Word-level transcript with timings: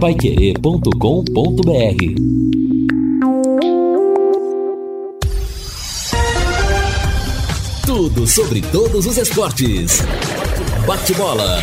paiquerê.com.br 0.00 0.86
Tudo 7.86 8.26
sobre 8.26 8.60
todos 8.60 9.06
os 9.06 9.16
esportes. 9.16 10.02
Bate-bola. 10.86 11.62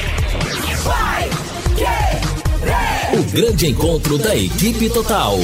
O 3.14 3.32
grande 3.32 3.68
encontro 3.68 4.18
da 4.18 4.36
equipe 4.36 4.90
total. 4.90 5.38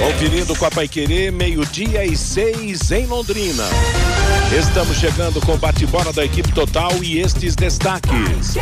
Conferindo 0.00 0.56
com 0.56 0.64
a 0.64 0.70
Paiquerê, 0.70 1.30
meio-dia 1.30 2.06
e 2.06 2.16
seis 2.16 2.90
em 2.90 3.04
Londrina. 3.04 3.64
Estamos 4.58 4.96
chegando 4.96 5.40
com 5.42 5.52
o 5.52 5.58
bate-bola 5.58 6.10
da 6.10 6.24
equipe 6.24 6.50
total 6.52 6.90
e 7.02 7.20
estes 7.20 7.54
destaques. 7.54 8.54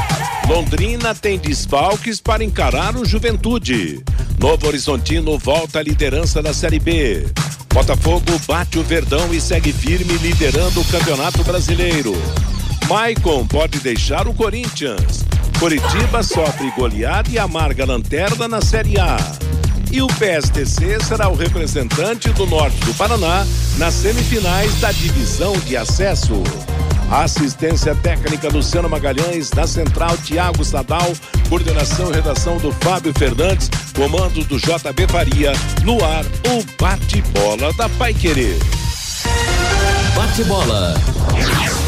Londrina 0.48 1.14
tem 1.14 1.39
desfalques 1.39 2.21
para 2.21 2.43
encarar 2.43 2.96
o 2.96 3.04
Juventude. 3.04 4.03
Novo 4.36 4.67
Horizontino 4.67 5.39
volta 5.39 5.79
à 5.79 5.82
liderança 5.82 6.43
da 6.43 6.53
Série 6.53 6.81
B. 6.81 7.25
Botafogo 7.73 8.40
bate 8.46 8.79
o 8.79 8.82
Verdão 8.82 9.32
e 9.32 9.40
segue 9.40 9.73
firme 9.73 10.14
liderando 10.18 10.81
o 10.81 10.84
Campeonato 10.86 11.45
Brasileiro. 11.45 12.14
Maicon 12.89 13.46
pode 13.46 13.79
deixar 13.79 14.26
o 14.26 14.34
Corinthians. 14.34 15.25
Curitiba 15.61 16.20
sofre 16.23 16.70
goleada 16.73 17.31
e 17.31 17.39
amarga 17.39 17.84
lanterna 17.84 18.48
na 18.48 18.61
Série 18.61 18.98
A. 18.98 19.17
E 19.90 20.02
o 20.02 20.06
PSTC 20.06 21.02
será 21.02 21.28
o 21.28 21.34
representante 21.34 22.28
do 22.30 22.46
norte 22.46 22.78
do 22.80 22.92
Paraná 22.94 23.46
nas 23.78 23.94
semifinais 23.94 24.78
da 24.80 24.92
divisão 24.92 25.52
de 25.61 25.76
acesso. 25.76 26.42
Assistência 27.11 27.94
técnica 27.94 28.48
Luciano 28.48 28.88
Magalhães, 28.88 29.50
na 29.52 29.66
central 29.66 30.16
Tiago 30.18 30.62
Sadal, 30.62 31.11
coordenação 31.48 32.11
e 32.11 32.14
redação 32.14 32.58
do 32.58 32.70
Fábio 32.70 33.14
Fernandes, 33.17 33.70
comando 33.97 34.45
do 34.45 34.58
JB 34.58 35.08
Faria, 35.08 35.53
no 35.83 36.05
ar 36.05 36.25
o 36.25 36.62
bate-bola 36.78 37.73
da 37.73 37.89
Pai 37.89 38.12
Querer. 38.12 38.58
Bate-bola. 40.14 40.95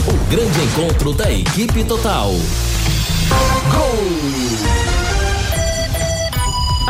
O 0.09 0.31
grande 0.31 0.61
encontro 0.63 1.13
da 1.13 1.31
equipe 1.31 1.85
total. 1.85 2.33
Gol! 3.71 4.90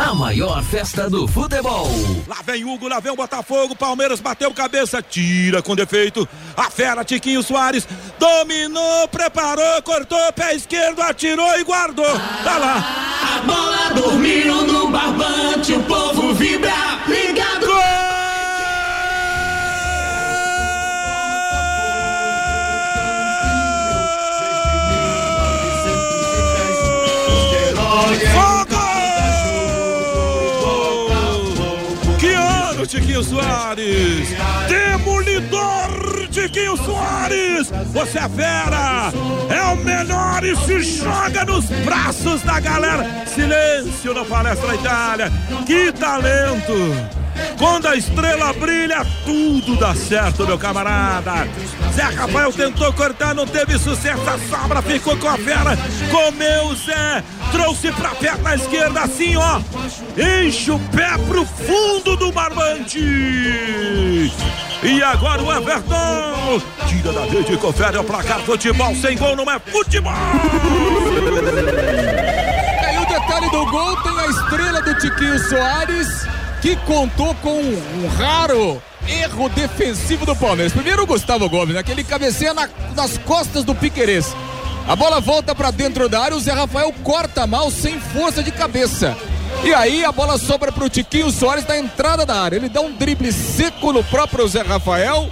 A 0.01 0.15
maior 0.15 0.63
festa 0.63 1.07
do 1.07 1.27
futebol. 1.27 1.87
Lá 2.27 2.37
vem 2.43 2.65
Hugo, 2.65 2.87
lá 2.87 2.99
vem 2.99 3.11
o 3.11 3.15
Botafogo. 3.15 3.75
Palmeiras 3.75 4.19
bateu 4.19 4.51
cabeça, 4.51 4.99
tira 4.99 5.61
com 5.61 5.75
defeito. 5.75 6.27
A 6.57 6.71
fera 6.71 7.05
Tiquinho 7.05 7.43
Soares 7.43 7.87
dominou, 8.17 9.07
preparou, 9.09 9.79
cortou, 9.83 10.33
pé 10.33 10.55
esquerdo, 10.55 11.03
atirou 11.03 11.55
e 11.59 11.63
guardou. 11.63 12.19
Tá 12.43 12.57
lá. 12.57 13.37
A 13.37 13.41
bola 13.41 14.01
dormiu 14.01 14.63
no 14.63 14.89
barbante, 14.89 15.73
o 15.73 15.83
povo 15.83 16.33
vibra. 16.33 16.73
Ligado. 17.07 17.67
Gol! 17.67 18.10
Tiquinho 33.21 33.23
Soares. 33.23 34.29
Demolidor 34.67 36.27
Tiquinho 36.31 36.77
Soares. 36.77 37.71
Você 37.93 38.17
é 38.17 38.29
fera. 38.29 39.11
É 39.49 39.61
o 39.73 39.75
melhor 39.77 40.43
e 40.43 40.55
se 40.55 40.81
joga 40.81 41.45
nos 41.45 41.65
braços 41.85 42.41
da 42.41 42.59
galera. 42.59 43.25
Silêncio 43.27 44.13
na 44.13 44.25
Palestra 44.25 44.75
Itália. 44.75 45.31
Que 45.65 45.91
talento. 45.91 46.73
Quando 47.57 47.87
a 47.87 47.95
estrela 47.95 48.53
brilha, 48.53 49.05
tudo 49.25 49.77
dá 49.77 49.93
certo, 49.93 50.45
meu 50.45 50.57
camarada. 50.57 51.47
Zé 51.93 52.03
Rafael 52.03 52.53
tentou 52.53 52.91
cortar, 52.93 53.35
não 53.35 53.45
teve 53.45 53.77
sucesso. 53.77 54.21
A 54.29 54.37
sobra 54.37 54.81
ficou 54.81 55.17
com 55.17 55.27
a 55.27 55.37
fera. 55.37 55.77
Comeu 56.09 56.75
Zé. 56.75 57.23
Trouxe 57.51 57.91
pra 57.91 58.09
perna 58.11 58.55
esquerda, 58.55 59.01
assim, 59.01 59.35
ó. 59.35 59.59
Enche 60.17 60.71
o 60.71 60.79
pé 60.79 61.17
pro 61.27 61.45
fundo 61.45 62.15
do 62.15 62.31
barbante. 62.31 62.99
E 64.83 65.03
agora 65.03 65.43
o 65.43 65.51
Everton. 65.51 66.61
Tira 66.87 67.13
da 67.13 67.21
rede 67.25 67.53
e 67.53 67.57
confere 67.57 67.97
o 67.97 68.03
placar. 68.03 68.39
Futebol 68.39 68.95
sem 68.95 69.17
gol 69.17 69.35
não 69.35 69.51
é 69.51 69.59
futebol. 69.59 70.13
Aí 72.87 72.97
o 72.97 73.05
detalhe 73.05 73.49
do 73.51 73.65
gol 73.69 73.97
tem 73.97 74.19
a 74.19 74.27
estrela 74.27 74.81
do 74.81 74.95
Tiquinho 74.95 75.37
Soares 75.39 76.25
que 76.61 76.75
contou 76.77 77.33
com 77.35 77.59
um 77.59 78.07
raro 78.17 78.81
erro 79.07 79.49
defensivo 79.49 80.25
do 80.25 80.35
Palmeiras. 80.35 80.73
Primeiro 80.73 81.03
o 81.03 81.07
Gustavo 81.07 81.49
Gomes, 81.49 81.75
aquele 81.75 82.03
cabeceia 82.03 82.53
na, 82.53 82.69
nas 82.95 83.17
costas 83.19 83.63
do 83.63 83.75
Piquerez. 83.75 84.35
A 84.87 84.95
bola 84.95 85.19
volta 85.19 85.53
para 85.53 85.71
dentro 85.71 86.09
da 86.09 86.21
área, 86.21 86.35
o 86.35 86.39
Zé 86.39 86.51
Rafael 86.51 86.93
corta 87.03 87.45
mal, 87.45 87.69
sem 87.69 87.99
força 87.99 88.41
de 88.41 88.51
cabeça. 88.51 89.15
E 89.63 89.73
aí 89.73 90.03
a 90.03 90.11
bola 90.11 90.37
sobra 90.37 90.71
para 90.71 90.83
o 90.83 90.89
Tiquinho 90.89 91.29
Soares 91.29 91.67
na 91.67 91.77
entrada 91.77 92.25
da 92.25 92.41
área. 92.41 92.55
Ele 92.55 92.67
dá 92.67 92.81
um 92.81 92.91
drible 92.91 93.31
seco 93.31 93.93
no 93.93 94.03
próprio 94.03 94.47
Zé 94.47 94.61
Rafael 94.61 95.29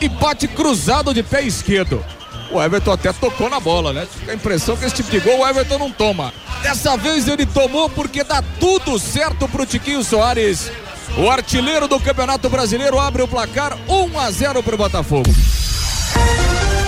e 0.00 0.08
bate 0.08 0.46
cruzado 0.46 1.14
de 1.14 1.22
pé 1.22 1.42
esquerdo. 1.42 2.04
O 2.50 2.60
Everton 2.60 2.92
até 2.92 3.12
tocou 3.12 3.48
na 3.48 3.60
bola, 3.60 3.92
né? 3.92 4.06
Fica 4.12 4.32
a 4.32 4.34
impressão 4.34 4.76
que 4.76 4.84
esse 4.84 4.96
tipo 4.96 5.10
de 5.10 5.20
gol 5.20 5.38
o 5.38 5.48
Everton 5.48 5.78
não 5.78 5.90
toma. 5.90 6.32
Dessa 6.62 6.96
vez 6.96 7.28
ele 7.28 7.46
tomou 7.46 7.88
porque 7.88 8.24
dá 8.24 8.42
tudo 8.58 8.98
certo 8.98 9.48
pro 9.48 9.64
Tiquinho 9.64 10.02
Soares. 10.02 10.70
O 11.18 11.28
artilheiro 11.30 11.88
do 11.88 11.98
Campeonato 12.00 12.48
Brasileiro 12.48 12.98
abre 12.98 13.22
o 13.22 13.28
placar 13.28 13.76
1 13.88 14.18
a 14.18 14.30
0 14.30 14.62
pro 14.62 14.76
Botafogo. 14.76 15.30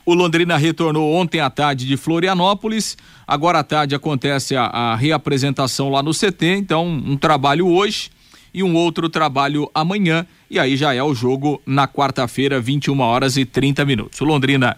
O 0.05 0.14
Londrina 0.14 0.56
retornou 0.56 1.14
ontem 1.14 1.38
à 1.38 1.49
tarde 1.49 1.87
de 1.87 1.96
Florianópolis. 1.96 2.99
Agora 3.25 3.61
à 3.61 3.62
tarde 3.62 3.94
acontece 3.94 4.56
a, 4.56 4.64
a 4.64 4.96
reapresentação 4.96 5.90
lá 5.90 6.02
no 6.02 6.11
CT. 6.11 6.56
Então, 6.56 6.88
um 6.88 7.17
trabalho 7.17 7.69
hoje 7.69 8.11
e 8.52 8.64
um 8.64 8.75
outro 8.75 9.08
trabalho 9.08 9.70
amanhã. 9.73 10.26
E 10.52 10.58
aí 10.58 10.76
já 10.76 10.93
é 10.93 11.02
o 11.02 11.14
jogo 11.14 11.62
na 11.64 11.88
quarta-feira, 11.88 12.60
21 12.60 13.00
horas 13.00 13.38
e 13.38 13.44
30 13.46 13.87
minutos. 13.87 14.20
O 14.20 14.25
Londrina 14.26 14.76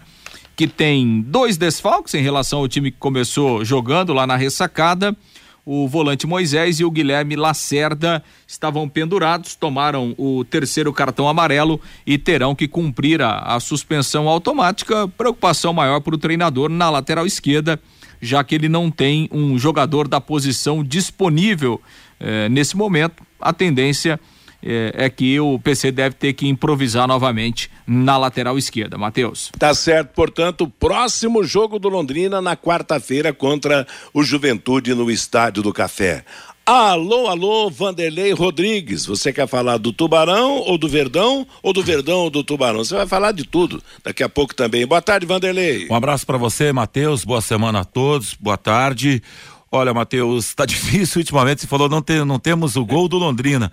que 0.55 0.69
tem 0.69 1.21
dois 1.21 1.57
desfalques 1.57 2.15
em 2.15 2.23
relação 2.23 2.61
ao 2.61 2.69
time 2.69 2.93
que 2.93 2.97
começou 2.97 3.65
jogando 3.65 4.13
lá 4.13 4.25
na 4.25 4.37
ressacada. 4.37 5.17
O 5.67 5.89
volante 5.89 6.29
Moisés 6.29 6.79
e 6.79 6.85
o 6.85 6.91
Guilherme 6.93 7.35
Lacerda 7.35 8.23
estavam 8.47 8.89
pendurados, 8.89 9.57
tomaram 9.57 10.15
o 10.17 10.45
terceiro 10.45 10.93
cartão 10.93 11.29
amarelo 11.29 11.81
e 12.07 12.19
terão 12.19 12.55
que 12.55 12.69
cumprir 12.69 13.21
a, 13.21 13.39
a 13.39 13.59
suspensão 13.59 14.29
automática. 14.29 15.09
Preocupação 15.09 15.73
maior 15.73 15.99
para 15.99 16.15
o 16.15 16.19
treinador 16.19 16.71
na 16.71 16.89
lateral 16.89 17.27
esquerda, 17.27 17.81
já 18.21 18.45
que 18.45 18.55
ele 18.55 18.69
não 18.69 18.93
tem 18.93 19.29
um 19.33 19.59
jogador 19.59 20.07
da 20.07 20.21
posição 20.21 20.85
disponível 20.85 21.83
eh, 22.21 22.49
nesse 22.49 22.77
momento. 22.77 23.25
A 23.41 23.53
tendência 23.53 24.13
é, 24.13 24.19
é, 24.65 25.11
que 25.11 25.39
o 25.39 25.59
PC 25.59 25.93
deve 25.93 26.15
ter 26.15 26.33
que 26.33 26.49
improvisar 26.49 27.07
novamente 27.07 27.71
na 27.87 28.17
lateral 28.17 28.57
esquerda. 28.57 28.97
Matheus. 28.97 29.51
Tá 29.59 29.75
certo, 29.75 30.09
portanto, 30.15 30.73
próximo 30.81 31.45
jogo 31.45 31.79
do 31.79 31.89
Londrina 31.89 32.41
na 32.41 32.57
quarta-feira 32.57 33.33
contra 33.33 33.87
o 34.13 34.23
Juventude 34.23 34.95
no 34.95 35.11
Estádio 35.11 35.63
do 35.63 35.73
Café. 35.73 36.25
Alô, 36.67 37.27
alô, 37.27 37.69
Vanderlei 37.69 38.33
Rodrigues. 38.33 39.05
Você 39.05 39.35
quer 39.35 39.47
falar 39.47 39.77
do 39.77 39.93
Tubarão 39.93 40.61
ou 40.61 40.79
do 40.79 40.89
Verdão 40.89 41.47
ou 41.63 41.75
do 41.75 41.83
Verdão 41.83 42.21
ou 42.21 42.31
do 42.31 42.43
Tubarão? 42.43 42.83
Você 42.83 42.95
vai 42.95 43.07
falar 43.07 43.33
de 43.33 43.45
tudo 43.45 43.83
daqui 44.03 44.23
a 44.23 44.31
pouco 44.31 44.55
também. 44.55 44.87
Boa 44.87 45.03
tarde, 45.03 45.27
Vanderlei. 45.27 45.87
Um 45.91 45.95
abraço 45.95 46.25
para 46.25 46.39
você, 46.39 46.73
Matheus. 46.73 47.23
Boa 47.23 47.43
semana 47.43 47.81
a 47.81 47.85
todos. 47.85 48.35
Boa 48.41 48.57
tarde. 48.57 49.23
Olha, 49.75 49.93
Matheus, 49.93 50.55
tá 50.55 50.65
difícil 50.67 51.21
ultimamente. 51.21 51.63
Você 51.63 51.67
falou 51.67 51.89
não, 51.89 52.01
tem, 52.01 52.25
não 52.25 52.39
temos 52.39 52.77
o 52.77 52.85
gol 52.85 53.09
do 53.09 53.19
Londrina. 53.19 53.73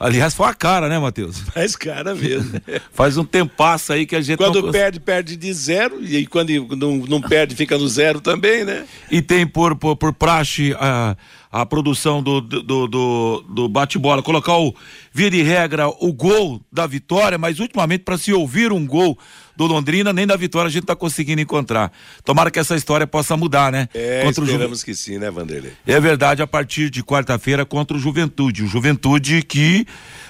Aliás, 0.00 0.32
foi 0.32 0.48
a 0.48 0.54
cara, 0.54 0.88
né, 0.88 0.98
Matheus? 0.98 1.40
Faz 1.52 1.76
cara 1.76 2.14
mesmo. 2.14 2.58
Faz 2.90 3.18
um 3.18 3.24
tempasso 3.24 3.92
aí 3.92 4.06
que 4.06 4.16
a 4.16 4.20
gente. 4.22 4.38
Quando 4.38 4.62
não... 4.62 4.72
perde, 4.72 4.98
perde 4.98 5.36
de 5.36 5.52
zero. 5.52 6.02
E 6.02 6.26
quando 6.26 6.48
não, 6.74 6.96
não 6.96 7.20
perde, 7.20 7.54
fica 7.54 7.76
no 7.76 7.86
zero 7.86 8.20
também, 8.20 8.64
né? 8.64 8.84
E 9.10 9.20
tem 9.20 9.46
por, 9.46 9.76
por, 9.76 9.94
por 9.94 10.14
praxe 10.14 10.74
a, 10.78 11.16
a 11.52 11.66
produção 11.66 12.22
do, 12.22 12.40
do, 12.40 12.88
do, 12.88 13.44
do 13.46 13.68
bate-bola, 13.68 14.22
colocar 14.22 14.56
o 14.56 14.74
via 15.12 15.30
de 15.30 15.42
regra 15.42 15.86
o 15.86 16.10
gol 16.10 16.62
da 16.72 16.86
vitória, 16.86 17.36
mas 17.36 17.60
ultimamente 17.60 18.04
para 18.04 18.16
se 18.16 18.32
ouvir 18.32 18.72
um 18.72 18.86
gol 18.86 19.18
do 19.54 19.66
Londrina, 19.66 20.14
nem 20.14 20.26
da 20.26 20.34
vitória 20.34 20.68
a 20.68 20.70
gente 20.70 20.86
tá 20.86 20.96
conseguindo 20.96 21.42
encontrar. 21.42 21.92
Tomara 22.24 22.50
que 22.50 22.58
essa 22.58 22.74
história 22.74 23.06
possa 23.06 23.36
mudar, 23.36 23.70
né? 23.70 23.86
É, 23.92 24.22
contra 24.22 24.44
esperamos 24.44 24.78
Ju... 24.78 24.84
que 24.86 24.94
sim, 24.94 25.18
né, 25.18 25.30
Vanderlei? 25.30 25.72
É 25.86 26.00
verdade, 26.00 26.40
a 26.40 26.46
partir 26.46 26.88
de 26.88 27.04
quarta-feira 27.04 27.66
contra 27.66 27.94
o 27.94 28.00
Juventude. 28.00 28.62
O 28.62 28.66
Juventude 28.66 29.42
que 29.42 29.86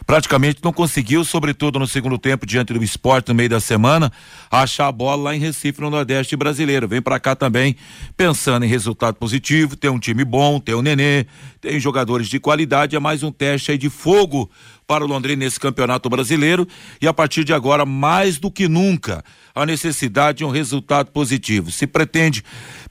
praticamente 0.06 0.60
não 0.62 0.72
conseguiu, 0.72 1.25
sobretudo 1.25 1.78
no 1.78 1.87
segundo 1.87 2.19
tempo, 2.19 2.46
diante 2.46 2.72
do 2.72 2.82
esporte 2.82 3.28
no 3.28 3.34
meio 3.34 3.49
da 3.49 3.60
semana, 3.60 4.12
achar 4.50 4.88
a 4.88 4.93
bola 4.93 5.22
lá 5.22 5.37
em 5.37 5.38
Recife, 5.38 5.81
no 5.81 5.90
Nordeste 5.90 6.37
brasileiro. 6.37 6.88
Vem 6.88 7.00
para 7.00 7.20
cá 7.20 7.34
também 7.34 7.76
pensando 8.16 8.64
em 8.64 8.69
resultado 8.69 9.14
positivo, 9.14 9.76
tem 9.76 9.90
um 9.90 9.99
time 9.99 10.25
bom, 10.25 10.58
tem 10.58 10.75
o 10.75 10.82
Nenê, 10.82 11.26
tem 11.60 11.78
jogadores 11.78 12.28
de 12.28 12.38
qualidade, 12.40 12.96
é 12.96 13.00
mais 13.00 13.22
um 13.22 13.31
teste 13.31 13.70
aí 13.70 13.78
de 13.78 13.88
fogo 13.88 14.50
para 14.87 15.04
o 15.04 15.06
Londrina 15.06 15.44
nesse 15.44 15.58
campeonato 15.58 16.08
brasileiro 16.10 16.66
e 17.00 17.08
a 17.08 17.14
partir 17.14 17.44
de 17.44 17.52
agora, 17.55 17.87
mais 17.87 18.38
do 18.38 18.50
que 18.50 18.69
nunca, 18.69 19.25
a 19.55 19.64
necessidade 19.64 20.38
de 20.38 20.44
um 20.44 20.50
resultado 20.50 21.10
positivo. 21.10 21.70
Se 21.70 21.87
pretende, 21.87 22.44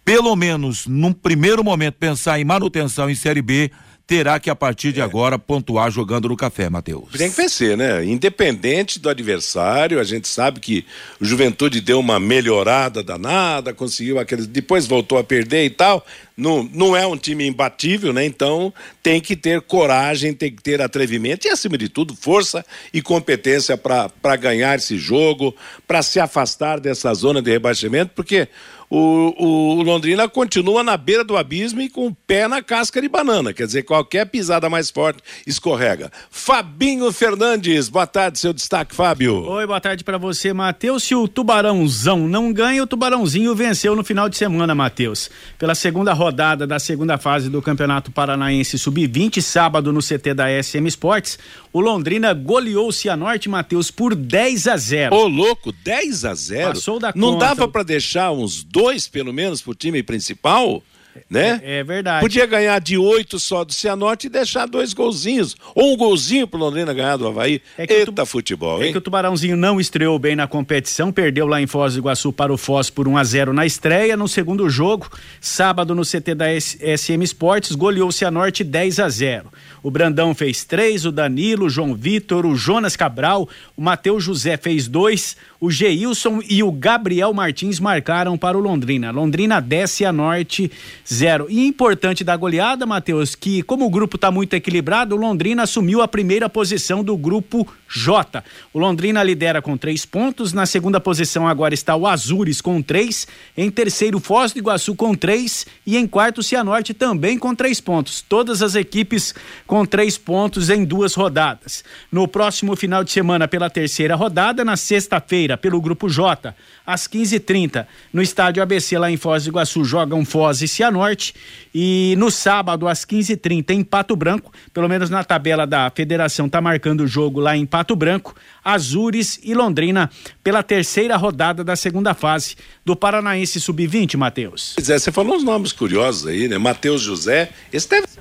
pelo 0.03 0.35
menos 0.35 0.87
num 0.87 1.13
primeiro 1.13 1.63
momento, 1.63 1.95
pensar 1.95 2.39
em 2.39 2.45
manutenção 2.45 3.09
em 3.09 3.15
Série 3.15 3.41
B, 3.41 3.71
terá 4.11 4.41
que 4.41 4.49
a 4.49 4.55
partir 4.55 4.91
de 4.91 4.99
é. 4.99 5.03
agora 5.03 5.39
pontuar 5.39 5.89
jogando 5.89 6.27
no 6.27 6.35
café, 6.35 6.69
Matheus. 6.69 7.13
Tem 7.17 7.31
que 7.31 7.37
vencer, 7.37 7.77
né? 7.77 8.03
Independente 8.03 8.99
do 8.99 9.09
adversário, 9.09 10.01
a 10.01 10.03
gente 10.03 10.27
sabe 10.27 10.59
que 10.59 10.85
o 11.17 11.23
Juventude 11.23 11.79
deu 11.79 11.97
uma 11.97 12.19
melhorada 12.19 13.01
danada, 13.01 13.73
conseguiu 13.73 14.19
aqueles, 14.19 14.47
depois 14.47 14.85
voltou 14.85 15.17
a 15.17 15.23
perder 15.23 15.63
e 15.63 15.69
tal. 15.69 16.05
Não, 16.35 16.69
não 16.73 16.93
é 16.93 17.07
um 17.07 17.15
time 17.15 17.47
imbatível, 17.47 18.11
né? 18.11 18.25
Então 18.25 18.73
tem 19.01 19.21
que 19.21 19.33
ter 19.33 19.61
coragem, 19.61 20.33
tem 20.33 20.51
que 20.51 20.61
ter 20.61 20.81
atrevimento 20.81 21.47
e, 21.47 21.49
acima 21.49 21.77
de 21.77 21.87
tudo, 21.87 22.13
força 22.13 22.65
e 22.93 23.01
competência 23.01 23.77
para 23.77 24.35
ganhar 24.35 24.77
esse 24.77 24.97
jogo, 24.97 25.55
para 25.87 26.01
se 26.01 26.19
afastar 26.19 26.81
dessa 26.81 27.13
zona 27.13 27.41
de 27.41 27.49
rebaixamento, 27.49 28.11
porque 28.13 28.49
o, 28.93 29.33
o, 29.38 29.83
Londrina 29.83 30.27
continua 30.27 30.83
na 30.83 30.97
beira 30.97 31.23
do 31.23 31.38
abismo 31.38 31.79
e 31.79 31.88
com 31.88 32.07
o 32.07 32.13
pé 32.13 32.45
na 32.45 32.61
casca 32.61 33.01
de 33.01 33.07
banana. 33.07 33.53
Quer 33.53 33.65
dizer, 33.65 33.83
qualquer 33.83 34.25
pisada 34.25 34.69
mais 34.69 34.89
forte 34.89 35.23
escorrega. 35.47 36.11
Fabinho 36.29 37.09
Fernandes, 37.09 37.88
boa 37.88 38.05
tarde, 38.05 38.38
seu 38.38 38.51
destaque, 38.51 38.93
Fábio. 38.93 39.45
Oi, 39.45 39.65
boa 39.65 39.79
tarde 39.79 40.03
para 40.03 40.17
você, 40.17 40.51
Matheus. 40.51 41.03
Se 41.03 41.15
o 41.15 41.25
Tubarãozão 41.25 42.27
não 42.27 42.51
ganha, 42.51 42.83
o 42.83 42.88
Tubarãozinho 42.88 43.55
venceu 43.55 43.95
no 43.95 44.03
final 44.03 44.27
de 44.27 44.36
semana, 44.36 44.75
Matheus. 44.75 45.29
Pela 45.57 45.74
segunda 45.74 46.12
rodada 46.12 46.67
da 46.67 46.77
segunda 46.77 47.17
fase 47.17 47.50
do 47.50 47.62
Campeonato 47.62 48.12
Paranaense 48.12 48.77
Sub-20, 48.77 49.41
sábado 49.41 49.93
no 49.93 50.01
CT 50.01 50.33
da 50.33 50.62
SM 50.62 50.86
Sports, 50.88 51.39
o 51.71 51.79
Londrina 51.79 52.33
goleou 52.33 52.89
o 52.89 52.91
Cianorte, 52.91 53.48
Matheus, 53.48 53.89
por 53.89 54.13
10 54.13 54.67
a 54.67 54.75
0. 54.75 55.15
Ô, 55.15 55.29
louco, 55.29 55.71
10 55.71 56.25
a 56.25 56.33
0? 56.33 56.67
Passou 56.74 57.00
da 57.00 57.13
Não 57.15 57.36
conta. 57.36 57.45
dava 57.45 57.67
para 57.69 57.83
deixar 57.83 58.31
uns 58.31 58.62
dois 58.63 58.80
dois, 58.81 59.07
pelo 59.07 59.31
menos, 59.31 59.61
pro 59.61 59.75
time 59.75 60.01
principal, 60.01 60.81
né? 61.29 61.61
É, 61.63 61.79
é, 61.79 61.83
verdade. 61.83 62.21
Podia 62.21 62.45
ganhar 62.45 62.79
de 62.79 62.97
oito 62.97 63.39
só 63.39 63.63
do 63.63 63.73
Cianorte 63.73 64.27
e 64.27 64.29
deixar 64.29 64.65
dois 64.65 64.93
golzinhos. 64.93 65.55
Ou 65.75 65.93
um 65.93 65.97
golzinho 65.97 66.47
pro 66.47 66.59
Londrina 66.59 66.93
ganhar 66.93 67.17
do 67.17 67.27
Havaí. 67.27 67.61
É 67.77 67.85
que 67.85 67.93
Eita, 67.93 68.25
futebol, 68.25 68.81
é 68.81 68.83
hein? 68.83 68.89
É 68.89 68.91
que 68.91 68.97
o 68.97 69.01
Tubarãozinho 69.01 69.57
não 69.57 69.79
estreou 69.79 70.17
bem 70.17 70.35
na 70.35 70.47
competição, 70.47 71.11
perdeu 71.11 71.45
lá 71.45 71.61
em 71.61 71.67
Foz 71.67 71.93
do 71.93 72.00
Iguaçu 72.00 72.31
para 72.31 72.53
o 72.53 72.57
Foz 72.57 72.89
por 72.89 73.07
1 73.07 73.17
a 73.17 73.23
0 73.23 73.53
na 73.53 73.65
estreia. 73.65 74.15
No 74.17 74.27
segundo 74.27 74.69
jogo, 74.69 75.09
sábado 75.39 75.93
no 75.93 76.03
CT 76.03 76.33
da 76.35 76.45
SM 76.59 77.21
Esportes, 77.21 77.75
goleou 77.75 78.09
o 78.09 78.13
Cianorte 78.13 78.63
10 78.63 79.00
a 79.00 79.09
0. 79.09 79.51
O 79.83 79.91
Brandão 79.91 80.33
fez 80.33 80.63
três, 80.63 81.05
o 81.05 81.11
Danilo, 81.11 81.65
o 81.65 81.69
João 81.69 81.93
Vitor, 81.93 82.45
o 82.45 82.55
Jonas 82.55 82.95
Cabral, 82.95 83.50
o 83.75 83.81
Matheus 83.81 84.23
José 84.23 84.55
fez 84.55 84.88
dois, 84.88 85.35
o 85.62 85.70
Geilson 85.70 86.41
e 86.50 86.63
o 86.63 86.72
Gabriel 86.72 87.32
Martins 87.32 87.80
marcaram 87.80 88.36
para 88.36 88.58
o 88.58 88.62
Londrina. 88.62 89.12
Londrina 89.12 89.62
desce 89.62 90.03
a 90.03 90.12
norte 90.12 90.72
0. 91.08 91.46
E 91.51 91.68
importante 91.68 92.24
da 92.24 92.36
goleada, 92.36 92.84
Matheus, 92.88 93.36
que 93.36 93.62
como 93.62 93.86
o 93.86 93.89
grupo 93.89 94.15
está 94.15 94.32
muito 94.32 94.56
equilibrado, 94.56 95.15
o 95.15 95.20
Londrina 95.20 95.62
assumiu 95.62 96.01
a 96.01 96.08
primeira 96.08 96.50
posição 96.50 97.03
do 97.03 97.15
grupo 97.15 97.68
J. 97.88 98.44
O 98.74 98.80
Londrina 98.80 99.22
lidera 99.22 99.62
com 99.62 99.77
três 99.77 100.03
pontos. 100.03 100.51
Na 100.51 100.65
segunda 100.65 101.00
posição 101.00 101.48
agora 101.48 101.75
está 101.75 101.96
o 101.96 102.08
Azures 102.08 102.60
com 102.60 102.82
três. 102.82 103.27
Em 103.56 103.70
terceiro, 103.70 104.20
Foz 104.20 104.53
do 104.53 104.60
Iguaçu 104.60 104.96
com 104.96 105.13
três. 105.13 105.68
E 105.86 105.96
em 105.96 106.08
quarto, 106.08 106.39
o 106.39 106.44
Cianorte 106.44 106.91
também 106.91 107.38
com 107.38 107.53
três 107.53 107.80
pontos. 107.80 108.20
Todas 108.27 108.63
as 108.63 108.74
equipes 108.74 109.36
com 109.68 109.86
três 109.86 110.18
pontos 110.18 110.72
em 110.72 110.84
duas 110.84 111.13
rodadas. 111.13 111.84
No 112.12 112.27
próximo 112.27 112.75
final 112.75 113.03
de 113.03 113.12
semana, 113.12 113.48
pela 113.48 113.70
terceira 113.70 114.15
rodada, 114.15 114.65
na 114.65 114.75
sexta-feira, 114.75 115.50
pelo 115.58 115.81
grupo 115.81 116.10
J, 116.10 116.55
às 116.86 117.08
15h30, 117.08 117.86
no 118.12 118.22
estádio 118.22 118.62
ABC, 118.62 118.98
lá 118.98 119.12
em 119.12 119.17
Foz 119.17 119.43
do 119.43 119.50
Iguaçu, 119.50 119.84
jogam 119.84 120.25
Foz 120.25 120.62
e 120.62 120.67
Cianorte. 120.67 121.34
E 121.74 122.15
no 122.17 122.29
sábado, 122.31 122.88
às 122.88 123.05
15h30, 123.05 123.72
em 123.72 123.84
Pato 123.84 124.15
Branco, 124.15 124.51
pelo 124.74 124.89
menos 124.89 125.10
na 125.10 125.24
tabela 125.24 125.65
da 125.65 125.91
federação, 125.93 126.50
tá 126.50 126.60
marcando 126.62 127.01
o 127.01 127.08
jogo 127.08 127.39
lá 127.39 127.55
em 127.55 127.65
Pato 127.65 127.96
Branco, 127.96 128.36
Azures 128.63 129.39
e 129.43 129.53
Londrina, 129.53 130.10
pela 130.43 130.63
terceira 130.63 131.15
rodada 131.17 131.63
da 131.63 131.75
segunda 131.75 132.13
fase 132.13 132.55
do 132.86 132.96
Paranaense 132.96 133.60
Sub-20, 133.60 134.17
Matheus. 134.17 134.74
Pois 134.75 134.89
é, 134.89 134.98
você 134.98 135.12
falou 135.12 135.36
uns 135.36 135.43
nomes 135.43 135.72
curiosos 135.72 136.27
aí, 136.27 136.48
né? 136.48 136.58
Matheus 136.58 137.01
José, 137.01 137.51
esse 137.72 137.89
deve 137.89 138.08
ser 138.08 138.20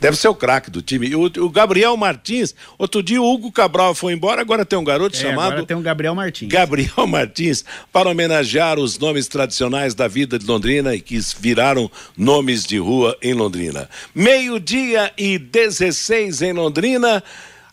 Deve 0.00 0.16
ser 0.16 0.28
o 0.28 0.34
craque 0.34 0.70
do 0.70 0.82
time. 0.82 1.14
O, 1.14 1.24
o, 1.24 1.50
Gabriel 1.50 1.96
Martins, 1.96 2.54
outro 2.78 3.02
dia 3.02 3.20
o 3.20 3.32
Hugo 3.32 3.50
Cabral 3.50 3.94
foi 3.94 4.12
embora, 4.12 4.40
agora 4.40 4.64
tem 4.64 4.78
um 4.78 4.84
garoto 4.84 5.16
é, 5.16 5.20
chamado. 5.20 5.52
Agora 5.52 5.66
tem 5.66 5.76
um 5.76 5.82
Gabriel 5.82 6.14
Martins. 6.14 6.48
Gabriel 6.48 7.06
Martins, 7.06 7.64
para 7.92 8.08
homenagear 8.08 8.78
os 8.78 8.98
nomes 8.98 9.28
tradicionais 9.28 9.94
da 9.94 10.08
vida 10.08 10.38
de 10.38 10.46
Londrina 10.46 10.94
e 10.94 11.00
que 11.00 11.18
viraram 11.38 11.90
nomes 12.16 12.64
de 12.64 12.78
rua 12.78 13.16
em 13.22 13.32
Londrina. 13.32 13.88
Meio-dia 14.14 15.12
e 15.16 15.38
16 15.38 16.42
em 16.42 16.52
Londrina. 16.52 17.22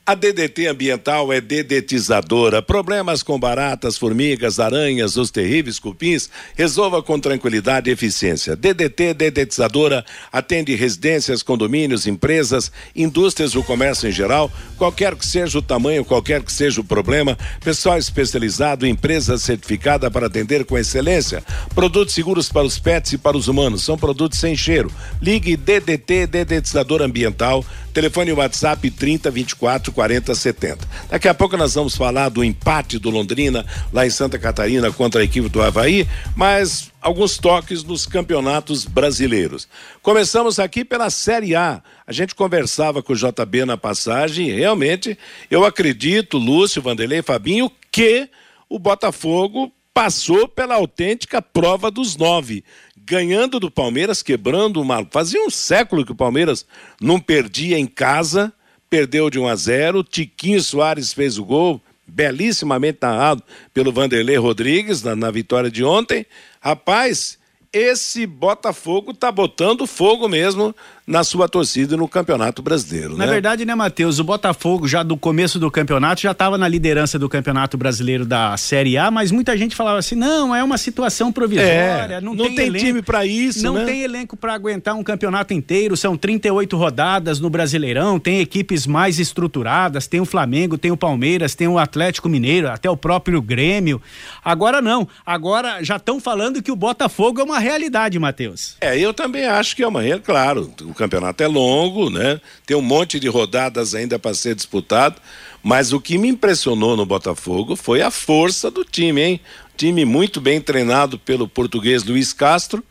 A 0.03 0.15
DDT 0.15 0.65
ambiental 0.65 1.31
é 1.31 1.39
dedetizadora. 1.39 2.59
Problemas 2.59 3.21
com 3.21 3.39
baratas, 3.39 3.99
formigas, 3.99 4.59
aranhas, 4.59 5.15
os 5.15 5.29
terríveis 5.29 5.77
cupins, 5.77 6.27
resolva 6.55 7.03
com 7.03 7.19
tranquilidade 7.19 7.87
e 7.87 7.93
eficiência. 7.93 8.55
DDT 8.55 9.13
dedetizadora 9.13 10.03
atende 10.31 10.73
residências, 10.73 11.43
condomínios, 11.43 12.07
empresas, 12.07 12.71
indústrias 12.95 13.53
o 13.53 13.61
comércio 13.61 14.09
em 14.09 14.11
geral, 14.11 14.51
qualquer 14.75 15.15
que 15.15 15.25
seja 15.25 15.59
o 15.59 15.61
tamanho, 15.61 16.03
qualquer 16.03 16.41
que 16.41 16.51
seja 16.51 16.81
o 16.81 16.83
problema. 16.83 17.37
Pessoal 17.63 17.99
especializado, 17.99 18.87
empresa 18.87 19.37
certificada 19.37 20.09
para 20.09 20.25
atender 20.25 20.65
com 20.65 20.79
excelência. 20.79 21.43
Produtos 21.75 22.15
seguros 22.15 22.49
para 22.49 22.65
os 22.65 22.79
pets 22.79 23.13
e 23.13 23.17
para 23.19 23.37
os 23.37 23.47
humanos. 23.47 23.83
São 23.83 23.99
produtos 23.99 24.39
sem 24.39 24.57
cheiro. 24.57 24.91
Ligue 25.21 25.55
DDT 25.55 26.25
dedetizador 26.25 27.03
ambiental. 27.03 27.63
Telefone 27.91 28.31
WhatsApp 28.31 28.89
3024 28.89 29.91
40 29.91 30.33
70. 30.33 30.87
Daqui 31.09 31.27
a 31.27 31.33
pouco 31.33 31.57
nós 31.57 31.73
vamos 31.73 31.95
falar 31.95 32.29
do 32.29 32.43
empate 32.43 32.97
do 32.97 33.09
Londrina 33.09 33.65
lá 33.91 34.05
em 34.05 34.09
Santa 34.09 34.39
Catarina 34.39 34.91
contra 34.91 35.21
a 35.21 35.23
equipe 35.23 35.49
do 35.49 35.61
Havaí, 35.61 36.07
mas 36.35 36.91
alguns 37.01 37.37
toques 37.37 37.83
nos 37.83 38.05
campeonatos 38.05 38.85
brasileiros. 38.85 39.67
Começamos 40.01 40.59
aqui 40.59 40.85
pela 40.85 41.09
Série 41.09 41.55
A. 41.55 41.81
A 42.07 42.13
gente 42.13 42.33
conversava 42.33 43.03
com 43.03 43.13
o 43.13 43.15
JB 43.15 43.65
na 43.65 43.77
passagem 43.77 44.49
e 44.49 44.53
realmente 44.53 45.17
eu 45.49 45.65
acredito, 45.65 46.37
Lúcio, 46.37 46.81
Vanderlei, 46.81 47.21
Fabinho, 47.21 47.71
que 47.91 48.29
o 48.69 48.79
Botafogo 48.79 49.71
passou 49.93 50.47
pela 50.47 50.75
autêntica 50.75 51.41
prova 51.41 51.91
dos 51.91 52.15
nove 52.15 52.63
ganhando 53.11 53.59
do 53.59 53.69
Palmeiras, 53.69 54.23
quebrando 54.23 54.79
uma. 54.79 55.05
Fazia 55.11 55.43
um 55.45 55.49
século 55.49 56.05
que 56.05 56.13
o 56.13 56.15
Palmeiras 56.15 56.65
não 57.01 57.19
perdia 57.19 57.77
em 57.77 57.85
casa, 57.85 58.53
perdeu 58.89 59.29
de 59.29 59.37
1 59.37 59.47
a 59.49 59.55
0. 59.57 60.01
Tiquinho 60.01 60.61
Soares 60.61 61.11
fez 61.11 61.37
o 61.37 61.43
gol, 61.43 61.81
belíssimamente 62.07 62.99
narrado 63.01 63.43
pelo 63.73 63.91
Vanderlei 63.91 64.37
Rodrigues 64.37 65.03
na, 65.03 65.13
na 65.13 65.29
vitória 65.29 65.69
de 65.69 65.83
ontem. 65.83 66.25
Rapaz, 66.61 67.37
esse 67.73 68.27
Botafogo 68.27 69.13
tá 69.13 69.31
botando 69.31 69.87
fogo 69.87 70.27
mesmo 70.27 70.75
na 71.07 71.23
sua 71.23 71.47
torcida 71.47 71.97
no 71.97 72.07
Campeonato 72.07 72.61
Brasileiro. 72.61 73.17
Na 73.17 73.25
né? 73.25 73.31
verdade, 73.31 73.65
né, 73.65 73.73
Matheus? 73.73 74.19
O 74.19 74.23
Botafogo, 74.23 74.87
já 74.87 75.03
do 75.03 75.17
começo 75.17 75.57
do 75.57 75.71
campeonato, 75.71 76.21
já 76.21 76.31
estava 76.31 76.57
na 76.57 76.67
liderança 76.67 77.17
do 77.17 77.27
Campeonato 77.27 77.77
Brasileiro 77.77 78.25
da 78.25 78.55
Série 78.57 78.97
A, 78.97 79.09
mas 79.09 79.31
muita 79.31 79.57
gente 79.57 79.75
falava 79.75 79.99
assim: 79.99 80.15
não, 80.15 80.55
é 80.55 80.63
uma 80.63 80.77
situação 80.77 81.31
provisória, 81.31 82.15
É, 82.15 82.21
não, 82.21 82.33
não 82.33 82.45
tem, 82.45 82.55
tem 82.55 82.67
elenco, 82.67 82.85
time 82.85 83.01
pra 83.01 83.25
isso, 83.25 83.63
Não 83.63 83.73
né? 83.73 83.85
tem 83.85 84.03
elenco 84.03 84.37
para 84.37 84.53
aguentar 84.53 84.95
um 84.95 85.03
campeonato 85.03 85.53
inteiro, 85.53 85.97
são 85.97 86.15
38 86.15 86.77
rodadas 86.77 87.39
no 87.39 87.49
Brasileirão, 87.49 88.19
tem 88.19 88.39
equipes 88.39 88.85
mais 88.85 89.17
estruturadas, 89.19 90.07
tem 90.07 90.19
o 90.19 90.25
Flamengo, 90.25 90.77
tem 90.77 90.91
o 90.91 90.97
Palmeiras, 90.97 91.55
tem 91.55 91.67
o 91.67 91.79
Atlético 91.79 92.29
Mineiro, 92.29 92.69
até 92.69 92.89
o 92.89 92.97
próprio 92.97 93.41
Grêmio. 93.41 94.01
Agora 94.43 94.81
não, 94.81 95.07
agora 95.25 95.83
já 95.83 95.95
estão 95.97 96.19
falando 96.19 96.61
que 96.61 96.71
o 96.71 96.75
Botafogo 96.75 97.41
é 97.41 97.43
uma 97.43 97.60
realidade, 97.61 98.19
Matheus. 98.19 98.75
É, 98.81 98.99
eu 98.99 99.13
também 99.13 99.45
acho 99.45 99.75
que 99.75 99.85
regra, 99.85 100.19
claro. 100.19 100.73
O 100.81 100.93
campeonato 100.93 101.41
é 101.41 101.47
longo, 101.47 102.09
né? 102.09 102.41
Tem 102.65 102.75
um 102.75 102.81
monte 102.81 103.19
de 103.19 103.27
rodadas 103.29 103.95
ainda 103.95 104.19
para 104.19 104.33
ser 104.33 104.55
disputado, 104.55 105.21
mas 105.63 105.93
o 105.93 106.01
que 106.01 106.17
me 106.17 106.27
impressionou 106.27 106.97
no 106.97 107.05
Botafogo 107.05 107.75
foi 107.75 108.01
a 108.01 108.11
força 108.11 108.69
do 108.69 108.83
time, 108.83 109.21
hein? 109.21 109.39
Time 109.77 110.03
muito 110.03 110.41
bem 110.41 110.59
treinado 110.59 111.17
pelo 111.17 111.47
português 111.47 112.03
Luiz 112.03 112.33
Castro 112.33 112.83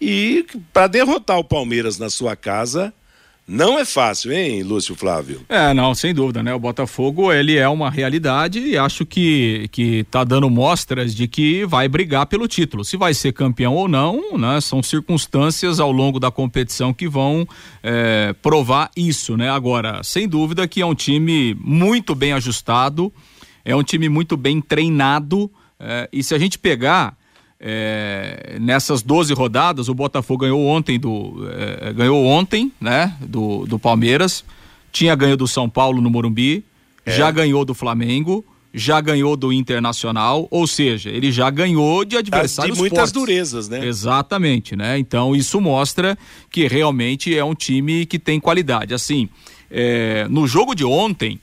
e 0.00 0.46
para 0.72 0.86
derrotar 0.86 1.38
o 1.38 1.44
Palmeiras 1.44 1.98
na 1.98 2.08
sua 2.08 2.36
casa 2.36 2.94
não 3.48 3.78
é 3.78 3.84
fácil, 3.84 4.30
hein, 4.30 4.62
Lúcio 4.62 4.94
Flávio? 4.94 5.40
É, 5.48 5.72
não, 5.72 5.94
sem 5.94 6.12
dúvida, 6.12 6.42
né? 6.42 6.52
O 6.52 6.58
Botafogo, 6.58 7.32
ele 7.32 7.56
é 7.56 7.68
uma 7.68 7.90
realidade 7.90 8.60
e 8.60 8.76
acho 8.76 9.06
que 9.06 9.68
que 9.72 10.04
tá 10.10 10.22
dando 10.22 10.50
mostras 10.50 11.14
de 11.14 11.26
que 11.26 11.64
vai 11.64 11.88
brigar 11.88 12.26
pelo 12.26 12.46
título. 12.46 12.84
Se 12.84 12.96
vai 12.96 13.14
ser 13.14 13.32
campeão 13.32 13.74
ou 13.74 13.88
não, 13.88 14.36
né? 14.36 14.60
São 14.60 14.82
circunstâncias 14.82 15.80
ao 15.80 15.90
longo 15.90 16.20
da 16.20 16.30
competição 16.30 16.92
que 16.92 17.08
vão 17.08 17.48
é, 17.82 18.34
provar 18.42 18.90
isso, 18.94 19.36
né? 19.36 19.48
Agora, 19.50 20.02
sem 20.04 20.28
dúvida 20.28 20.68
que 20.68 20.82
é 20.82 20.86
um 20.86 20.94
time 20.94 21.56
muito 21.58 22.14
bem 22.14 22.34
ajustado, 22.34 23.12
é 23.64 23.74
um 23.74 23.82
time 23.82 24.08
muito 24.08 24.36
bem 24.36 24.60
treinado 24.60 25.50
é, 25.80 26.08
e 26.12 26.22
se 26.22 26.34
a 26.34 26.38
gente 26.38 26.58
pegar 26.58 27.16
é, 27.60 28.56
nessas 28.60 29.02
12 29.02 29.34
rodadas, 29.34 29.88
o 29.88 29.94
Botafogo 29.94 30.42
ganhou 30.42 30.64
ontem 30.64 30.98
do 30.98 31.48
é, 31.50 31.92
ganhou 31.92 32.24
ontem, 32.24 32.72
né, 32.80 33.14
do, 33.20 33.66
do 33.66 33.78
Palmeiras, 33.78 34.44
tinha 34.92 35.14
ganho 35.14 35.36
do 35.36 35.48
São 35.48 35.68
Paulo 35.68 36.00
no 36.00 36.08
Morumbi, 36.08 36.64
já 37.06 37.30
ganhou 37.30 37.64
do 37.64 37.74
Flamengo, 37.74 38.44
já 38.72 39.00
ganhou 39.00 39.36
do 39.36 39.52
Internacional, 39.52 40.46
ou 40.50 40.66
seja, 40.66 41.10
ele 41.10 41.32
já 41.32 41.50
ganhou 41.50 42.04
de 42.04 42.16
adversários 42.16 42.76
de 42.76 42.80
muitas 42.80 42.98
fortes. 42.98 43.12
durezas, 43.12 43.68
né? 43.68 43.86
Exatamente, 43.86 44.76
né? 44.76 44.98
Então 44.98 45.34
isso 45.34 45.60
mostra 45.60 46.18
que 46.50 46.66
realmente 46.68 47.36
é 47.36 47.44
um 47.44 47.54
time 47.54 48.04
que 48.06 48.18
tem 48.18 48.38
qualidade. 48.38 48.94
Assim, 48.94 49.28
é, 49.70 50.26
no 50.28 50.46
jogo 50.46 50.74
de 50.74 50.84
ontem, 50.84 51.40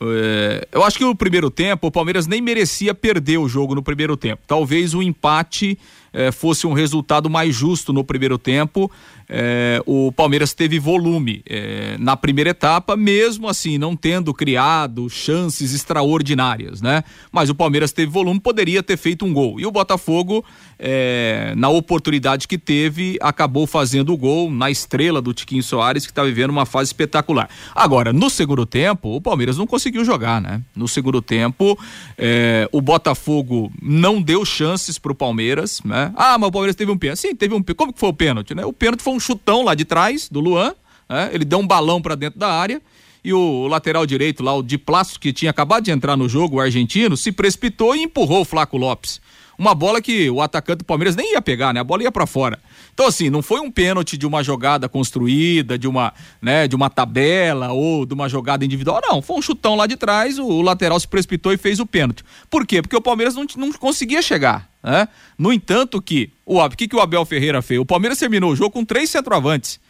é, 0.00 0.66
eu 0.72 0.82
acho 0.82 0.98
que 0.98 1.04
no 1.04 1.14
primeiro 1.14 1.50
tempo 1.50 1.86
o 1.86 1.90
Palmeiras 1.90 2.26
nem 2.26 2.40
merecia 2.40 2.94
perder 2.94 3.38
o 3.38 3.48
jogo 3.48 3.74
no 3.74 3.82
primeiro 3.82 4.16
tempo. 4.16 4.42
Talvez 4.46 4.94
o 4.94 5.02
empate 5.02 5.78
é, 6.12 6.30
fosse 6.30 6.66
um 6.66 6.72
resultado 6.72 7.28
mais 7.28 7.54
justo 7.54 7.92
no 7.92 8.04
primeiro 8.04 8.38
tempo. 8.38 8.90
É, 9.28 9.82
o 9.86 10.12
Palmeiras 10.12 10.52
teve 10.52 10.78
volume 10.78 11.42
é, 11.48 11.96
na 11.98 12.16
primeira 12.16 12.50
etapa, 12.50 12.96
mesmo 12.96 13.48
assim 13.48 13.78
não 13.78 13.96
tendo 13.96 14.32
criado 14.34 15.08
chances 15.08 15.74
extraordinárias, 15.74 16.80
né? 16.80 17.02
Mas 17.32 17.50
o 17.50 17.54
Palmeiras 17.54 17.90
teve 17.90 18.12
volume, 18.12 18.38
poderia 18.38 18.82
ter 18.82 18.96
feito 18.96 19.24
um 19.24 19.32
gol. 19.32 19.58
E 19.58 19.66
o 19.66 19.72
Botafogo, 19.72 20.44
é, 20.78 21.52
na 21.56 21.68
oportunidade 21.68 22.48
que 22.48 22.58
teve, 22.58 23.18
acabou 23.20 23.66
fazendo 23.66 24.12
o 24.12 24.16
gol 24.16 24.50
na 24.50 24.70
estrela 24.70 25.20
do 25.20 25.32
Tiquinho 25.32 25.62
Soares, 25.62 26.04
que 26.04 26.12
está 26.12 26.22
vivendo 26.24 26.50
uma 26.50 26.66
fase 26.66 26.88
espetacular. 26.88 27.48
Agora, 27.74 28.12
no 28.12 28.28
segundo 28.28 28.66
tempo, 28.66 29.16
o 29.16 29.20
Palmeiras 29.20 29.56
não 29.56 29.66
conseguiu 29.66 30.04
jogar, 30.04 30.40
né? 30.40 30.62
No 30.74 30.88
segundo 30.88 31.20
tempo, 31.22 31.78
é, 32.18 32.68
o 32.72 32.80
Botafogo 32.80 33.72
não 33.80 34.20
deu 34.20 34.44
chances 34.44 34.98
para 34.98 35.12
o 35.12 35.14
Palmeiras, 35.14 35.80
né? 35.84 36.12
Ah, 36.16 36.38
mas 36.38 36.48
o 36.48 36.52
Palmeiras 36.52 36.76
teve 36.76 36.90
um 36.90 36.98
pênalti. 36.98 37.20
Sim, 37.20 37.34
teve 37.34 37.54
um 37.54 37.62
pênalti. 37.62 37.78
Como 37.78 37.92
que 37.92 38.00
foi 38.00 38.08
o 38.08 38.14
pênalti, 38.14 38.54
né? 38.54 38.64
O 38.64 38.72
pênalti 38.72 39.02
foi 39.02 39.14
um 39.14 39.20
chutão 39.20 39.62
lá 39.62 39.74
de 39.74 39.84
trás 39.84 40.28
do 40.28 40.40
Luan, 40.40 40.74
né? 41.08 41.30
Ele 41.32 41.44
deu 41.44 41.58
um 41.58 41.66
balão 41.66 42.00
para 42.00 42.14
dentro 42.14 42.38
da 42.38 42.52
área 42.52 42.80
e 43.24 43.32
o 43.32 43.66
lateral 43.66 44.04
direito 44.04 44.42
lá, 44.42 44.54
o 44.54 44.62
de 44.62 44.76
plástico 44.76 45.20
que 45.20 45.32
tinha 45.32 45.50
acabado 45.50 45.84
de 45.84 45.90
entrar 45.90 46.14
no 46.14 46.28
jogo, 46.28 46.56
o 46.56 46.60
argentino, 46.60 47.16
se 47.16 47.32
precipitou 47.32 47.96
e 47.96 48.02
empurrou 48.02 48.42
o 48.42 48.44
Flaco 48.44 48.76
Lopes. 48.76 49.20
Uma 49.58 49.74
bola 49.74 50.00
que 50.02 50.28
o 50.30 50.40
atacante 50.40 50.78
do 50.78 50.84
Palmeiras 50.84 51.14
nem 51.14 51.32
ia 51.32 51.42
pegar, 51.42 51.72
né? 51.72 51.80
A 51.80 51.84
bola 51.84 52.02
ia 52.02 52.12
para 52.12 52.26
fora. 52.26 52.58
Então, 52.92 53.06
assim, 53.06 53.30
não 53.30 53.42
foi 53.42 53.60
um 53.60 53.70
pênalti 53.70 54.16
de 54.16 54.26
uma 54.26 54.42
jogada 54.42 54.88
construída, 54.88 55.78
de 55.78 55.86
uma, 55.86 56.12
né, 56.40 56.66
de 56.66 56.74
uma 56.74 56.90
tabela 56.90 57.72
ou 57.72 58.04
de 58.04 58.14
uma 58.14 58.28
jogada 58.28 58.64
individual, 58.64 59.00
não. 59.02 59.22
Foi 59.22 59.36
um 59.36 59.42
chutão 59.42 59.74
lá 59.74 59.86
de 59.86 59.96
trás, 59.96 60.38
o, 60.38 60.44
o 60.44 60.62
lateral 60.62 60.98
se 60.98 61.08
precipitou 61.08 61.52
e 61.52 61.56
fez 61.56 61.80
o 61.80 61.86
pênalti. 61.86 62.24
Por 62.50 62.66
quê? 62.66 62.82
Porque 62.82 62.96
o 62.96 63.00
Palmeiras 63.00 63.34
não, 63.34 63.46
não 63.56 63.72
conseguia 63.72 64.22
chegar. 64.22 64.68
Né? 64.82 65.08
No 65.38 65.52
entanto, 65.52 66.00
que 66.02 66.30
o 66.44 66.68
que, 66.70 66.88
que 66.88 66.96
o 66.96 67.00
Abel 67.00 67.24
Ferreira 67.24 67.62
fez? 67.62 67.80
O 67.80 67.86
Palmeiras 67.86 68.18
terminou 68.18 68.52
o 68.52 68.56
jogo 68.56 68.70
com 68.70 68.84
três 68.84 69.10
centroavantes 69.10 69.80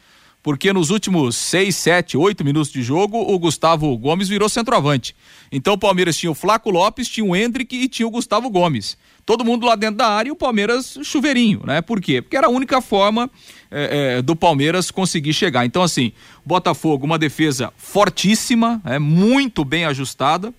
porque 0.44 0.74
nos 0.74 0.90
últimos 0.90 1.36
seis, 1.36 1.74
sete, 1.74 2.18
oito 2.18 2.44
minutos 2.44 2.70
de 2.70 2.82
jogo, 2.82 3.18
o 3.18 3.38
Gustavo 3.38 3.96
Gomes 3.96 4.28
virou 4.28 4.46
centroavante. 4.46 5.16
Então 5.50 5.72
o 5.72 5.78
Palmeiras 5.78 6.18
tinha 6.18 6.30
o 6.30 6.34
Flaco 6.34 6.70
Lopes, 6.70 7.08
tinha 7.08 7.24
o 7.24 7.34
Hendrick 7.34 7.74
e 7.74 7.88
tinha 7.88 8.06
o 8.06 8.10
Gustavo 8.10 8.50
Gomes. 8.50 8.98
Todo 9.26 9.44
mundo 9.44 9.66
lá 9.66 9.74
dentro 9.74 9.96
da 9.96 10.08
área 10.08 10.28
e 10.28 10.32
o 10.32 10.36
Palmeiras 10.36 10.98
chuveirinho, 11.02 11.62
né? 11.64 11.80
Por 11.80 12.00
quê? 12.00 12.20
Porque 12.20 12.36
era 12.36 12.46
a 12.46 12.50
única 12.50 12.80
forma 12.80 13.30
é, 13.70 14.16
é, 14.18 14.22
do 14.22 14.36
Palmeiras 14.36 14.90
conseguir 14.90 15.32
chegar. 15.32 15.64
Então, 15.64 15.82
assim, 15.82 16.12
Botafogo, 16.44 17.06
uma 17.06 17.18
defesa 17.18 17.72
fortíssima, 17.76 18.82
é 18.84 18.98
muito 18.98 19.64
bem 19.64 19.84
ajustada 19.86 20.52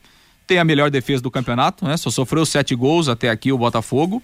tem 0.45 0.59
a 0.59 0.63
melhor 0.63 0.91
defesa 0.91 1.21
do 1.21 1.31
campeonato, 1.31 1.85
né? 1.85 1.97
Só 1.97 2.09
sofreu 2.09 2.45
sete 2.45 2.75
gols 2.75 3.09
até 3.09 3.29
aqui 3.29 3.51
o 3.51 3.57
Botafogo. 3.57 4.21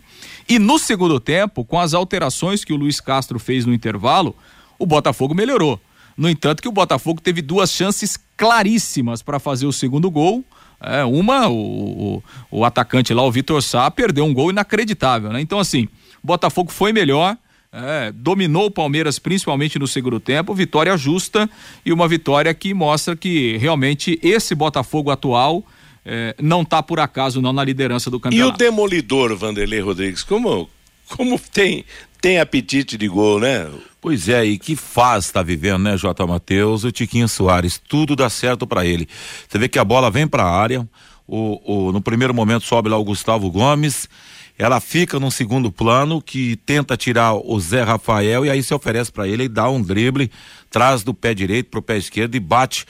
E 0.48 0.60
no 0.60 0.78
segundo 0.78 1.20
tempo, 1.20 1.66
com 1.66 1.80
as 1.80 1.94
alterações 1.94 2.64
que 2.64 2.74
o 2.74 2.76
Luiz 2.76 3.00
Castro 3.00 3.40
fez 3.40 3.66
no 3.66 3.74
intervalo, 3.74 4.36
o 4.78 4.86
Botafogo 4.86 5.34
melhorou. 5.34 5.80
No 6.16 6.30
entanto, 6.30 6.62
que 6.62 6.68
o 6.68 6.72
Botafogo 6.72 7.22
teve 7.22 7.42
duas 7.42 7.72
chances 7.72 8.20
claríssimas 8.38 9.22
para 9.22 9.40
fazer 9.40 9.66
o 9.66 9.74
segundo 9.74 10.10
gol. 10.12 10.44
É, 10.82 11.04
uma, 11.04 11.48
o, 11.48 11.54
o, 11.54 12.24
o, 12.50 12.66
atacante 12.66 13.14
lá, 13.14 13.24
o 13.24 13.32
Vitor 13.32 13.62
Sá, 13.62 13.90
perdeu 13.92 14.26
um 14.26 14.34
gol 14.34 14.50
inacreditável, 14.50 15.32
né? 15.32 15.40
Então, 15.40 15.60
assim, 15.60 15.88
o 16.24 16.28
Botafogo 16.28 16.72
foi 16.72 16.92
melhor, 16.92 17.38
é, 17.72 18.12
dominou 18.12 18.66
o 18.66 18.72
Palmeiras 18.72 19.20
principalmente 19.20 19.78
no 19.78 19.88
segundo 19.88 20.20
tempo, 20.20 20.54
vitória 20.56 20.98
justa 20.98 21.50
e 21.86 21.94
uma 21.94 22.08
vitória 22.08 22.52
que 22.54 22.74
mostra 22.74 23.16
que 23.16 23.58
realmente 23.58 24.20
esse 24.24 24.56
Botafogo 24.56 25.12
atual 25.12 25.64
é, 26.04 26.36
não 26.42 26.64
está 26.64 26.82
por 26.82 27.00
acaso 27.00 27.42
não 27.42 27.54
na 27.54 27.64
liderança 27.64 28.10
do 28.10 28.20
campeonato. 28.20 28.52
E 28.52 28.54
o 28.54 28.58
demolidor 28.58 29.36
Vanderlei 29.36 29.80
Rodrigues, 29.80 30.24
como 30.24 30.68
como 31.08 31.38
tem 31.38 31.86
tem 32.20 32.40
apetite 32.40 32.98
de 32.98 33.08
gol, 33.08 33.40
né? 33.40 33.70
Pois 34.02 34.28
é, 34.28 34.44
e 34.44 34.58
que 34.58 34.76
faz 34.76 35.26
está 35.26 35.44
vivendo, 35.44 35.84
né, 35.84 35.96
J. 35.96 36.26
Matheus? 36.26 36.84
O 36.84 36.92
Tiquinho 36.92 37.28
Soares, 37.28 37.80
tudo 37.88 38.16
dá 38.16 38.32
certo 38.32 38.66
para 38.66 38.84
ele. 38.84 39.08
Você 39.48 39.60
vê 39.60 39.70
que 39.70 39.78
a 39.78 39.86
bola 39.86 40.10
vem 40.10 40.28
para 40.28 40.44
a 40.44 40.50
área, 40.50 40.90
o, 41.28 41.62
o, 41.64 41.92
no 41.92 42.02
primeiro 42.02 42.34
momento 42.34 42.66
sobe 42.66 42.90
lá 42.90 42.98
o 42.98 43.04
Gustavo 43.04 43.52
Gomes, 43.52 44.10
ela 44.58 44.80
fica 44.80 45.20
num 45.20 45.30
segundo 45.30 45.72
plano 45.72 46.20
que 46.20 46.56
tenta 46.56 46.98
tirar 46.98 47.34
o 47.36 47.60
Zé 47.60 47.84
Rafael 47.84 48.44
e 48.44 48.50
aí 48.50 48.64
se 48.64 48.74
oferece 48.74 49.12
para 49.12 49.28
ele 49.28 49.44
e 49.44 49.48
dá 49.48 49.70
um 49.70 49.82
drible, 49.82 50.32
traz 50.70 51.04
do 51.04 51.14
pé 51.14 51.36
direito 51.36 51.70
pro 51.70 51.82
pé 51.82 51.98
esquerdo 51.98 52.34
e 52.34 52.40
bate. 52.40 52.86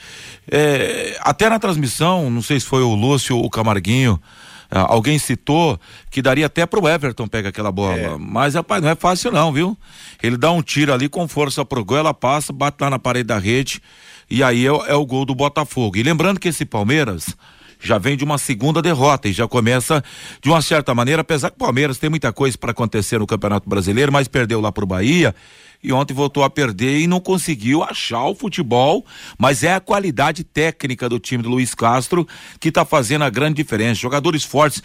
É, 0.50 1.18
até 1.20 1.48
na 1.50 1.58
transmissão, 1.58 2.30
não 2.30 2.40
sei 2.40 2.58
se 2.58 2.64
foi 2.64 2.82
o 2.82 2.94
Lúcio 2.94 3.36
ou 3.36 3.44
o 3.44 3.50
Camarguinho, 3.50 4.18
ah, 4.74 4.86
alguém 4.88 5.18
citou 5.18 5.78
que 6.10 6.22
daria 6.22 6.46
até 6.46 6.64
pro 6.64 6.88
Everton 6.88 7.28
pegar 7.28 7.50
aquela 7.50 7.70
bola. 7.70 7.94
É. 7.94 8.16
Mas, 8.18 8.54
rapaz, 8.54 8.82
não 8.82 8.88
é 8.88 8.94
fácil 8.94 9.30
não, 9.30 9.52
viu? 9.52 9.76
Ele 10.22 10.38
dá 10.38 10.50
um 10.50 10.62
tiro 10.62 10.94
ali 10.94 11.10
com 11.10 11.28
força 11.28 11.62
pro 11.62 11.84
gol, 11.84 11.98
ela 11.98 12.14
passa, 12.14 12.54
bate 12.54 12.78
lá 12.80 12.88
na 12.88 12.98
parede 12.98 13.26
da 13.26 13.38
rede 13.38 13.82
e 14.30 14.42
aí 14.42 14.66
é, 14.66 14.70
é 14.70 14.94
o 14.94 15.04
gol 15.04 15.26
do 15.26 15.34
Botafogo. 15.34 15.98
E 15.98 16.02
lembrando 16.02 16.40
que 16.40 16.48
esse 16.48 16.64
Palmeiras 16.64 17.36
já 17.78 17.98
vem 17.98 18.16
de 18.16 18.24
uma 18.24 18.38
segunda 18.38 18.80
derrota 18.80 19.28
e 19.28 19.32
já 19.32 19.46
começa 19.46 20.02
de 20.40 20.48
uma 20.48 20.62
certa 20.62 20.94
maneira, 20.94 21.20
apesar 21.20 21.50
que 21.50 21.56
o 21.56 21.58
Palmeiras 21.58 21.98
tem 21.98 22.08
muita 22.08 22.32
coisa 22.32 22.56
para 22.56 22.70
acontecer 22.70 23.18
no 23.18 23.26
Campeonato 23.26 23.68
Brasileiro, 23.68 24.10
mas 24.10 24.26
perdeu 24.26 24.58
lá 24.58 24.72
pro 24.72 24.86
Bahia 24.86 25.34
e 25.82 25.92
ontem 25.92 26.14
voltou 26.14 26.44
a 26.44 26.50
perder 26.50 27.00
e 27.00 27.06
não 27.06 27.20
conseguiu 27.20 27.82
achar 27.82 28.24
o 28.24 28.34
futebol, 28.34 29.04
mas 29.36 29.62
é 29.64 29.74
a 29.74 29.80
qualidade 29.80 30.44
técnica 30.44 31.08
do 31.08 31.18
time 31.18 31.42
do 31.42 31.48
Luiz 31.48 31.74
Castro 31.74 32.26
que 32.60 32.68
está 32.68 32.84
fazendo 32.84 33.22
a 33.22 33.30
grande 33.30 33.56
diferença. 33.56 34.00
Jogadores 34.00 34.44
fortes. 34.44 34.82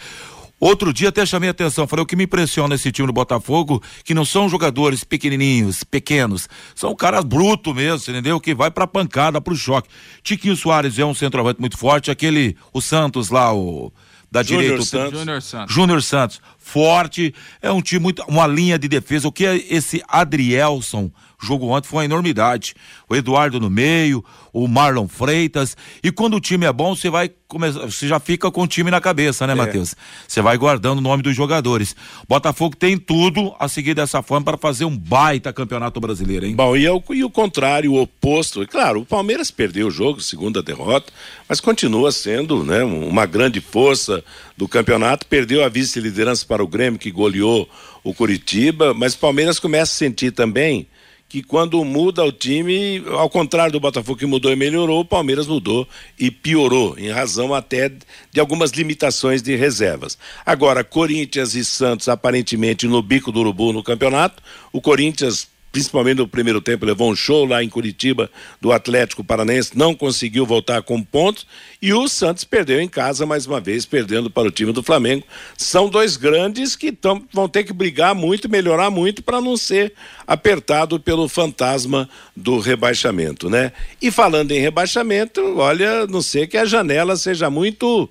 Outro 0.60 0.92
dia 0.92 1.10
até 1.10 1.24
chamei 1.24 1.48
a 1.48 1.52
atenção, 1.52 1.86
falei 1.86 2.02
o 2.02 2.06
que 2.06 2.16
me 2.16 2.24
impressiona 2.24 2.74
esse 2.74 2.90
time 2.90 3.06
do 3.06 3.12
Botafogo, 3.12 3.80
que 4.02 4.12
não 4.12 4.24
são 4.24 4.48
jogadores 4.48 5.04
pequenininhos, 5.04 5.84
pequenos, 5.84 6.48
são 6.74 6.96
caras 6.96 7.24
brutos 7.24 7.72
mesmo, 7.72 8.12
entendeu? 8.12 8.40
Que 8.40 8.56
vai 8.56 8.68
pra 8.68 8.84
pancada, 8.84 9.40
pro 9.40 9.54
choque. 9.54 9.88
Tiquinho 10.20 10.56
Soares 10.56 10.98
é 10.98 11.04
um 11.04 11.14
centroavante 11.14 11.60
muito 11.60 11.78
forte, 11.78 12.10
aquele, 12.10 12.56
o 12.72 12.80
Santos 12.80 13.30
lá, 13.30 13.54
o 13.54 13.92
da 14.30 14.42
Júnior 14.42 14.62
direita. 14.62 14.84
Santos. 14.84 15.18
Júnior 15.18 15.42
Santos. 15.42 15.74
Júnior 15.74 16.02
Santos. 16.02 16.40
Forte, 16.68 17.34
é 17.62 17.72
um 17.72 17.80
time 17.80 18.00
muito, 18.00 18.22
uma 18.28 18.46
linha 18.46 18.78
de 18.78 18.88
defesa. 18.88 19.26
O 19.26 19.32
que 19.32 19.46
é 19.46 19.56
esse 19.56 20.02
Adrielson 20.06 21.10
jogo 21.40 21.68
ontem 21.68 21.88
foi 21.88 21.98
uma 21.98 22.04
enormidade. 22.04 22.74
O 23.08 23.14
Eduardo 23.14 23.60
no 23.60 23.70
meio, 23.70 24.24
o 24.52 24.66
Marlon 24.66 25.06
Freitas. 25.06 25.76
E 26.02 26.10
quando 26.10 26.34
o 26.34 26.40
time 26.40 26.66
é 26.66 26.72
bom, 26.72 26.96
você 26.96 27.08
vai 27.08 27.30
começar, 27.46 27.80
você 27.80 28.08
já 28.08 28.18
fica 28.18 28.50
com 28.50 28.62
o 28.62 28.66
time 28.66 28.90
na 28.90 29.00
cabeça, 29.00 29.46
né, 29.46 29.52
é. 29.52 29.56
Matheus? 29.56 29.94
Você 30.26 30.42
vai 30.42 30.56
guardando 30.58 30.98
o 30.98 31.00
nome 31.00 31.22
dos 31.22 31.36
jogadores. 31.36 31.94
Botafogo 32.28 32.76
tem 32.76 32.98
tudo 32.98 33.54
a 33.58 33.68
seguir 33.68 33.94
dessa 33.94 34.20
forma 34.20 34.44
para 34.44 34.58
fazer 34.58 34.84
um 34.84 34.96
baita 34.96 35.52
campeonato 35.52 36.00
brasileiro, 36.00 36.44
hein? 36.44 36.54
Bom, 36.56 36.76
e, 36.76 36.84
é 36.84 36.92
o, 36.92 37.02
e 37.10 37.22
o 37.22 37.30
contrário, 37.30 37.92
o 37.92 38.02
oposto. 38.02 38.66
Claro, 38.66 39.00
o 39.00 39.06
Palmeiras 39.06 39.50
perdeu 39.50 39.86
o 39.86 39.90
jogo, 39.90 40.20
segunda 40.20 40.62
derrota, 40.62 41.12
mas 41.48 41.60
continua 41.60 42.10
sendo, 42.10 42.64
né, 42.64 42.82
uma 42.82 43.26
grande 43.26 43.60
força 43.60 44.22
do 44.56 44.68
campeonato. 44.68 45.26
Perdeu 45.26 45.64
a 45.64 45.68
vice-liderança 45.68 46.44
para 46.44 46.62
o 46.62 46.68
Grêmio, 46.68 46.98
que 46.98 47.10
goleou 47.10 47.68
o 48.02 48.12
Curitiba, 48.12 48.92
mas 48.92 49.14
o 49.14 49.18
Palmeiras 49.18 49.58
começa 49.58 49.92
a 49.92 49.96
sentir 49.96 50.32
também 50.32 50.86
que 51.28 51.42
quando 51.42 51.84
muda 51.84 52.24
o 52.24 52.32
time, 52.32 53.04
ao 53.08 53.28
contrário 53.28 53.72
do 53.72 53.80
Botafogo 53.80 54.18
que 54.18 54.24
mudou 54.24 54.50
e 54.50 54.56
melhorou, 54.56 55.00
o 55.00 55.04
Palmeiras 55.04 55.46
mudou 55.46 55.86
e 56.18 56.30
piorou, 56.30 56.98
em 56.98 57.10
razão 57.10 57.52
até 57.52 57.92
de 58.32 58.40
algumas 58.40 58.70
limitações 58.70 59.42
de 59.42 59.54
reservas. 59.54 60.16
Agora, 60.44 60.82
Corinthians 60.82 61.54
e 61.54 61.64
Santos 61.64 62.08
aparentemente 62.08 62.86
no 62.86 63.02
bico 63.02 63.30
do 63.30 63.40
urubu 63.40 63.72
no 63.72 63.82
campeonato, 63.82 64.42
o 64.72 64.80
Corinthians 64.80 65.48
principalmente 65.70 66.18
no 66.18 66.28
primeiro 66.28 66.60
tempo, 66.60 66.86
levou 66.86 67.10
um 67.10 67.16
show 67.16 67.44
lá 67.44 67.62
em 67.62 67.68
Curitiba 67.68 68.30
do 68.60 68.72
Atlético 68.72 69.22
Paranaense, 69.22 69.76
não 69.76 69.94
conseguiu 69.94 70.46
voltar 70.46 70.82
com 70.82 71.02
pontos 71.02 71.46
e 71.80 71.92
o 71.92 72.08
Santos 72.08 72.44
perdeu 72.44 72.80
em 72.80 72.88
casa 72.88 73.26
mais 73.26 73.46
uma 73.46 73.60
vez, 73.60 73.84
perdendo 73.84 74.30
para 74.30 74.48
o 74.48 74.50
time 74.50 74.72
do 74.72 74.82
Flamengo. 74.82 75.24
São 75.56 75.88
dois 75.88 76.16
grandes 76.16 76.74
que 76.74 76.90
tão, 76.90 77.22
vão 77.32 77.48
ter 77.48 77.64
que 77.64 77.72
brigar 77.72 78.14
muito, 78.14 78.48
melhorar 78.48 78.90
muito 78.90 79.22
para 79.22 79.40
não 79.40 79.56
ser 79.56 79.92
apertado 80.26 80.98
pelo 80.98 81.28
fantasma 81.28 82.08
do 82.34 82.58
rebaixamento, 82.58 83.48
né? 83.48 83.72
E 84.00 84.10
falando 84.10 84.52
em 84.52 84.60
rebaixamento, 84.60 85.40
olha, 85.58 86.06
não 86.06 86.22
sei 86.22 86.46
que 86.46 86.56
a 86.56 86.64
janela 86.64 87.16
seja 87.16 87.50
muito 87.50 88.08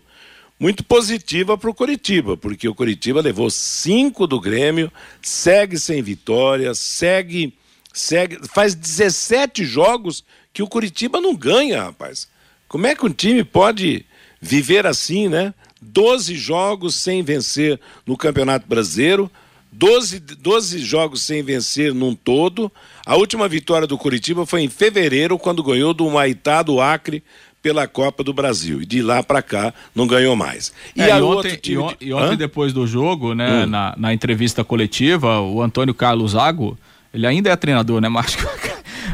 muito 0.60 0.84
positiva 0.84 1.58
para 1.58 1.70
o 1.70 1.74
Curitiba, 1.74 2.36
porque 2.36 2.68
o 2.68 2.74
Curitiba 2.74 3.22
levou 3.22 3.50
cinco 3.50 4.26
do 4.26 4.40
Grêmio, 4.40 4.92
segue 5.22 5.78
sem 5.78 6.02
vitória, 6.02 6.74
segue, 6.74 7.54
segue, 7.94 8.40
faz 8.48 8.74
17 8.74 9.64
jogos 9.66 10.24
que 10.52 10.64
o 10.64 10.68
Curitiba 10.68 11.22
não 11.22 11.36
ganha, 11.36 11.84
rapaz. 11.84 12.28
Como 12.68 12.88
é 12.88 12.96
que 12.96 13.06
um 13.06 13.14
time 13.14 13.44
pode 13.44 14.06
viver 14.42 14.86
assim, 14.88 15.28
né? 15.28 15.54
12 15.82 16.36
jogos 16.36 16.96
sem 16.96 17.22
vencer 17.22 17.80
no 18.06 18.18
Campeonato 18.18 18.68
Brasileiro, 18.68 19.32
12, 19.72 20.20
12 20.20 20.80
jogos 20.80 21.22
sem 21.22 21.44
vencer 21.44 21.94
num 21.94 22.16
todo. 22.16 22.72
A 23.06 23.16
última 23.16 23.48
vitória 23.48 23.86
do 23.86 23.98
Curitiba 23.98 24.46
foi 24.46 24.62
em 24.62 24.70
fevereiro, 24.70 25.38
quando 25.38 25.62
ganhou 25.62 25.94
do 25.94 26.10
Maitá 26.10 26.64
do 26.64 26.82
Acre 26.82 27.24
pela 27.68 27.86
Copa 27.86 28.24
do 28.24 28.32
Brasil. 28.32 28.82
E 28.82 28.86
de 28.86 29.02
lá 29.02 29.22
para 29.22 29.42
cá 29.42 29.74
não 29.94 30.08
ganhou 30.08 30.38
mais. 30.38 30.72
E, 30.96 31.02
é, 31.02 31.10
e 31.10 31.22
ontem, 31.22 31.60
e, 31.66 31.78
on, 31.78 31.94
e 32.00 32.14
ontem 32.14 32.38
depois 32.38 32.72
do 32.72 32.88
jogo, 32.88 33.34
né, 33.34 33.66
hum. 33.66 33.68
na, 33.68 33.94
na 33.98 34.14
entrevista 34.14 34.64
coletiva, 34.64 35.42
o 35.42 35.62
Antônio 35.62 35.94
Carlos 35.94 36.32
Zago, 36.32 36.78
ele 37.14 37.28
ainda 37.28 37.50
é 37.50 37.56
treinador, 37.58 38.00
né, 38.00 38.08
Márcio? 38.10 38.40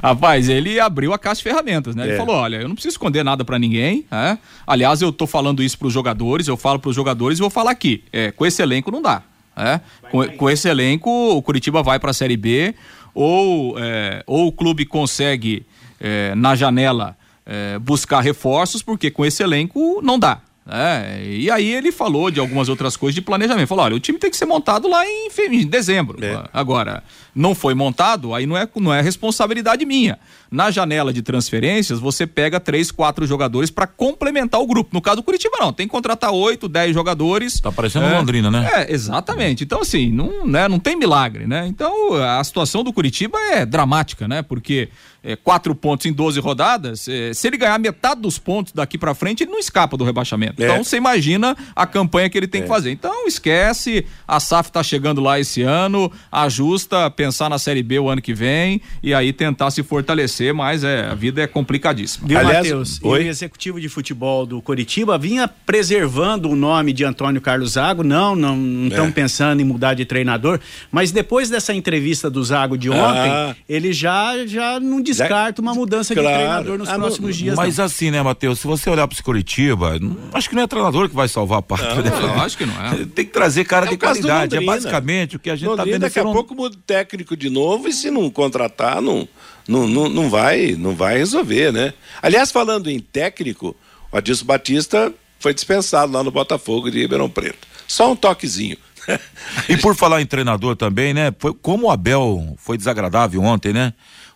Rapaz, 0.04 0.50
ele 0.50 0.80
abriu 0.80 1.13
a 1.13 1.18
caixa 1.18 1.39
de 1.39 1.44
ferramentas, 1.44 1.96
né? 1.96 2.04
Ele 2.04 2.13
é. 2.13 2.18
falou: 2.18 2.36
olha, 2.36 2.58
eu 2.58 2.68
não 2.68 2.76
preciso 2.76 2.94
esconder 2.94 3.24
nada 3.24 3.44
para 3.44 3.58
ninguém. 3.58 4.06
né? 4.12 4.38
Aliás, 4.68 5.02
eu 5.02 5.12
tô 5.12 5.26
falando 5.26 5.63
isso 5.63 5.78
para 5.80 5.88
os 5.88 5.94
jogadores, 5.94 6.48
eu 6.48 6.58
falo 6.58 6.78
para 6.78 6.89
os 6.89 6.96
jogadores 6.96 7.39
e 7.39 7.42
vou 7.42 7.50
falar 7.50 7.72
aqui. 7.72 8.04
É, 8.12 8.30
com 8.30 8.46
esse 8.46 8.62
elenco 8.62 8.92
não 8.92 9.02
dá. 9.02 9.24
É? 9.56 9.80
Com, 10.12 10.28
com, 10.30 10.50
esse 10.50 10.68
elenco, 10.68 11.10
o 11.10 11.42
Curitiba 11.42 11.82
vai 11.82 12.00
para 12.00 12.12
a 12.12 12.13
Série 12.13 12.36
B, 12.36 12.76
ou, 13.13 13.80
é, 13.80 14.24
ou 14.28 14.48
o 14.48 14.52
clube 14.52 14.86
consegue, 14.86 15.66
é, 16.02 16.36
na 16.36 16.56
janela, 16.56 17.16
é, 17.45 17.77
buscar 17.79 18.21
reforços, 18.21 18.82
porque 18.82 19.12
com 19.12 19.25
esse 19.25 19.43
elenco 19.43 20.01
não 20.01 20.17
dá. 20.17 20.41
É, 20.65 21.21
e 21.25 21.51
aí 21.51 21.69
ele 21.69 21.91
falou 21.91 22.32
de 22.32 22.39
algumas 22.39 22.69
outras 22.69 22.95
coisas 22.95 23.13
de 23.13 23.21
planejamento. 23.21 23.67
Falou: 23.67 23.84
olha, 23.84 23.95
o 23.95 23.99
time 23.99 24.17
tem 24.17 24.32
que 24.32 24.38
ser 24.38 24.45
montado 24.45 24.88
lá 24.88 25.06
em, 25.06 25.29
em 25.51 25.67
dezembro. 25.67 26.23
É. 26.23 26.41
Agora, 26.53 27.03
não 27.36 27.53
foi 27.53 27.73
montado, 27.73 28.34
aí 28.34 28.45
não 28.45 28.56
é, 28.56 28.67
não 28.77 28.93
é 28.93 29.01
responsabilidade 29.01 29.86
minha. 29.86 30.17
Na 30.54 30.70
janela 30.70 31.12
de 31.12 31.24
transferências, 31.24 32.00
você 32.00 32.28
pega 32.28 32.60
três, 32.60 32.92
quatro 32.92 33.26
jogadores 33.26 33.72
para 33.72 33.88
complementar 33.88 34.62
o 34.62 34.68
grupo. 34.68 34.92
No 34.94 35.02
caso 35.02 35.16
do 35.16 35.24
Curitiba, 35.24 35.58
não. 35.60 35.74
Tem 35.74 35.88
que 35.88 35.92
contratar 35.92 36.32
oito, 36.32 36.70
dez 36.70 36.94
jogadores. 36.94 37.60
Tá 37.60 37.72
parecendo 37.72 38.06
é, 38.06 38.20
Londrina, 38.20 38.52
né? 38.52 38.70
É, 38.72 38.94
exatamente. 38.94 39.63
Então, 39.63 39.82
assim, 39.82 40.12
não, 40.12 40.46
né, 40.46 40.68
não 40.68 40.78
tem 40.78 40.96
milagre, 40.96 41.48
né? 41.48 41.66
Então, 41.66 42.13
a 42.13 42.44
situação 42.44 42.84
do 42.84 42.94
Curitiba 42.94 43.36
é 43.52 43.66
dramática, 43.66 44.28
né? 44.28 44.44
Porque 44.44 44.89
é, 45.24 45.38
quatro 45.38 45.74
pontos 45.74 46.06
em 46.06 46.12
12 46.12 46.39
rodadas, 46.42 47.08
é, 47.08 47.34
se 47.34 47.48
ele 47.48 47.56
ganhar 47.56 47.80
metade 47.80 48.20
dos 48.20 48.38
pontos 48.38 48.74
daqui 48.74 48.98
para 48.98 49.16
frente, 49.16 49.44
ele 49.44 49.52
não 49.52 49.60
escapa 49.60 49.96
do 49.96 50.04
rebaixamento. 50.04 50.62
É. 50.62 50.66
Então 50.66 50.84
você 50.84 50.98
imagina 50.98 51.56
a 51.74 51.88
campanha 51.88 52.30
que 52.30 52.38
ele 52.38 52.48
tem 52.48 52.62
que 52.62 52.68
é. 52.68 52.70
fazer. 52.70 52.92
Então 52.92 53.26
esquece, 53.26 54.06
a 54.28 54.39
SAF 54.39 54.70
tá 54.70 54.84
chegando 54.84 55.22
lá 55.22 55.39
esse 55.39 55.62
ano, 55.62 56.12
ajusta, 56.30 57.10
pensar 57.10 57.50
na 57.50 57.58
Série 57.58 57.82
B 57.82 58.00
o 58.00 58.10
ano 58.10 58.22
que 58.22 58.34
vem 58.34 58.82
e 59.02 59.13
aí 59.13 59.32
tentar 59.32 59.72
se 59.72 59.82
fortalecer, 59.82 60.42
mas 60.51 60.84
é, 60.84 61.06
a 61.06 61.13
vida 61.13 61.41
é 61.41 61.47
complicadíssima. 61.47 62.27
Viu, 62.27 62.43
Matheus? 62.43 62.99
o 63.01 63.15
executivo 63.15 63.79
de 63.79 63.88
futebol 63.88 64.45
do 64.45 64.62
Coritiba 64.62 65.17
vinha 65.17 65.47
preservando 65.47 66.49
o 66.49 66.56
nome 66.56 66.91
de 66.91 67.06
Antônio 67.06 67.39
Carlos 67.39 67.71
Zago, 67.73 68.03
não, 68.03 68.36
não 68.36 68.88
estão 68.88 69.06
é. 69.06 69.12
pensando 69.12 69.62
em 69.62 69.65
mudar 69.65 69.93
de 69.93 70.06
treinador, 70.06 70.60
mas 70.91 71.12
depois 71.12 71.49
dessa 71.49 71.73
entrevista 71.73 72.29
do 72.29 72.43
Zago 72.43 72.77
de 72.77 72.89
ontem, 72.89 73.29
ah. 73.29 73.56
ele 73.69 73.93
já, 73.93 74.45
já 74.45 74.79
não 74.79 75.01
descarta 75.01 75.62
uma 75.62 75.73
mudança 75.73 76.13
claro. 76.13 76.29
de 76.29 76.34
treinador 76.34 76.77
nos 76.77 76.89
ah, 76.89 76.95
próximos 76.95 77.38
no, 77.38 77.43
dias. 77.43 77.56
Mas 77.56 77.77
não. 77.77 77.86
assim, 77.86 78.12
né, 78.12 78.21
Matheus, 78.21 78.60
se 78.60 78.67
você 78.67 78.89
olhar 78.89 79.08
para 79.08 79.15
esse 79.15 79.23
Curitiba, 79.23 79.99
acho 80.34 80.49
que 80.49 80.56
não 80.56 80.63
é 80.63 80.67
treinador 80.67 81.08
que 81.10 81.15
vai 81.15 81.27
salvar 81.27 81.60
a 81.60 81.62
pátria. 81.62 81.93
Não, 82.03 82.41
acho 82.41 82.58
que 82.58 82.65
não 82.65 82.73
é. 82.73 83.06
Tem 83.13 83.25
que 83.25 83.32
trazer 83.32 83.65
cara 83.65 83.86
é 83.86 83.89
de 83.89 83.97
qualidade. 83.97 84.56
É 84.56 84.62
basicamente 84.62 85.36
o 85.36 85.39
que 85.39 85.49
a 85.49 85.56
gente 85.56 85.69
está 85.69 85.84
vendo. 85.84 85.99
Daqui 85.99 86.19
a 86.19 86.23
pouco 86.23 86.56
muda 86.56 86.75
técnico 86.86 87.36
de 87.36 87.49
novo 87.49 87.88
e 87.88 87.93
se 87.93 88.10
não 88.10 88.29
contratar, 88.29 89.01
não, 89.01 89.27
não, 89.67 89.88
não, 89.88 90.10
não, 90.10 90.30
vai, 90.30 90.76
não 90.78 90.95
vai 90.95 91.17
resolver, 91.17 91.71
né? 91.71 91.93
Aliás, 92.21 92.52
falando 92.52 92.89
em 92.89 92.99
técnico, 92.99 93.76
o 94.12 94.17
Adilson 94.17 94.45
Batista 94.45 95.13
foi 95.39 95.54
dispensado 95.54 96.12
lá 96.12 96.23
no 96.23 96.32
Botafogo 96.32 96.89
de 96.89 96.99
Ribeirão 96.99 97.30
Preto. 97.30 97.67
Só 97.88 98.12
um 98.12 98.15
toquezinho. 98.15 98.78
e 99.67 99.78
por 99.78 99.95
falar 99.95 100.21
em 100.21 100.26
treinador 100.26 100.76
também, 100.76 101.13
né? 101.13 101.34
Foi, 101.38 101.54
como 101.54 101.88
o 101.88 101.91
Abel 101.91 102.56
foi 102.58 102.78
desagradável 102.78 103.41
ontem, 103.41 103.73
né? 103.73 103.93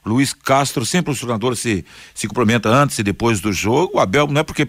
Luiz 0.08 0.34
Castro, 0.34 0.86
sempre 0.86 1.12
o 1.12 1.16
treinador 1.16 1.56
se, 1.56 1.86
se 2.14 2.28
cumprimenta 2.28 2.70
antes 2.70 2.98
e 3.00 3.04
depois 3.04 3.40
do 3.40 3.52
jogo. 3.52 3.98
O 3.98 4.00
Abel, 4.00 4.28
não 4.28 4.42
é 4.42 4.44
porque. 4.44 4.68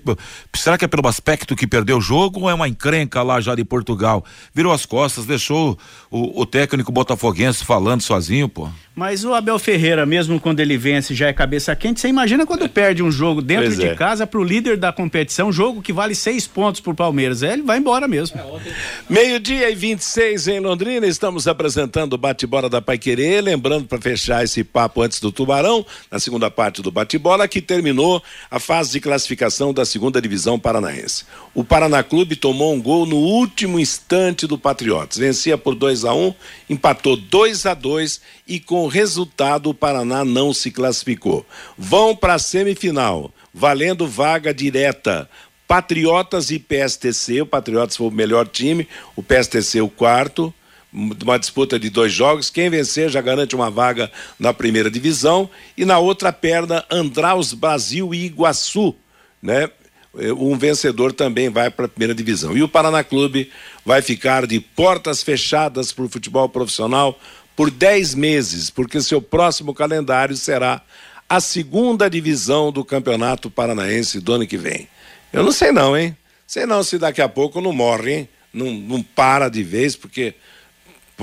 Será 0.54 0.76
que 0.76 0.84
é 0.84 0.88
pelo 0.88 1.06
aspecto 1.06 1.54
que 1.54 1.66
perdeu 1.66 1.98
o 1.98 2.00
jogo 2.00 2.40
ou 2.40 2.50
é 2.50 2.54
uma 2.54 2.68
encrenca 2.68 3.22
lá 3.22 3.40
já 3.40 3.54
de 3.54 3.64
Portugal? 3.64 4.24
Virou 4.54 4.72
as 4.72 4.84
costas, 4.84 5.24
deixou 5.24 5.78
o, 6.10 6.42
o 6.42 6.46
técnico 6.46 6.90
botafoguense 6.92 7.64
falando 7.64 8.02
sozinho, 8.02 8.48
pô. 8.48 8.68
Mas 8.98 9.24
o 9.24 9.32
Abel 9.32 9.60
Ferreira, 9.60 10.04
mesmo 10.04 10.40
quando 10.40 10.58
ele 10.58 10.76
vence, 10.76 11.14
já 11.14 11.28
é 11.28 11.32
cabeça 11.32 11.74
quente. 11.76 12.00
Você 12.00 12.08
imagina 12.08 12.44
quando 12.44 12.64
é. 12.64 12.68
perde 12.68 13.00
um 13.00 13.12
jogo 13.12 13.40
dentro 13.40 13.66
pois 13.66 13.78
de 13.78 13.86
é. 13.86 13.94
casa 13.94 14.26
para 14.26 14.40
o 14.40 14.42
líder 14.42 14.76
da 14.76 14.92
competição, 14.92 15.52
jogo 15.52 15.80
que 15.80 15.92
vale 15.92 16.16
seis 16.16 16.48
pontos 16.48 16.80
para 16.80 16.90
o 16.90 16.96
Palmeiras. 16.96 17.44
É, 17.44 17.52
ele 17.52 17.62
vai 17.62 17.78
embora 17.78 18.08
mesmo. 18.08 18.40
É, 18.40 18.72
Meio-dia 19.08 19.70
e 19.70 19.74
26 19.76 20.48
em 20.48 20.58
Londrina, 20.58 21.06
estamos 21.06 21.46
apresentando 21.46 22.14
o 22.14 22.18
bate-bola 22.18 22.68
da 22.68 22.82
Paiquerê. 22.82 23.40
Lembrando 23.40 23.86
para 23.86 24.00
fechar 24.00 24.42
esse 24.42 24.64
papo 24.64 25.00
antes 25.00 25.20
do 25.20 25.27
Tubarão, 25.32 25.84
na 26.10 26.18
segunda 26.18 26.50
parte 26.50 26.82
do 26.82 26.90
bate-bola, 26.90 27.48
que 27.48 27.60
terminou 27.60 28.22
a 28.50 28.58
fase 28.58 28.92
de 28.92 29.00
classificação 29.00 29.72
da 29.72 29.84
segunda 29.84 30.20
divisão 30.20 30.58
paranaense. 30.58 31.24
O 31.54 31.64
Paraná 31.64 32.02
Clube 32.02 32.36
tomou 32.36 32.74
um 32.74 32.80
gol 32.80 33.06
no 33.06 33.16
último 33.16 33.78
instante 33.78 34.46
do 34.46 34.58
Patriotas. 34.58 35.18
Vencia 35.18 35.58
por 35.58 35.74
2 35.74 36.04
a 36.04 36.14
1 36.14 36.26
um, 36.26 36.34
empatou 36.68 37.16
2 37.16 37.66
a 37.66 37.74
2 37.74 38.20
e 38.46 38.58
com 38.60 38.84
o 38.84 38.88
resultado 38.88 39.70
o 39.70 39.74
Paraná 39.74 40.24
não 40.24 40.52
se 40.52 40.70
classificou. 40.70 41.44
Vão 41.76 42.14
para 42.14 42.34
a 42.34 42.38
semifinal, 42.38 43.30
valendo 43.52 44.06
vaga 44.06 44.52
direta. 44.54 45.28
Patriotas 45.66 46.50
e 46.50 46.58
PSTC, 46.58 47.42
o 47.42 47.46
Patriotas 47.46 47.94
foi 47.94 48.06
o 48.06 48.10
melhor 48.10 48.48
time, 48.48 48.88
o 49.14 49.22
PSTC 49.22 49.82
o 49.82 49.88
quarto, 49.90 50.52
uma 50.92 51.38
disputa 51.38 51.78
de 51.78 51.90
dois 51.90 52.12
jogos. 52.12 52.50
Quem 52.50 52.70
vencer 52.70 53.10
já 53.10 53.20
garante 53.20 53.54
uma 53.54 53.70
vaga 53.70 54.10
na 54.38 54.52
primeira 54.54 54.90
divisão. 54.90 55.48
E 55.76 55.84
na 55.84 55.98
outra 55.98 56.32
perna, 56.32 56.84
Andraus 56.90 57.52
Brasil 57.52 58.14
e 58.14 58.26
Iguaçu, 58.26 58.94
né? 59.42 59.70
Um 60.14 60.56
vencedor 60.56 61.12
também 61.12 61.48
vai 61.48 61.70
para 61.70 61.84
a 61.84 61.88
primeira 61.88 62.14
divisão. 62.14 62.56
E 62.56 62.62
o 62.62 62.68
Paraná 62.68 63.04
Clube 63.04 63.50
vai 63.84 64.02
ficar 64.02 64.46
de 64.46 64.58
portas 64.58 65.22
fechadas 65.22 65.92
para 65.92 66.04
o 66.04 66.08
futebol 66.08 66.48
profissional 66.48 67.18
por 67.54 67.70
10 67.70 68.14
meses, 68.14 68.70
porque 68.70 69.00
seu 69.00 69.20
próximo 69.20 69.74
calendário 69.74 70.36
será 70.36 70.80
a 71.28 71.40
segunda 71.40 72.08
divisão 72.08 72.72
do 72.72 72.84
Campeonato 72.84 73.50
Paranaense 73.50 74.18
do 74.18 74.32
ano 74.32 74.46
que 74.46 74.56
vem. 74.56 74.88
Eu 75.32 75.42
não 75.42 75.52
sei 75.52 75.70
não, 75.70 75.96
hein? 75.96 76.16
Sei 76.46 76.64
não 76.64 76.82
se 76.82 76.98
daqui 76.98 77.20
a 77.20 77.28
pouco 77.28 77.60
não 77.60 77.72
morre, 77.72 78.14
hein? 78.14 78.28
Não, 78.52 78.72
não 78.72 79.02
para 79.02 79.48
de 79.50 79.62
vez, 79.62 79.94
porque 79.94 80.34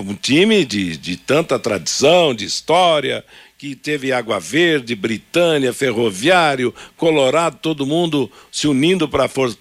um 0.02 0.14
time 0.14 0.66
de, 0.66 0.98
de 0.98 1.16
tanta 1.16 1.58
tradição, 1.58 2.34
de 2.34 2.46
história, 2.46 3.24
que 3.58 3.76
teve 3.76 4.12
Água 4.12 4.40
Verde, 4.40 4.96
Britânia, 4.96 5.74
Ferroviário, 5.74 6.74
Colorado, 6.98 7.58
todo 7.62 7.86
mundo 7.86 8.30
se 8.52 8.68
unindo 8.68 9.08
para 9.08 9.28
for, 9.28 9.56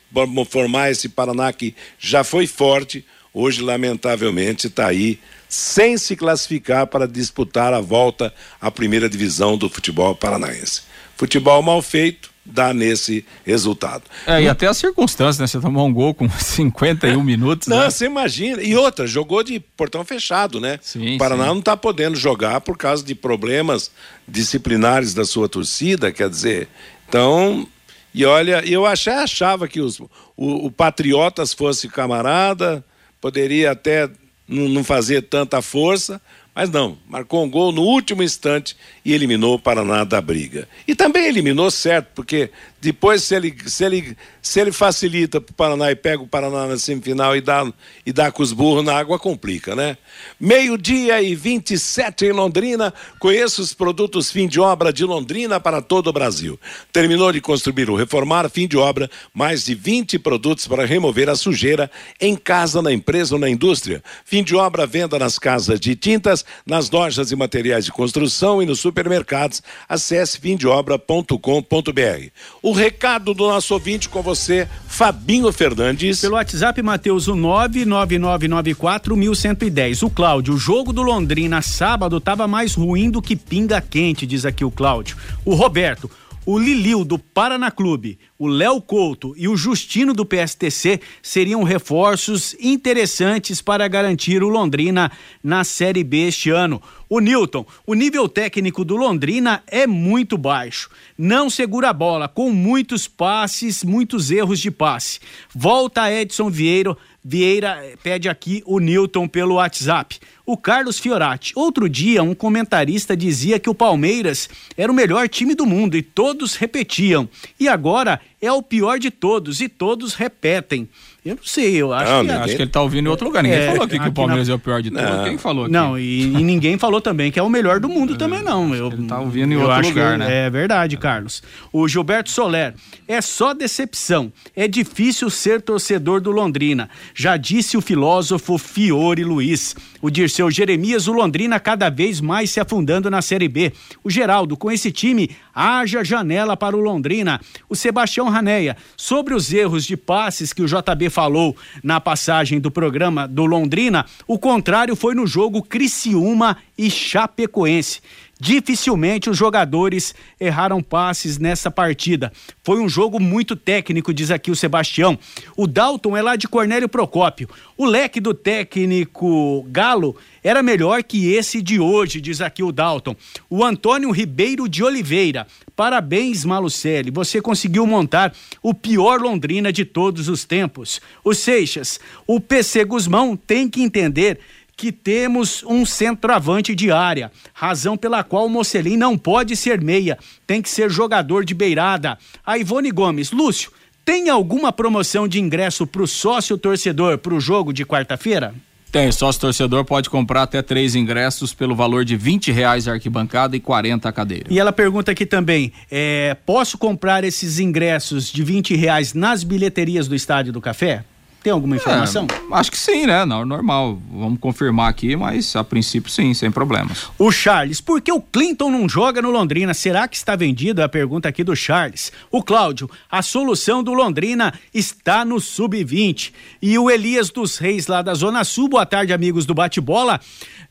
formar 0.48 0.90
esse 0.90 1.08
Paraná 1.08 1.52
que 1.52 1.74
já 1.98 2.24
foi 2.24 2.46
forte, 2.46 3.04
hoje, 3.32 3.62
lamentavelmente, 3.62 4.66
está 4.66 4.88
aí 4.88 5.20
sem 5.48 5.96
se 5.96 6.16
classificar 6.16 6.88
para 6.88 7.06
disputar 7.06 7.72
a 7.72 7.80
volta 7.80 8.34
à 8.60 8.70
primeira 8.70 9.08
divisão 9.08 9.56
do 9.56 9.68
futebol 9.68 10.14
paranaense. 10.16 10.82
Futebol 11.16 11.62
mal 11.62 11.80
feito 11.80 12.33
dá 12.44 12.74
nesse 12.74 13.24
resultado. 13.44 14.02
É, 14.26 14.42
e 14.42 14.48
até 14.48 14.66
as 14.66 14.76
circunstâncias, 14.76 15.38
né? 15.38 15.46
Você 15.46 15.60
tomou 15.60 15.86
um 15.86 15.92
gol 15.92 16.12
com 16.12 16.28
51 16.38 17.22
minutos. 17.22 17.68
Não, 17.68 17.78
né? 17.78 17.90
você 17.90 18.06
imagina. 18.06 18.62
E 18.62 18.76
outra, 18.76 19.06
jogou 19.06 19.42
de 19.42 19.58
portão 19.58 20.04
fechado, 20.04 20.60
né? 20.60 20.78
Sim, 20.82 21.16
o 21.16 21.18
Paraná 21.18 21.44
sim. 21.44 21.50
não 21.50 21.58
está 21.58 21.76
podendo 21.76 22.16
jogar 22.16 22.60
por 22.60 22.76
causa 22.76 23.02
de 23.02 23.14
problemas 23.14 23.90
disciplinares 24.28 25.14
da 25.14 25.24
sua 25.24 25.48
torcida, 25.48 26.12
quer 26.12 26.28
dizer. 26.28 26.68
Então, 27.08 27.66
e 28.12 28.24
olha, 28.24 28.62
eu 28.66 28.84
achei, 28.86 29.12
achava 29.12 29.66
que 29.66 29.80
os, 29.80 29.98
o, 29.98 30.08
o 30.36 30.70
Patriotas 30.70 31.52
fosse 31.52 31.88
camarada, 31.88 32.84
poderia 33.20 33.72
até 33.72 34.10
não 34.46 34.84
fazer 34.84 35.22
tanta 35.22 35.62
força, 35.62 36.20
mas 36.54 36.70
não, 36.70 36.96
marcou 37.08 37.44
um 37.44 37.50
gol 37.50 37.72
no 37.72 37.82
último 37.82 38.22
instante 38.22 38.76
e 39.04 39.12
eliminou 39.12 39.54
o 39.54 39.58
Paraná 39.58 40.04
da 40.04 40.20
briga. 40.20 40.68
E 40.86 40.94
também 40.94 41.26
eliminou 41.26 41.70
certo, 41.70 42.08
porque 42.14 42.50
depois, 42.84 43.22
se 43.22 43.34
ele, 43.34 43.56
se 43.64 43.82
ele, 43.82 44.14
se 44.42 44.60
ele 44.60 44.70
facilita 44.70 45.40
para 45.40 45.50
o 45.50 45.54
Paraná 45.54 45.90
e 45.90 45.96
pega 45.96 46.22
o 46.22 46.28
Paraná 46.28 46.66
na 46.66 46.76
semifinal 46.76 47.34
e 47.34 47.40
dá, 47.40 47.66
e 48.04 48.12
dá 48.12 48.30
com 48.30 48.42
os 48.42 48.52
burros 48.52 48.84
na 48.84 48.94
água, 48.94 49.18
complica, 49.18 49.74
né? 49.74 49.96
Meio-dia 50.38 51.22
e 51.22 51.34
27 51.34 52.26
em 52.26 52.32
Londrina. 52.32 52.92
Conheça 53.18 53.62
os 53.62 53.72
produtos 53.72 54.30
fim 54.30 54.46
de 54.46 54.60
obra 54.60 54.92
de 54.92 55.02
Londrina 55.02 55.58
para 55.58 55.80
todo 55.80 56.08
o 56.08 56.12
Brasil. 56.12 56.60
Terminou 56.92 57.32
de 57.32 57.40
construir 57.40 57.88
ou 57.88 57.96
reformar, 57.96 58.50
fim 58.50 58.68
de 58.68 58.76
obra, 58.76 59.10
mais 59.32 59.64
de 59.64 59.74
20 59.74 60.18
produtos 60.18 60.68
para 60.68 60.84
remover 60.84 61.30
a 61.30 61.36
sujeira 61.36 61.90
em 62.20 62.36
casa, 62.36 62.82
na 62.82 62.92
empresa 62.92 63.34
ou 63.34 63.40
na 63.40 63.48
indústria. 63.48 64.04
Fim 64.26 64.44
de 64.44 64.54
obra, 64.54 64.86
venda 64.86 65.18
nas 65.18 65.38
casas 65.38 65.80
de 65.80 65.96
tintas, 65.96 66.44
nas 66.66 66.90
lojas 66.90 67.32
e 67.32 67.36
materiais 67.36 67.86
de 67.86 67.92
construção 67.92 68.62
e 68.62 68.66
nos 68.66 68.80
supermercados. 68.80 69.62
Acesse 69.88 70.38
fimdeobra.com.br. 70.38 72.28
O 72.62 72.73
recado 72.74 73.32
do 73.32 73.46
nosso 73.46 73.72
ouvinte 73.72 74.08
com 74.08 74.20
você, 74.20 74.68
Fabinho 74.86 75.50
Fernandes. 75.52 76.20
Pelo 76.20 76.34
WhatsApp, 76.34 76.82
Matheus, 76.82 77.28
o 77.28 77.34
99994110. 77.34 80.02
O 80.02 80.10
Cláudio, 80.10 80.54
o 80.54 80.58
jogo 80.58 80.92
do 80.92 81.02
Londrina 81.02 81.62
sábado 81.62 82.18
estava 82.18 82.46
mais 82.46 82.74
ruim 82.74 83.10
do 83.10 83.22
que 83.22 83.34
pinga 83.36 83.80
quente, 83.80 84.26
diz 84.26 84.44
aqui 84.44 84.64
o 84.64 84.70
Cláudio. 84.70 85.16
O 85.44 85.54
Roberto, 85.54 86.10
o 86.46 86.58
Liliu 86.58 87.04
do 87.04 87.18
Paraná 87.18 87.70
Clube, 87.70 88.18
o 88.38 88.46
Léo 88.46 88.80
Couto 88.80 89.34
e 89.36 89.48
o 89.48 89.56
Justino 89.56 90.12
do 90.12 90.26
PSTC 90.26 91.00
seriam 91.22 91.62
reforços 91.62 92.54
interessantes 92.60 93.62
para 93.62 93.88
garantir 93.88 94.42
o 94.42 94.48
Londrina 94.48 95.10
na 95.42 95.64
Série 95.64 96.04
B 96.04 96.28
este 96.28 96.50
ano. 96.50 96.82
O 97.08 97.20
Newton, 97.20 97.64
o 97.86 97.94
nível 97.94 98.28
técnico 98.28 98.84
do 98.84 98.96
Londrina 98.96 99.62
é 99.66 99.86
muito 99.86 100.36
baixo. 100.36 100.90
Não 101.16 101.48
segura 101.48 101.90
a 101.90 101.92
bola, 101.92 102.28
com 102.28 102.50
muitos 102.50 103.08
passes, 103.08 103.82
muitos 103.82 104.30
erros 104.30 104.60
de 104.60 104.70
passe. 104.70 105.20
Volta 105.54 106.12
Edson 106.12 106.50
Vieira 106.50 106.96
Vieira 107.26 107.80
eh, 107.82 107.96
pede 108.02 108.28
aqui 108.28 108.62
o 108.66 108.78
Newton 108.78 109.26
pelo 109.26 109.54
WhatsApp. 109.54 110.20
O 110.44 110.58
Carlos 110.58 110.98
Fiorati. 110.98 111.54
Outro 111.56 111.88
dia, 111.88 112.22
um 112.22 112.34
comentarista 112.34 113.16
dizia 113.16 113.58
que 113.58 113.70
o 113.70 113.74
Palmeiras 113.74 114.50
era 114.76 114.92
o 114.92 114.94
melhor 114.94 115.26
time 115.26 115.54
do 115.54 115.64
mundo 115.64 115.96
e 115.96 116.02
todos 116.02 116.54
repetiam. 116.54 117.26
E 117.58 117.66
agora 117.66 118.20
é 118.44 118.52
o 118.52 118.62
pior 118.62 118.98
de 118.98 119.10
todos 119.10 119.60
e 119.60 119.68
todos 119.68 120.14
repetem. 120.14 120.88
Eu 121.24 121.36
não 121.36 121.42
sei, 121.42 121.74
eu 121.76 121.90
acho 121.90 122.12
Não, 122.12 122.24
que. 122.26 122.30
Acho 122.32 122.56
que 122.56 122.62
ele 122.62 122.70
tá 122.70 122.82
ouvindo 122.82 123.06
em 123.06 123.08
outro 123.08 123.26
lugar. 123.26 123.42
Ninguém 123.42 123.58
É, 123.58 123.66
falou 123.68 123.84
aqui 123.84 123.94
que 123.94 124.00
aqui 124.00 124.08
o 124.10 124.12
Palmeiras 124.12 124.46
na- 124.46 124.52
é 124.52 124.56
o 124.56 124.58
pior 124.58 124.82
de 124.82 124.90
todos. 124.90 125.08
Não. 125.08 125.24
Quem 125.24 125.38
falou 125.38 125.64
aqui? 125.64 125.72
Não, 125.72 125.98
e, 125.98 126.20
e 126.24 126.42
ninguém 126.42 126.76
falou 126.76 127.00
também 127.00 127.32
que 127.32 127.38
é 127.38 127.42
o 127.42 127.48
melhor 127.48 127.80
do 127.80 127.88
mundo 127.88 128.14
também, 128.18 128.42
não. 128.42 128.74
Eu, 128.74 128.92
ele 128.92 129.06
tá 129.06 129.20
ouvindo 129.20 129.52
em 129.52 129.56
outro 129.56 129.72
acho 129.72 129.88
lugar, 129.88 130.12
que 130.12 130.18
né? 130.18 130.46
É 130.46 130.50
verdade, 130.50 130.98
Carlos. 130.98 131.42
O 131.72 131.88
Gilberto 131.88 132.30
Soler, 132.30 132.74
é 133.08 133.22
só 133.22 133.54
decepção. 133.54 134.30
É 134.54 134.68
difícil 134.68 135.30
ser 135.30 135.62
torcedor 135.62 136.20
do 136.20 136.30
Londrina. 136.30 136.90
Já 137.14 137.38
disse 137.38 137.74
o 137.74 137.80
filósofo 137.80 138.58
Fiore 138.58 139.24
Luiz. 139.24 139.74
O 140.04 140.10
Dirceu 140.10 140.50
Jeremias, 140.50 141.08
o 141.08 141.14
Londrina 141.14 141.58
cada 141.58 141.88
vez 141.88 142.20
mais 142.20 142.50
se 142.50 142.60
afundando 142.60 143.08
na 143.08 143.22
Série 143.22 143.48
B. 143.48 143.72
O 144.04 144.10
Geraldo, 144.10 144.54
com 144.54 144.70
esse 144.70 144.92
time, 144.92 145.30
haja 145.54 146.04
janela 146.04 146.58
para 146.58 146.76
o 146.76 146.80
Londrina. 146.80 147.40
O 147.70 147.74
Sebastião 147.74 148.28
Raneia, 148.28 148.76
sobre 148.98 149.32
os 149.32 149.50
erros 149.50 149.86
de 149.86 149.96
passes 149.96 150.52
que 150.52 150.60
o 150.60 150.66
JB 150.66 151.08
falou 151.08 151.56
na 151.82 152.00
passagem 152.00 152.60
do 152.60 152.70
programa 152.70 153.26
do 153.26 153.46
Londrina, 153.46 154.04
o 154.26 154.38
contrário 154.38 154.94
foi 154.94 155.14
no 155.14 155.26
jogo 155.26 155.62
Criciúma 155.62 156.58
e 156.76 156.90
Chapecoense. 156.90 158.02
Dificilmente 158.38 159.30
os 159.30 159.36
jogadores 159.36 160.14
erraram 160.40 160.82
passes 160.82 161.38
nessa 161.38 161.70
partida. 161.70 162.32
Foi 162.62 162.80
um 162.80 162.88
jogo 162.88 163.20
muito 163.20 163.54
técnico, 163.54 164.12
diz 164.12 164.30
aqui 164.30 164.50
o 164.50 164.56
Sebastião. 164.56 165.18
O 165.56 165.66
Dalton 165.66 166.16
é 166.16 166.22
lá 166.22 166.36
de 166.36 166.48
Cornélio 166.48 166.88
Procópio. 166.88 167.48
O 167.76 167.84
leque 167.84 168.20
do 168.20 168.34
técnico 168.34 169.62
Galo 169.70 170.16
era 170.42 170.62
melhor 170.62 171.02
que 171.02 171.32
esse 171.32 171.62
de 171.62 171.78
hoje, 171.78 172.20
diz 172.20 172.40
aqui 172.40 172.62
o 172.62 172.72
Dalton. 172.72 173.16
O 173.48 173.64
Antônio 173.64 174.10
Ribeiro 174.10 174.68
de 174.68 174.82
Oliveira. 174.82 175.46
Parabéns, 175.76 176.44
Malucelli. 176.44 177.10
Você 177.10 177.40
conseguiu 177.40 177.86
montar 177.86 178.34
o 178.62 178.74
pior 178.74 179.20
Londrina 179.20 179.72
de 179.72 179.84
todos 179.84 180.28
os 180.28 180.44
tempos. 180.44 181.00
O 181.24 181.34
Seixas, 181.34 181.98
o 182.26 182.40
PC 182.40 182.84
Guzmão 182.84 183.36
tem 183.36 183.68
que 183.68 183.82
entender 183.82 184.38
que 184.76 184.90
temos 184.90 185.62
um 185.64 185.86
centroavante 185.86 186.74
de 186.74 186.90
área, 186.90 187.30
razão 187.52 187.96
pela 187.96 188.24
qual 188.24 188.46
o 188.46 188.50
Mocelin 188.50 188.96
não 188.96 189.16
pode 189.16 189.56
ser 189.56 189.80
meia, 189.80 190.18
tem 190.46 190.60
que 190.60 190.68
ser 190.68 190.90
jogador 190.90 191.44
de 191.44 191.54
beirada. 191.54 192.18
A 192.44 192.58
Ivone 192.58 192.90
Gomes, 192.90 193.30
Lúcio, 193.30 193.70
tem 194.04 194.28
alguma 194.28 194.72
promoção 194.72 195.26
de 195.26 195.40
ingresso 195.40 195.86
para 195.86 196.02
o 196.02 196.06
sócio 196.06 196.58
torcedor 196.58 197.18
para 197.18 197.34
o 197.34 197.40
jogo 197.40 197.72
de 197.72 197.86
quarta-feira? 197.86 198.54
Tem, 198.94 199.10
sócio 199.10 199.40
torcedor 199.40 199.84
pode 199.84 200.08
comprar 200.08 200.42
até 200.42 200.62
três 200.62 200.94
ingressos 200.94 201.52
pelo 201.52 201.74
valor 201.74 202.04
de 202.04 202.16
20 202.16 202.52
reais 202.52 202.86
a 202.86 202.92
arquibancada 202.92 203.56
e 203.56 203.60
40 203.60 204.08
a 204.08 204.12
cadeira. 204.12 204.44
E 204.48 204.60
ela 204.60 204.72
pergunta 204.72 205.10
aqui 205.10 205.26
também: 205.26 205.72
é, 205.90 206.36
posso 206.46 206.78
comprar 206.78 207.24
esses 207.24 207.58
ingressos 207.58 208.30
de 208.30 208.44
20 208.44 208.76
reais 208.76 209.12
nas 209.12 209.42
bilheterias 209.42 210.06
do 210.06 210.14
Estádio 210.14 210.52
do 210.52 210.60
Café? 210.60 211.04
Tem 211.44 211.52
alguma 211.52 211.76
informação? 211.76 212.26
É, 212.30 212.54
acho 212.54 212.70
que 212.70 212.78
sim, 212.78 213.06
né? 213.06 213.26
Não, 213.26 213.44
normal. 213.44 214.00
Vamos 214.10 214.40
confirmar 214.40 214.88
aqui, 214.88 215.14
mas 215.14 215.54
a 215.54 215.62
princípio 215.62 216.10
sim, 216.10 216.32
sem 216.32 216.50
problemas. 216.50 217.10
O 217.18 217.30
Charles, 217.30 217.82
por 217.82 218.00
que 218.00 218.10
o 218.10 218.18
Clinton 218.18 218.70
não 218.70 218.88
joga 218.88 219.20
no 219.20 219.30
Londrina? 219.30 219.74
Será 219.74 220.08
que 220.08 220.16
está 220.16 220.34
vendido? 220.34 220.80
É 220.80 220.84
a 220.84 220.88
pergunta 220.88 221.28
aqui 221.28 221.44
do 221.44 221.54
Charles. 221.54 222.10
O 222.30 222.42
Cláudio, 222.42 222.90
a 223.10 223.20
solução 223.20 223.82
do 223.82 223.92
Londrina 223.92 224.54
está 224.72 225.22
no 225.22 225.38
sub-20. 225.38 226.32
E 226.62 226.78
o 226.78 226.90
Elias 226.90 227.28
dos 227.28 227.58
Reis, 227.58 227.88
lá 227.88 228.00
da 228.00 228.14
Zona 228.14 228.42
Sul, 228.42 228.70
boa 228.70 228.86
tarde, 228.86 229.12
amigos 229.12 229.44
do 229.44 229.52
Bate-Bola. 229.52 230.20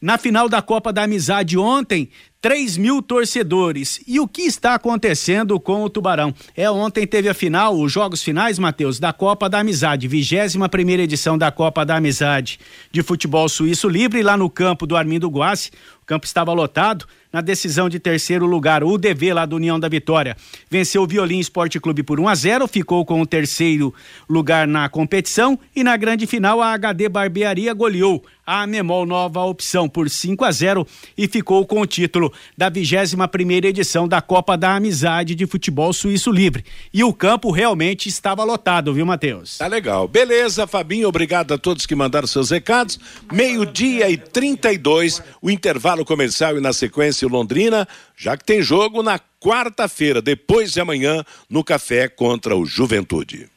Na 0.02 0.18
final 0.18 0.50
da 0.50 0.60
Copa 0.60 0.92
da 0.92 1.04
Amizade 1.04 1.56
ontem, 1.56 2.10
3 2.44 2.76
mil 2.76 3.02
torcedores. 3.02 4.02
E 4.06 4.20
o 4.20 4.28
que 4.28 4.42
está 4.42 4.76
acontecendo 4.76 5.58
com 5.62 5.82
o 5.82 5.90
Tubarão? 5.90 6.36
É, 6.58 6.70
ontem 6.70 7.08
teve 7.08 7.30
a 7.30 7.34
final, 7.34 7.74
os 7.74 7.90
jogos 7.90 8.22
finais, 8.22 8.60
Matheus, 8.60 9.00
da 9.00 9.14
Copa 9.14 9.50
da 9.50 9.60
Amizade, 9.60 10.10
21 10.10 10.68
primeira 10.68 11.04
edição 11.04 11.38
da 11.38 11.50
Copa 11.54 11.86
da 11.86 11.96
Amizade 11.96 12.60
de 12.92 13.02
futebol 13.02 13.48
suíço 13.48 13.88
livre, 13.88 14.22
lá 14.22 14.36
no 14.36 14.50
campo 14.50 14.86
do 14.86 14.98
Armindo 14.98 15.30
Guassi. 15.30 15.72
O 16.04 16.06
campo 16.06 16.26
estava 16.26 16.52
lotado. 16.52 17.06
Na 17.32 17.42
decisão 17.42 17.90
de 17.90 17.98
terceiro 17.98 18.46
lugar, 18.46 18.84
o 18.84 18.90
UDV 18.90 19.34
lá 19.34 19.46
do 19.46 19.56
União 19.56 19.80
da 19.80 19.90
Vitória 19.90 20.38
venceu 20.70 21.02
o 21.02 21.08
Violim 21.08 21.40
Esporte 21.40 21.80
Clube 21.80 22.04
por 22.04 22.20
1 22.20 22.28
a 22.28 22.36
0, 22.36 22.68
ficou 22.68 23.04
com 23.04 23.20
o 23.22 23.26
terceiro 23.26 23.92
lugar 24.30 24.68
na 24.68 24.88
competição 24.88 25.58
e 25.76 25.84
na 25.84 25.98
grande 25.98 26.28
final 26.28 26.62
a 26.62 26.74
HD 26.74 27.10
Barbearia 27.10 27.74
goleou 27.74 28.24
a 28.46 28.68
Memol 28.68 29.06
Nova 29.06 29.42
Opção 29.42 29.88
por 29.88 30.10
5 30.10 30.44
a 30.46 30.52
0 30.52 30.86
e 31.18 31.28
ficou 31.28 31.66
com 31.66 31.82
o 31.82 31.88
título 31.88 32.32
da 32.58 32.70
21 32.70 33.28
primeira 33.30 33.68
edição 33.68 34.08
da 34.08 34.22
Copa 34.22 34.58
da 34.58 34.76
Amizade 34.76 35.34
de 35.34 35.48
Futebol 35.48 35.94
Suíço 35.94 36.30
Livre. 36.30 36.64
E 36.94 37.04
o 37.04 37.14
campo 37.14 37.52
realmente 37.52 38.10
estava 38.10 38.44
lotado, 38.44 38.94
viu, 38.94 39.06
Matheus? 39.06 39.58
Tá 39.58 39.68
legal. 39.68 40.08
Beleza, 40.08 40.68
Fabinho, 40.68 41.08
obrigado 41.08 41.54
a 41.54 41.58
todos 41.58 41.86
que 41.86 41.96
mandaram 41.96 42.28
seus 42.28 42.52
recados. 42.52 43.00
Meio-dia 43.32 44.10
e 44.10 44.18
32, 44.18 45.24
o 45.42 45.50
intervalo 45.50 45.93
comercial 46.04 46.58
e 46.58 46.62
na 46.62 46.74
sequência 46.74 47.28
Londrina, 47.28 47.88
já 48.18 48.36
que 48.36 48.44
tem 48.44 48.62
jogo 48.62 49.04
na 49.04 49.20
quarta-feira, 49.40 50.22
depois 50.22 50.72
de 50.72 50.82
amanhã, 50.82 51.24
no 51.50 51.64
Café 51.64 52.08
contra 52.08 52.56
o 52.56 52.66
Juventude. 52.66 53.48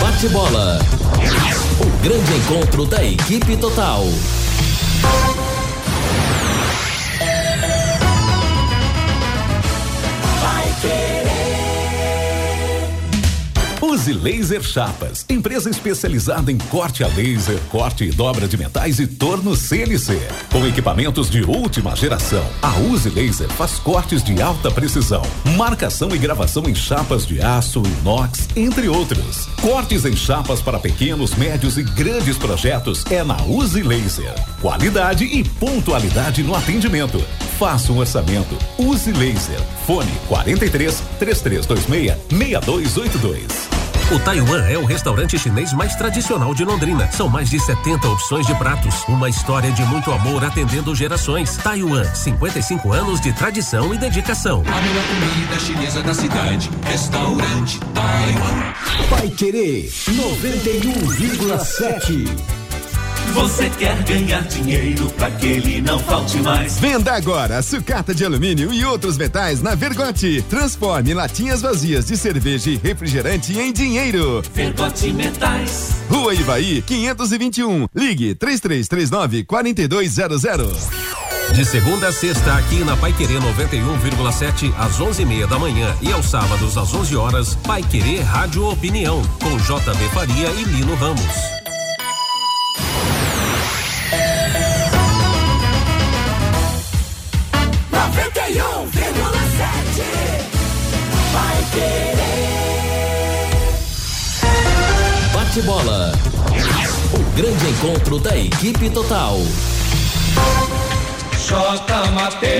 Bate 0.00 0.28
bola. 0.28 0.78
O 1.80 2.02
grande 2.02 2.32
encontro 2.32 2.86
da 2.86 3.04
equipe 3.04 3.56
total. 3.56 4.04
Use 14.04 14.12
Laser 14.12 14.62
Chapas, 14.62 15.24
empresa 15.30 15.70
especializada 15.70 16.52
em 16.52 16.58
corte 16.58 17.02
a 17.02 17.06
laser, 17.06 17.58
corte 17.70 18.04
e 18.04 18.10
dobra 18.10 18.46
de 18.46 18.54
metais 18.54 18.98
e 18.98 19.06
torno 19.06 19.56
CNC. 19.56 20.20
Com 20.52 20.66
equipamentos 20.66 21.30
de 21.30 21.42
última 21.42 21.96
geração, 21.96 22.46
a 22.60 22.76
Use 22.80 23.08
Laser 23.08 23.48
faz 23.48 23.78
cortes 23.78 24.22
de 24.22 24.42
alta 24.42 24.70
precisão, 24.70 25.22
marcação 25.56 26.14
e 26.14 26.18
gravação 26.18 26.64
em 26.68 26.74
chapas 26.74 27.26
de 27.26 27.40
aço, 27.40 27.82
inox, 28.02 28.46
entre 28.54 28.90
outros. 28.90 29.46
Cortes 29.62 30.04
em 30.04 30.14
chapas 30.14 30.60
para 30.60 30.78
pequenos, 30.78 31.34
médios 31.36 31.78
e 31.78 31.82
grandes 31.82 32.36
projetos 32.36 33.06
é 33.10 33.24
na 33.24 33.42
Use 33.44 33.82
Laser. 33.82 34.34
Qualidade 34.60 35.24
e 35.24 35.42
pontualidade 35.42 36.42
no 36.42 36.54
atendimento. 36.54 37.24
Faça 37.58 37.90
um 37.90 37.96
orçamento. 38.00 38.54
Use 38.76 39.10
Laser. 39.12 39.60
Fone 39.86 40.12
43 40.28 41.02
3326 41.18 42.18
6282. 42.28 43.83
O 44.12 44.18
Taiwan 44.18 44.66
é 44.68 44.76
o 44.76 44.84
restaurante 44.84 45.38
chinês 45.38 45.72
mais 45.72 45.96
tradicional 45.96 46.54
de 46.54 46.62
Londrina. 46.62 47.10
São 47.10 47.26
mais 47.26 47.48
de 47.48 47.58
70 47.58 48.06
opções 48.06 48.46
de 48.46 48.54
pratos. 48.56 49.02
Uma 49.08 49.30
história 49.30 49.72
de 49.72 49.82
muito 49.84 50.12
amor 50.12 50.44
atendendo 50.44 50.94
gerações. 50.94 51.56
Taiwan, 51.56 52.04
55 52.12 52.92
anos 52.92 53.18
de 53.18 53.32
tradição 53.32 53.94
e 53.94 53.98
dedicação. 53.98 54.62
A 54.66 54.82
melhor 54.82 55.04
comida 55.06 55.58
chinesa 55.58 56.02
da 56.02 56.12
cidade. 56.12 56.68
Restaurante 56.84 57.80
Taiwan. 57.94 58.74
Vai 59.08 59.30
querer 59.30 59.88
91,7. 59.88 62.63
Você 63.34 63.68
quer 63.68 64.00
ganhar 64.04 64.42
dinheiro 64.42 65.10
pra 65.10 65.28
que 65.28 65.46
ele 65.46 65.80
não 65.80 65.98
falte 65.98 66.38
mais. 66.38 66.78
Venda 66.78 67.14
agora 67.14 67.60
sucata 67.62 68.14
de 68.14 68.24
alumínio 68.24 68.72
e 68.72 68.84
outros 68.84 69.18
metais 69.18 69.60
na 69.60 69.74
Vergote. 69.74 70.40
Transforme 70.48 71.12
latinhas 71.12 71.60
vazias 71.60 72.06
de 72.06 72.16
cerveja 72.16 72.70
e 72.70 72.76
refrigerante 72.76 73.58
em 73.58 73.72
dinheiro. 73.72 74.40
Vergote 74.54 75.12
Metais. 75.12 75.96
Rua 76.08 76.32
Ivaí, 76.32 76.80
521. 76.82 77.88
Ligue 77.92 78.36
3339 78.36 79.42
4200. 79.42 80.88
De 81.54 81.64
segunda 81.64 82.08
a 82.08 82.12
sexta, 82.12 82.54
aqui 82.54 82.84
na 82.84 82.96
Pai 82.96 83.12
Querer 83.12 83.40
91,7 83.40 84.72
às 84.78 85.00
11:30 85.00 85.48
da 85.48 85.58
manhã 85.58 85.92
e 86.00 86.12
aos 86.12 86.26
sábados 86.26 86.78
às 86.78 86.94
11 86.94 87.16
horas, 87.16 87.56
Pai 87.66 87.82
Querer 87.82 88.22
Rádio 88.22 88.68
Opinião 88.68 89.20
com 89.42 89.56
JB 89.56 90.08
Faria 90.12 90.50
e 90.50 90.62
Lino 90.62 90.94
Ramos. 90.94 91.63
Vai 101.34 101.64
querer. 101.72 102.14
Bate 105.34 105.62
bola. 105.62 106.12
O 107.12 107.36
grande 107.36 107.66
encontro 107.70 108.18
da 108.18 108.36
equipe 108.36 108.88
total. 108.90 109.38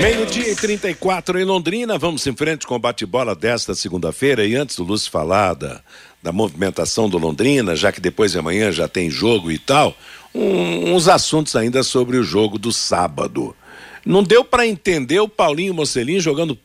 Meio-dia 0.01 0.51
e 0.51 0.55
34 0.55 1.39
em 1.39 1.43
Londrina. 1.43 1.97
Vamos 1.97 2.25
em 2.27 2.35
frente 2.35 2.67
com 2.67 2.75
o 2.75 2.79
bate-bola 2.79 3.33
desta 3.35 3.73
segunda-feira. 3.73 4.45
E 4.45 4.55
antes 4.55 4.75
do 4.75 4.83
Lúcio 4.83 5.09
falar 5.11 5.55
da, 5.55 5.81
da 6.21 6.31
movimentação 6.31 7.09
do 7.09 7.17
Londrina, 7.17 7.75
já 7.75 7.91
que 7.91 7.99
depois 7.99 8.31
de 8.33 8.39
amanhã 8.39 8.71
já 8.71 8.87
tem 8.87 9.09
jogo 9.09 9.51
e 9.51 9.57
tal, 9.57 9.95
um- 10.33 10.93
uns 10.93 11.07
assuntos 11.07 11.55
ainda 11.55 11.81
sobre 11.83 12.17
o 12.17 12.23
jogo 12.23 12.59
do 12.59 12.71
sábado. 12.71 13.55
Não 14.05 14.21
deu 14.21 14.45
para 14.45 14.67
entender 14.67 15.19
o 15.19 15.27
Paulinho 15.27 15.73
Mocelin 15.73 16.19
jogando 16.19 16.57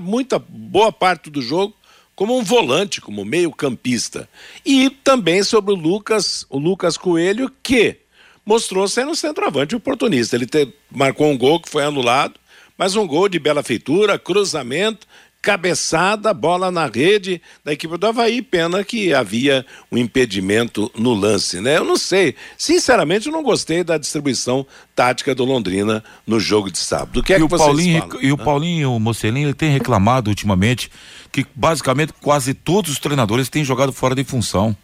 muita 0.00 0.38
boa 0.38 0.92
parte 0.92 1.30
do 1.30 1.42
jogo 1.42 1.74
como 2.14 2.38
um 2.38 2.42
volante, 2.42 3.00
como 3.00 3.24
meio-campista. 3.24 4.28
E 4.64 4.88
também 4.88 5.42
sobre 5.42 5.72
o 5.72 5.76
Lucas, 5.76 6.46
o 6.48 6.58
Lucas 6.58 6.96
Coelho, 6.96 7.50
que 7.62 7.98
mostrou 8.46 8.86
ser 8.86 9.06
um 9.06 9.14
centroavante 9.14 9.74
oportunista. 9.74 10.36
Ele 10.36 10.46
te, 10.46 10.72
marcou 10.90 11.30
um 11.30 11.38
gol 11.38 11.60
que 11.60 11.68
foi 11.68 11.84
anulado, 11.84 12.38
mas 12.76 12.96
um 12.96 13.06
gol 13.06 13.28
de 13.28 13.38
bela 13.38 13.62
feitura, 13.62 14.18
cruzamento, 14.18 15.06
cabeçada, 15.44 16.32
bola 16.32 16.70
na 16.70 16.86
rede 16.86 17.40
da 17.62 17.72
equipe 17.74 17.98
do 17.98 18.06
Havaí. 18.06 18.40
Pena 18.40 18.82
que 18.82 19.12
havia 19.12 19.64
um 19.92 19.98
impedimento 19.98 20.90
no 20.96 21.12
lance, 21.12 21.60
né? 21.60 21.76
Eu 21.76 21.84
não 21.84 21.96
sei. 21.98 22.34
Sinceramente, 22.56 23.26
eu 23.26 23.32
não 23.32 23.42
gostei 23.42 23.84
da 23.84 23.98
distribuição 23.98 24.66
tática 24.96 25.34
do 25.34 25.44
Londrina 25.44 26.02
no 26.26 26.40
jogo 26.40 26.70
de 26.70 26.78
sábado. 26.78 27.20
O 27.20 27.22
que 27.22 27.34
é 27.34 27.36
e 27.36 27.38
que 27.40 27.44
o 27.44 27.48
vocês 27.48 27.66
Paulinho, 27.68 28.00
falam? 28.00 28.22
E 28.22 28.32
o 28.32 28.38
Paulinho 28.38 28.98
Mocelin, 28.98 29.42
ele 29.42 29.54
tem 29.54 29.70
reclamado 29.70 30.30
ultimamente 30.30 30.90
que 31.30 31.46
basicamente 31.54 32.14
quase 32.22 32.54
todos 32.54 32.90
os 32.92 32.98
treinadores 32.98 33.50
têm 33.50 33.62
jogado 33.62 33.92
fora 33.92 34.14
de 34.14 34.24
função. 34.24 34.74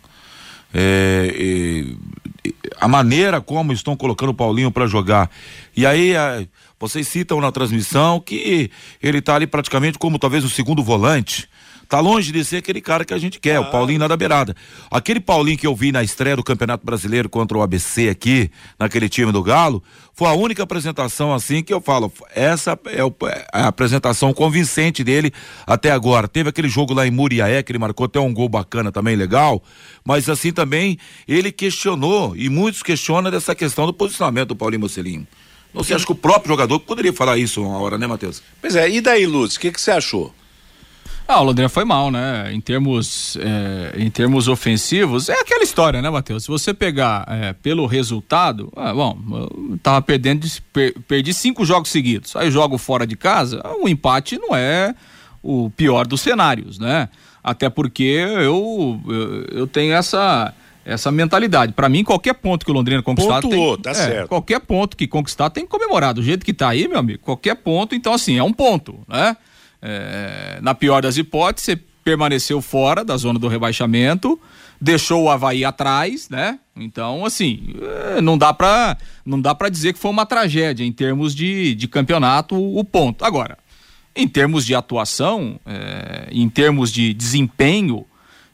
É, 0.72 1.34
e- 1.36 1.96
a 2.80 2.86
maneira 2.86 3.40
como 3.40 3.72
estão 3.72 3.96
colocando 3.96 4.30
o 4.30 4.34
Paulinho 4.34 4.70
para 4.70 4.86
jogar. 4.86 5.30
E 5.76 5.84
aí 5.84 6.16
a- 6.16 6.44
vocês 6.80 7.06
citam 7.06 7.40
na 7.42 7.52
transmissão 7.52 8.18
que 8.18 8.70
ele 9.02 9.20
tá 9.20 9.34
ali 9.34 9.46
praticamente 9.46 9.98
como 9.98 10.18
talvez 10.18 10.42
o 10.44 10.48
segundo 10.48 10.82
volante. 10.82 11.46
Tá 11.90 11.98
longe 11.98 12.30
de 12.30 12.44
ser 12.44 12.58
aquele 12.58 12.80
cara 12.80 13.04
que 13.04 13.12
a 13.12 13.18
gente 13.18 13.40
quer, 13.40 13.58
o 13.58 13.68
Paulinho 13.68 13.98
lá 13.98 14.06
da 14.06 14.16
beirada. 14.16 14.54
Aquele 14.88 15.18
Paulinho 15.18 15.58
que 15.58 15.66
eu 15.66 15.74
vi 15.74 15.90
na 15.90 16.04
estreia 16.04 16.36
do 16.36 16.42
Campeonato 16.44 16.86
Brasileiro 16.86 17.28
contra 17.28 17.58
o 17.58 17.62
ABC 17.62 18.08
aqui, 18.08 18.48
naquele 18.78 19.08
time 19.08 19.32
do 19.32 19.42
Galo, 19.42 19.82
foi 20.14 20.28
a 20.28 20.32
única 20.32 20.62
apresentação 20.62 21.34
assim 21.34 21.64
que 21.64 21.74
eu 21.74 21.80
falo, 21.80 22.12
essa 22.32 22.78
é, 22.86 23.00
é 23.00 23.46
a 23.52 23.66
apresentação 23.66 24.32
convincente 24.32 25.02
dele 25.02 25.32
até 25.66 25.90
agora. 25.90 26.28
Teve 26.28 26.50
aquele 26.50 26.68
jogo 26.68 26.94
lá 26.94 27.08
em 27.08 27.10
Muriaé, 27.10 27.60
que 27.60 27.72
ele 27.72 27.78
marcou 27.80 28.06
até 28.06 28.20
um 28.20 28.32
gol 28.32 28.48
bacana 28.48 28.92
também, 28.92 29.16
legal, 29.16 29.60
mas 30.04 30.28
assim 30.28 30.52
também 30.52 30.96
ele 31.26 31.50
questionou, 31.50 32.36
e 32.36 32.48
muitos 32.48 32.84
questionam 32.84 33.32
dessa 33.32 33.52
questão 33.52 33.84
do 33.84 33.92
posicionamento 33.92 34.50
do 34.50 34.56
Paulinho 34.56 34.82
Mocelinho. 34.82 35.26
Não 35.72 35.82
sei, 35.84 35.94
acho 35.96 36.06
que 36.06 36.12
o 36.12 36.16
próprio 36.16 36.48
jogador 36.52 36.80
poderia 36.80 37.12
falar 37.12 37.38
isso 37.38 37.62
uma 37.62 37.78
hora, 37.78 37.96
né, 37.96 38.06
Matheus? 38.06 38.42
Pois 38.60 38.74
é, 38.74 38.88
e 38.90 39.00
daí, 39.00 39.24
Lúcio, 39.26 39.58
o 39.58 39.60
que, 39.60 39.70
que 39.70 39.80
você 39.80 39.90
achou? 39.92 40.34
Ah, 41.28 41.40
o 41.40 41.44
Londrina 41.44 41.68
foi 41.68 41.84
mal, 41.84 42.10
né? 42.10 42.50
Em 42.52 42.60
termos, 42.60 43.36
é, 43.40 43.92
em 44.02 44.10
termos 44.10 44.48
ofensivos, 44.48 45.28
é 45.28 45.34
aquela 45.34 45.62
história, 45.62 46.02
né, 46.02 46.10
Matheus? 46.10 46.42
Se 46.42 46.48
você 46.50 46.74
pegar 46.74 47.24
é, 47.28 47.52
pelo 47.52 47.86
resultado, 47.86 48.72
ah, 48.74 48.92
bom, 48.92 49.16
eu 49.30 49.78
tava 49.80 50.02
perdendo, 50.02 50.40
de- 50.44 50.60
per- 50.72 50.94
perdi 51.06 51.32
cinco 51.32 51.64
jogos 51.64 51.88
seguidos. 51.90 52.34
Aí 52.34 52.50
jogo 52.50 52.76
fora 52.78 53.06
de 53.06 53.16
casa, 53.16 53.62
o 53.80 53.88
empate 53.88 54.38
não 54.38 54.56
é 54.56 54.92
o 55.40 55.70
pior 55.76 56.04
dos 56.04 56.20
cenários, 56.20 56.80
né? 56.80 57.08
Até 57.44 57.70
porque 57.70 58.02
eu, 58.02 59.00
eu, 59.06 59.44
eu 59.52 59.66
tenho 59.68 59.94
essa 59.94 60.52
essa 60.90 61.12
mentalidade. 61.12 61.72
Para 61.72 61.88
mim, 61.88 62.02
qualquer 62.02 62.34
ponto 62.34 62.64
que 62.64 62.70
o 62.70 62.74
Londrina 62.74 63.00
conquistar 63.02 63.40
Pontuou, 63.40 63.76
tem, 63.76 63.82
tá 63.84 63.90
é, 63.90 63.94
certo. 63.94 64.28
qualquer 64.28 64.60
ponto 64.60 64.96
que 64.96 65.06
conquistar 65.06 65.48
tem 65.48 65.64
que 65.64 65.70
comemorar. 65.70 66.12
Do 66.12 66.22
jeito 66.22 66.44
que 66.44 66.52
tá 66.52 66.68
aí, 66.68 66.88
meu 66.88 66.98
amigo, 66.98 67.20
qualquer 67.22 67.54
ponto, 67.54 67.94
então 67.94 68.12
assim, 68.12 68.36
é 68.36 68.42
um 68.42 68.52
ponto, 68.52 68.98
né? 69.08 69.36
É, 69.80 70.58
na 70.60 70.74
pior 70.74 71.00
das 71.00 71.16
hipóteses, 71.16 71.64
você 71.64 71.76
permaneceu 72.04 72.60
fora 72.60 73.04
da 73.04 73.16
zona 73.16 73.38
do 73.38 73.46
rebaixamento, 73.46 74.38
deixou 74.80 75.24
o 75.24 75.30
Havaí 75.30 75.64
atrás, 75.64 76.28
né? 76.28 76.58
Então, 76.76 77.24
assim, 77.24 77.76
é, 78.16 78.20
não 78.20 78.36
dá 78.36 78.52
pra, 78.52 78.96
não 79.24 79.40
dá 79.40 79.54
pra 79.54 79.68
dizer 79.68 79.92
que 79.92 79.98
foi 79.98 80.10
uma 80.10 80.26
tragédia 80.26 80.84
em 80.84 80.92
termos 80.92 81.34
de, 81.34 81.74
de 81.76 81.86
campeonato 81.86 82.56
o 82.56 82.82
ponto. 82.84 83.24
Agora, 83.24 83.56
em 84.16 84.26
termos 84.26 84.66
de 84.66 84.74
atuação, 84.74 85.60
é, 85.64 86.28
em 86.32 86.48
termos 86.48 86.92
de 86.92 87.14
desempenho, 87.14 88.04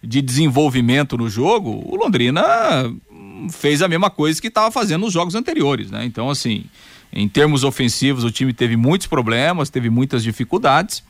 de 0.07 0.23
desenvolvimento 0.23 1.17
no 1.17 1.29
jogo, 1.29 1.83
o 1.85 1.97
Londrina 1.97 2.43
fez 3.51 3.83
a 3.83 3.89
mesma 3.89 4.11
coisa 4.11 4.41
que 4.41 4.49
estava 4.49 4.71
fazendo 4.71 5.03
nos 5.03 5.13
jogos 5.13 5.35
anteriores, 5.35 5.91
né? 5.91 6.05
Então, 6.05 6.31
assim, 6.31 6.65
em 7.13 7.29
termos 7.29 7.65
ofensivos, 7.65 8.25
o 8.25 8.31
time 8.31 8.53
teve 8.53 8.77
muitos 8.77 9.07
problemas, 9.07 9.71
teve 9.71 9.91
muitas 9.91 10.23
dificuldades. 10.23 11.03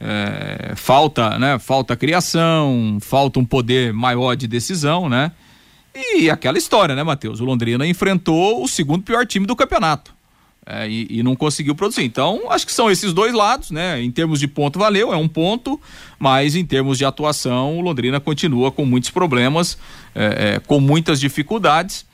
É, 0.00 0.74
falta, 0.76 1.38
né? 1.38 1.58
Falta 1.58 1.96
criação, 1.96 2.98
falta 3.00 3.40
um 3.40 3.44
poder 3.44 3.92
maior 3.92 4.36
de 4.36 4.46
decisão, 4.46 5.08
né? 5.08 5.32
E 5.94 6.30
aquela 6.30 6.56
história, 6.58 6.94
né, 6.94 7.02
Matheus? 7.02 7.40
O 7.40 7.44
Londrina 7.44 7.86
enfrentou 7.86 8.62
o 8.62 8.68
segundo 8.68 9.02
pior 9.02 9.26
time 9.26 9.46
do 9.46 9.56
campeonato. 9.56 10.14
É, 10.70 10.86
e, 10.86 11.06
e 11.08 11.22
não 11.22 11.34
conseguiu 11.34 11.74
produzir. 11.74 12.04
Então, 12.04 12.42
acho 12.50 12.66
que 12.66 12.72
são 12.72 12.90
esses 12.90 13.14
dois 13.14 13.32
lados, 13.32 13.70
né? 13.70 14.02
Em 14.02 14.10
termos 14.10 14.38
de 14.38 14.46
ponto, 14.46 14.78
valeu, 14.78 15.14
é 15.14 15.16
um 15.16 15.26
ponto, 15.26 15.80
mas 16.18 16.54
em 16.54 16.64
termos 16.64 16.98
de 16.98 17.06
atuação, 17.06 17.78
o 17.78 17.80
Londrina 17.80 18.20
continua 18.20 18.70
com 18.70 18.84
muitos 18.84 19.08
problemas, 19.08 19.78
é, 20.14 20.56
é, 20.56 20.60
com 20.60 20.78
muitas 20.78 21.18
dificuldades. 21.18 22.04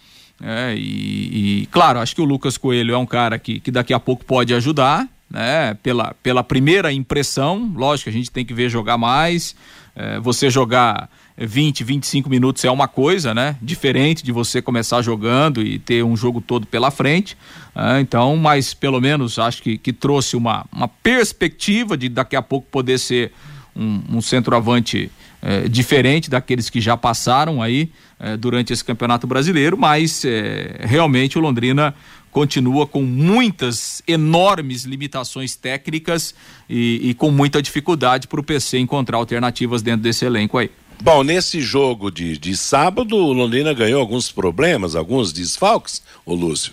é, 0.41 0.75
e, 0.77 1.63
e, 1.63 1.67
claro, 1.67 1.99
acho 1.99 2.15
que 2.15 2.21
o 2.21 2.25
Lucas 2.25 2.57
Coelho 2.57 2.95
é 2.95 2.99
um 2.99 3.07
cara 3.07 3.41
que, 3.41 3.59
que 3.59 3.73
daqui 3.73 3.93
a 3.93 3.99
pouco 3.99 4.25
pode 4.25 4.55
ajudar, 4.55 5.09
né? 5.29 5.75
Pela, 5.83 6.15
pela 6.23 6.45
primeira 6.45 6.93
impressão, 6.93 7.73
lógico, 7.75 8.09
a 8.09 8.13
gente 8.13 8.31
tem 8.31 8.45
que 8.45 8.55
ver 8.55 8.69
jogar 8.69 8.97
mais. 8.97 9.57
é, 9.97 10.19
você 10.21 10.51
jogar 10.51 11.09
20, 11.37 11.83
25 11.83 12.31
minutos 12.31 12.65
é 12.65 12.71
uma 12.71 12.87
coisa, 12.87 13.35
né? 13.35 13.57
Diferente 13.61 14.23
de 14.23 14.31
você 14.31 14.63
começar 14.63 15.03
jogando 15.03 15.63
e 15.63 15.79
ter 15.79 16.05
um 16.05 16.17
jogo 16.17 16.41
todo 16.41 16.67
pela 16.67 16.91
frente. 16.91 17.37
né? 17.75 18.01
então, 18.01 18.37
mas 18.37 18.73
pelo 18.73 19.01
menos 19.01 19.39
acho 19.39 19.63
que, 19.63 19.77
que 19.77 19.93
trouxe 19.93 20.37
uma, 20.37 20.65
uma 20.73 20.87
perspectiva 20.87 21.97
de 21.97 22.09
daqui 22.09 22.37
a 22.37 22.43
pouco 22.43 22.69
poder 22.71 22.99
ser 22.99 23.33
um, 23.75 24.03
um 24.13 24.21
centroavante 24.21 25.11
eh, 25.43 25.69
diferente 25.69 26.31
daqueles 26.31 26.71
que 26.71 26.81
já 26.81 26.97
passaram 26.97 27.61
aí 27.61 27.91
eh, 28.19 28.37
durante 28.37 28.73
esse 28.73 28.85
campeonato 28.85 29.27
brasileiro, 29.27 29.77
mas 29.77 30.25
eh, 30.25 30.81
realmente 30.81 31.37
o 31.37 31.41
Londrina 31.41 31.95
continua 32.31 32.87
com 32.87 33.03
muitas 33.03 34.03
enormes 34.09 34.85
limitações 34.85 35.55
técnicas 35.55 36.35
e, 36.69 37.11
e 37.11 37.15
com 37.15 37.31
muita 37.31 37.61
dificuldade 37.61 38.27
para 38.27 38.41
o 38.41 38.43
PC 38.43 38.79
encontrar 38.79 39.19
alternativas 39.19 39.83
dentro 39.83 40.03
desse 40.03 40.25
elenco 40.25 40.57
aí. 40.57 40.71
Bom, 41.05 41.23
nesse 41.23 41.61
jogo 41.61 42.11
de, 42.11 42.39
de 42.39 42.57
sábado, 42.57 43.15
o 43.15 43.31
Londrina 43.35 43.75
ganhou 43.75 44.01
alguns 44.01 44.33
problemas, 44.33 44.97
alguns 44.97 45.35
desfalques, 45.35 46.03
ô 46.25 46.35
Lúcio. 46.35 46.73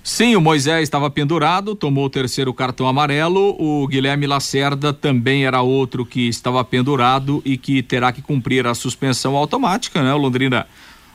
Sim, 0.00 0.36
o 0.36 0.40
Moisés 0.40 0.84
estava 0.84 1.10
pendurado, 1.10 1.74
tomou 1.74 2.04
o 2.04 2.08
terceiro 2.08 2.54
cartão 2.54 2.86
amarelo. 2.86 3.56
O 3.58 3.84
Guilherme 3.88 4.28
Lacerda 4.28 4.92
também 4.92 5.44
era 5.44 5.60
outro 5.60 6.06
que 6.06 6.28
estava 6.28 6.64
pendurado 6.64 7.42
e 7.44 7.58
que 7.58 7.82
terá 7.82 8.12
que 8.12 8.22
cumprir 8.22 8.64
a 8.64 8.76
suspensão 8.76 9.34
automática, 9.34 10.04
né? 10.04 10.14
O 10.14 10.18
Londrina 10.18 10.68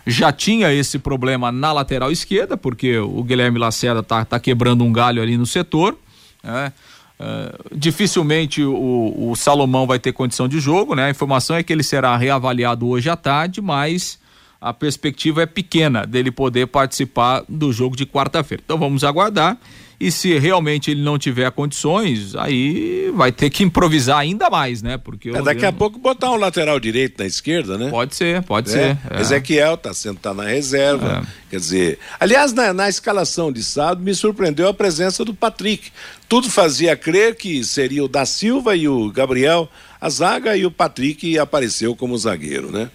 já 0.05 0.29
tinha 0.29 0.73
esse 0.73 0.99
problema 0.99 1.53
na 1.53 1.71
lateral 1.71 2.11
esquerda, 2.11 2.57
porque 2.57 2.97
o 2.97 3.23
Guilherme 3.23 3.57
Lacerda 3.57 4.03
tá, 4.03 4.25
tá 4.25 4.37
quebrando 4.37 4.83
um 4.83 4.91
galho 4.91 5.21
ali 5.21 5.37
no 5.37 5.45
setor, 5.45 5.97
né? 6.43 6.73
Uh, 7.19 7.75
dificilmente 7.75 8.63
o, 8.63 9.31
o 9.31 9.35
Salomão 9.35 9.85
vai 9.85 9.99
ter 9.99 10.13
condição 10.13 10.47
de 10.47 10.59
jogo, 10.59 10.95
né? 10.95 11.05
A 11.05 11.09
informação 11.09 11.55
é 11.55 11.61
que 11.61 11.73
ele 11.73 11.83
será 11.83 12.15
reavaliado 12.15 12.87
hoje 12.87 13.09
à 13.09 13.17
tarde, 13.17 13.61
mas 13.61 14.17
a 14.61 14.73
perspectiva 14.73 15.43
é 15.43 15.45
pequena 15.45 16.05
dele 16.05 16.31
poder 16.31 16.67
participar 16.67 17.43
do 17.47 17.71
jogo 17.71 17.95
de 17.95 18.05
quarta-feira. 18.05 18.61
Então 18.65 18.77
vamos 18.77 19.03
aguardar. 19.03 19.57
E 20.01 20.11
se 20.11 20.37
realmente 20.39 20.91
ele 20.91 21.01
não 21.01 21.19
tiver 21.19 21.51
condições, 21.51 22.33
aí 22.33 23.11
vai 23.13 23.33
ter 23.33 23.49
que 23.49 23.65
improvisar 23.65 24.17
ainda 24.19 24.49
mais, 24.49 24.81
né? 24.81 24.97
Porque 24.97 25.29
É, 25.29 25.41
daqui 25.41 25.65
a 25.65 25.73
pouco 25.73 25.99
botar 25.99 26.31
um 26.31 26.37
lateral 26.37 26.79
direito 26.79 27.19
na 27.19 27.25
esquerda, 27.25 27.77
né? 27.77 27.89
Pode 27.89 28.15
ser, 28.15 28.41
pode 28.43 28.69
É, 28.69 28.71
ser. 28.71 28.97
é. 29.11 29.19
Ezequiel 29.19 29.75
tá 29.75 29.93
sentado 29.93 30.37
na 30.37 30.45
reserva. 30.45 31.27
Quer 31.49 31.59
dizer, 31.59 31.99
aliás, 32.17 32.53
na, 32.53 32.71
na 32.71 32.87
escalação 32.87 33.51
de 33.51 33.61
sábado 33.61 34.01
me 34.01 34.15
surpreendeu 34.15 34.69
a 34.69 34.73
presença 34.73 35.25
do 35.25 35.33
Patrick. 35.33 35.91
Tudo 36.29 36.49
fazia 36.49 36.95
crer 36.95 37.35
que 37.35 37.61
seria 37.65 38.01
o 38.01 38.07
da 38.07 38.25
Silva 38.25 38.77
e 38.77 38.87
o 38.87 39.11
Gabriel 39.11 39.67
a 39.99 40.09
zaga 40.09 40.55
e 40.55 40.65
o 40.65 40.71
Patrick 40.71 41.37
apareceu 41.37 41.93
como 41.93 42.17
zagueiro, 42.17 42.71
né? 42.71 42.89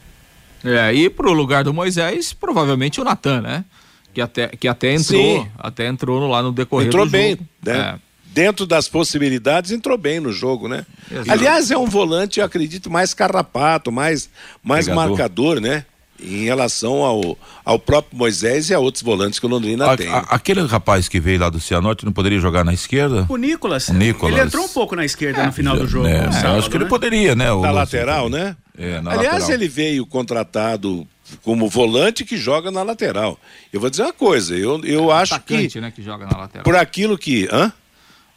É, 0.64 0.94
e 0.94 1.10
pro 1.10 1.32
lugar 1.32 1.62
do 1.64 1.74
Moisés, 1.74 2.32
provavelmente 2.32 3.00
o 3.00 3.04
Natan, 3.04 3.40
né? 3.42 3.64
Que 4.12 4.20
até, 4.20 4.48
que 4.48 4.66
até 4.68 4.94
entrou, 4.94 5.42
Sim. 5.42 5.48
até 5.58 5.86
entrou 5.86 6.20
no- 6.20 6.28
lá 6.28 6.42
no 6.42 6.52
decorrer 6.52 6.86
entrou 6.86 7.04
do 7.04 7.10
bem, 7.10 7.30
jogo. 7.32 7.44
né? 7.64 7.78
É. 7.78 7.94
Dentro 8.26 8.66
das 8.66 8.88
possibilidades, 8.88 9.70
entrou 9.70 9.96
bem 9.96 10.18
no 10.18 10.32
jogo, 10.32 10.66
né? 10.68 10.84
Exato. 11.10 11.30
Aliás, 11.30 11.70
é 11.70 11.78
um 11.78 11.86
volante, 11.86 12.40
eu 12.40 12.46
acredito, 12.46 12.90
mais 12.90 13.14
carrapato, 13.14 13.92
mais, 13.92 14.28
mais 14.62 14.86
Pegador. 14.86 15.08
marcador, 15.08 15.60
né? 15.60 15.84
Em 16.22 16.44
relação 16.44 17.02
ao, 17.02 17.36
ao 17.64 17.78
próprio 17.78 18.16
Moisés 18.16 18.70
e 18.70 18.74
a 18.74 18.78
outros 18.78 19.02
volantes 19.02 19.38
que 19.40 19.46
o 19.46 19.48
Londrina 19.48 19.90
A- 19.92 19.96
tem. 19.96 20.08
a- 20.08 20.18
aquele 20.30 20.64
rapaz 20.64 21.08
que 21.08 21.18
veio 21.18 21.40
lá 21.40 21.50
do 21.50 21.60
Cianorte 21.60 22.04
não 22.04 22.12
poderia 22.12 22.38
jogar 22.38 22.64
na 22.64 22.72
esquerda? 22.72 23.26
O 23.28 23.36
Nicolas, 23.36 23.88
O 23.88 23.94
Nicolas. 23.94 24.34
ele 24.34 24.46
entrou 24.46 24.64
um 24.64 24.68
pouco 24.68 24.94
na 24.94 25.04
esquerda 25.04 25.44
no 25.44 25.52
final 25.52 25.76
do 25.76 25.86
jogo. 25.88 26.06
É, 26.06 26.26
eu 26.26 26.32
sábado, 26.32 26.58
acho 26.58 26.70
que 26.70 26.76
ele 26.76 26.84
né? 26.84 26.90
poderia, 26.90 27.34
né? 27.34 27.46
na 27.46 27.70
lateral, 27.72 28.30
né? 28.30 28.56
É, 28.78 29.00
na 29.00 29.10
Aliás, 29.12 29.40
lateral. 29.42 29.50
ele 29.54 29.68
veio 29.68 30.06
contratado 30.06 31.06
como 31.42 31.68
volante 31.68 32.24
que 32.24 32.36
joga 32.36 32.70
na 32.70 32.82
lateral. 32.82 33.38
Eu 33.72 33.80
vou 33.80 33.90
dizer 33.90 34.04
uma 34.04 34.12
coisa, 34.12 34.56
eu, 34.56 34.80
eu 34.84 35.10
acho 35.10 35.34
Atacante, 35.34 35.68
que 35.74 35.80
né? 35.80 35.90
Que 35.94 36.02
joga 36.02 36.26
na 36.26 36.36
lateral. 36.38 36.64
por 36.64 36.76
aquilo 36.76 37.18
que. 37.18 37.48
Hã? 37.52 37.72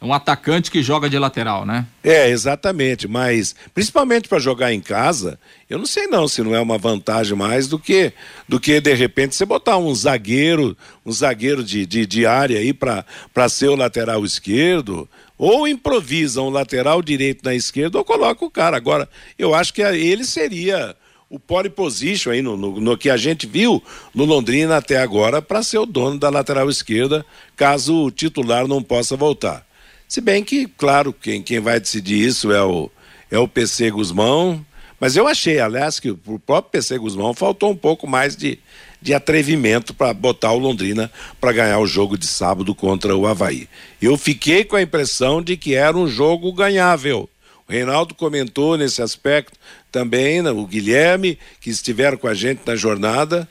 Um 0.00 0.12
atacante 0.12 0.70
que 0.70 0.82
joga 0.82 1.10
de 1.10 1.18
lateral, 1.18 1.66
né? 1.66 1.86
É, 2.04 2.28
exatamente, 2.28 3.08
mas 3.08 3.54
principalmente 3.74 4.28
para 4.28 4.38
jogar 4.38 4.72
em 4.72 4.80
casa, 4.80 5.38
eu 5.68 5.76
não 5.76 5.86
sei 5.86 6.06
não 6.06 6.28
se 6.28 6.42
não 6.42 6.54
é 6.54 6.60
uma 6.60 6.78
vantagem 6.78 7.36
mais 7.36 7.66
do 7.66 7.78
que 7.78 8.12
do 8.48 8.60
que 8.60 8.80
de 8.80 8.94
repente 8.94 9.34
você 9.34 9.44
botar 9.44 9.76
um 9.76 9.92
zagueiro, 9.94 10.76
um 11.04 11.10
zagueiro 11.10 11.64
de, 11.64 11.84
de, 11.84 12.06
de 12.06 12.26
área 12.26 12.58
aí 12.60 12.72
para 12.72 13.48
ser 13.48 13.68
o 13.68 13.76
lateral 13.76 14.24
esquerdo, 14.24 15.08
ou 15.36 15.66
improvisa 15.66 16.42
um 16.42 16.50
lateral 16.50 17.02
direito 17.02 17.44
na 17.44 17.54
esquerda 17.54 17.98
ou 17.98 18.04
coloca 18.04 18.44
o 18.44 18.50
cara. 18.50 18.76
Agora, 18.76 19.08
eu 19.38 19.54
acho 19.54 19.74
que 19.74 19.82
ele 19.82 20.24
seria 20.24 20.96
o 21.30 21.38
pole 21.38 21.68
position 21.68 22.30
aí 22.30 22.40
no, 22.40 22.56
no, 22.56 22.80
no, 22.80 22.96
que 22.96 23.10
a 23.10 23.16
gente 23.16 23.46
viu 23.46 23.82
no 24.14 24.24
Londrina 24.24 24.76
até 24.76 24.96
agora 24.96 25.42
para 25.42 25.62
ser 25.62 25.78
o 25.78 25.86
dono 25.86 26.18
da 26.18 26.30
lateral 26.30 26.70
esquerda, 26.70 27.24
caso 27.54 28.04
o 28.04 28.10
titular 28.10 28.66
não 28.66 28.82
possa 28.82 29.16
voltar. 29.16 29.67
Se 30.08 30.22
bem 30.22 30.42
que, 30.42 30.66
claro, 30.66 31.12
quem, 31.12 31.42
quem 31.42 31.60
vai 31.60 31.78
decidir 31.78 32.26
isso 32.26 32.50
é 32.50 32.64
o, 32.64 32.90
é 33.30 33.38
o 33.38 33.46
PC 33.46 33.90
Guzmão, 33.90 34.64
mas 34.98 35.16
eu 35.16 35.28
achei, 35.28 35.60
aliás, 35.60 36.00
que 36.00 36.10
o 36.10 36.38
próprio 36.38 36.72
PC 36.72 36.98
Guzmão 36.98 37.34
faltou 37.34 37.70
um 37.70 37.76
pouco 37.76 38.06
mais 38.06 38.34
de, 38.34 38.58
de 39.02 39.12
atrevimento 39.12 39.92
para 39.92 40.14
botar 40.14 40.52
o 40.52 40.58
Londrina 40.58 41.12
para 41.38 41.52
ganhar 41.52 41.78
o 41.78 41.86
jogo 41.86 42.16
de 42.16 42.26
sábado 42.26 42.74
contra 42.74 43.14
o 43.14 43.26
Havaí. 43.26 43.68
Eu 44.00 44.16
fiquei 44.16 44.64
com 44.64 44.76
a 44.76 44.82
impressão 44.82 45.42
de 45.42 45.58
que 45.58 45.74
era 45.74 45.96
um 45.96 46.08
jogo 46.08 46.50
ganhável. 46.54 47.28
O 47.68 47.72
Reinaldo 47.72 48.14
comentou 48.14 48.78
nesse 48.78 49.02
aspecto 49.02 49.58
também, 49.92 50.40
né, 50.40 50.50
o 50.50 50.66
Guilherme, 50.66 51.38
que 51.60 51.68
estiveram 51.68 52.16
com 52.16 52.26
a 52.26 52.34
gente 52.34 52.62
na 52.64 52.74
jornada. 52.74 53.46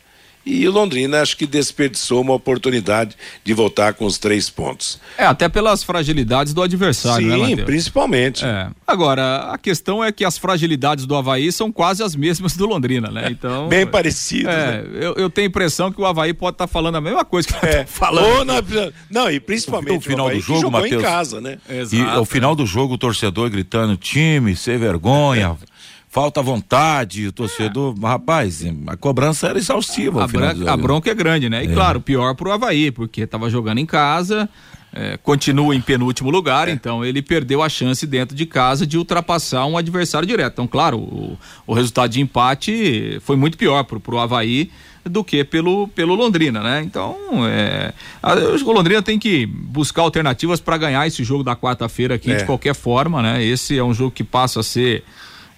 E 0.48 0.66
o 0.66 0.72
Londrina 0.72 1.22
acho 1.22 1.36
que 1.36 1.45
desperdiçou 1.45 2.22
uma 2.22 2.34
oportunidade 2.34 3.18
de 3.43 3.54
voltar 3.54 3.93
com 3.93 4.06
os 4.06 4.18
três 4.18 4.50
pontos. 4.50 4.98
É, 5.18 5.26
até 5.26 5.50
pelas 5.50 5.84
fragilidades 5.84 6.54
do 6.54 6.62
adversário, 6.62 7.30
Sim, 7.30 7.41
né, 7.41 7.48
Sim, 7.48 7.66
principalmente. 7.66 8.45
É. 8.45 8.70
Agora, 8.88 9.52
a 9.52 9.58
questão 9.58 10.02
é 10.02 10.10
que 10.10 10.24
as 10.24 10.38
fragilidades 10.38 11.06
do 11.06 11.16
Havaí 11.16 11.52
são 11.52 11.70
quase 11.70 12.02
as 12.02 12.16
mesmas 12.16 12.56
do 12.56 12.66
Londrina, 12.66 13.12
né? 13.12 13.28
Então. 13.30 13.68
Bem 13.68 13.86
parecido. 13.86 14.50
É, 14.50 14.82
né? 14.82 14.84
eu, 14.93 15.16
eu, 15.16 15.30
tenho 15.30 15.48
a 15.48 15.50
impressão 15.50 15.91
que 15.91 16.00
o 16.00 16.06
Havaí 16.06 16.34
pode 16.34 16.56
estar 16.56 16.68
tá 16.68 16.72
falando 16.72 16.95
a 16.95 17.02
mesma 17.02 17.26
coisa 17.26 17.45
que 17.45 17.66
é. 17.66 17.84
tá 17.84 17.86
falando. 17.86 18.48
Na, 18.48 18.64
não, 19.10 19.30
e 19.30 19.41
principalmente 19.41 19.98
o 19.98 20.02
final 20.02 20.30
do 20.30 20.39
jogo, 20.39 20.72
Matheus. 20.72 21.04
em 21.04 21.06
casa, 21.06 21.41
né? 21.41 21.58
Exato, 21.70 21.95
e 21.95 22.02
ao 22.02 22.24
final 22.24 22.56
do 22.56 22.66
jogo, 22.66 22.93
o 22.93 22.98
torcedor 22.98 23.50
gritando: 23.50 23.98
time, 23.98 24.56
sem 24.56 24.78
vergonha. 24.78 25.58
É 25.62 25.78
falta 26.18 26.41
vontade, 26.41 27.28
o 27.28 27.32
torcedor, 27.32 27.93
é. 27.95 28.07
rapaz, 28.07 28.65
a 28.88 28.97
cobrança 28.97 29.49
era 29.49 29.59
exaustiva. 29.59 30.24
A, 30.24 30.28
branca, 30.28 30.74
a 30.74 30.76
bronca 30.76 31.11
é 31.11 31.13
grande, 31.13 31.47
né? 31.47 31.63
E 31.63 31.68
é. 31.68 31.72
claro, 31.72 32.01
pior 32.01 32.34
pro 32.34 32.51
Havaí, 32.51 32.89
porque 32.89 33.22
estava 33.22 33.51
jogando 33.51 33.78
em 33.78 33.86
casa, 33.86 34.49
é, 34.91 35.15
continua 35.18 35.76
em 35.76 35.82
penúltimo 35.82 36.32
lugar, 36.32 36.70
é. 36.70 36.72
então 36.72 37.05
ele 37.05 37.22
perdeu 37.22 37.61
a 37.61 37.70
chance 37.70 38.07
dentro 38.07 38.36
de 38.36 38.47
casa 38.47 38.88
de 38.88 38.97
ultrapassar 38.97 39.68
um 39.68 39.78
adversário 39.78 40.28
direto. 40.28 40.53
Então, 40.53 40.68
claro, 40.68 40.97
o, 40.97 41.38
o 41.68 41.74
resultado 41.76 42.09
de 42.09 42.20
empate 42.20 43.20
foi 43.22 43.36
muito 43.36 43.55
pior 43.55 43.84
pro, 43.84 43.99
pro 43.99 44.18
Havaí 44.18 44.72
do 45.05 45.24
que 45.24 45.43
pelo, 45.43 45.88
pelo 45.89 46.15
Londrina, 46.15 46.63
né? 46.63 46.82
Então, 46.82 47.15
é, 47.47 47.93
a, 48.24 48.34
o 48.34 48.72
Londrina 48.72 49.03
tem 49.03 49.20
que 49.20 49.45
buscar 49.45 50.01
alternativas 50.01 50.59
para 50.59 50.78
ganhar 50.78 51.05
esse 51.05 51.24
jogo 51.24 51.43
da 51.43 51.55
quarta-feira 51.55 52.15
aqui 52.15 52.30
de 52.30 52.41
é. 52.41 52.43
qualquer 52.43 52.74
forma, 52.74 53.22
né? 53.22 53.45
Esse 53.45 53.78
é 53.78 53.84
um 53.84 53.93
jogo 53.93 54.09
que 54.09 54.24
passa 54.24 54.61
a 54.61 54.63
ser 54.63 55.03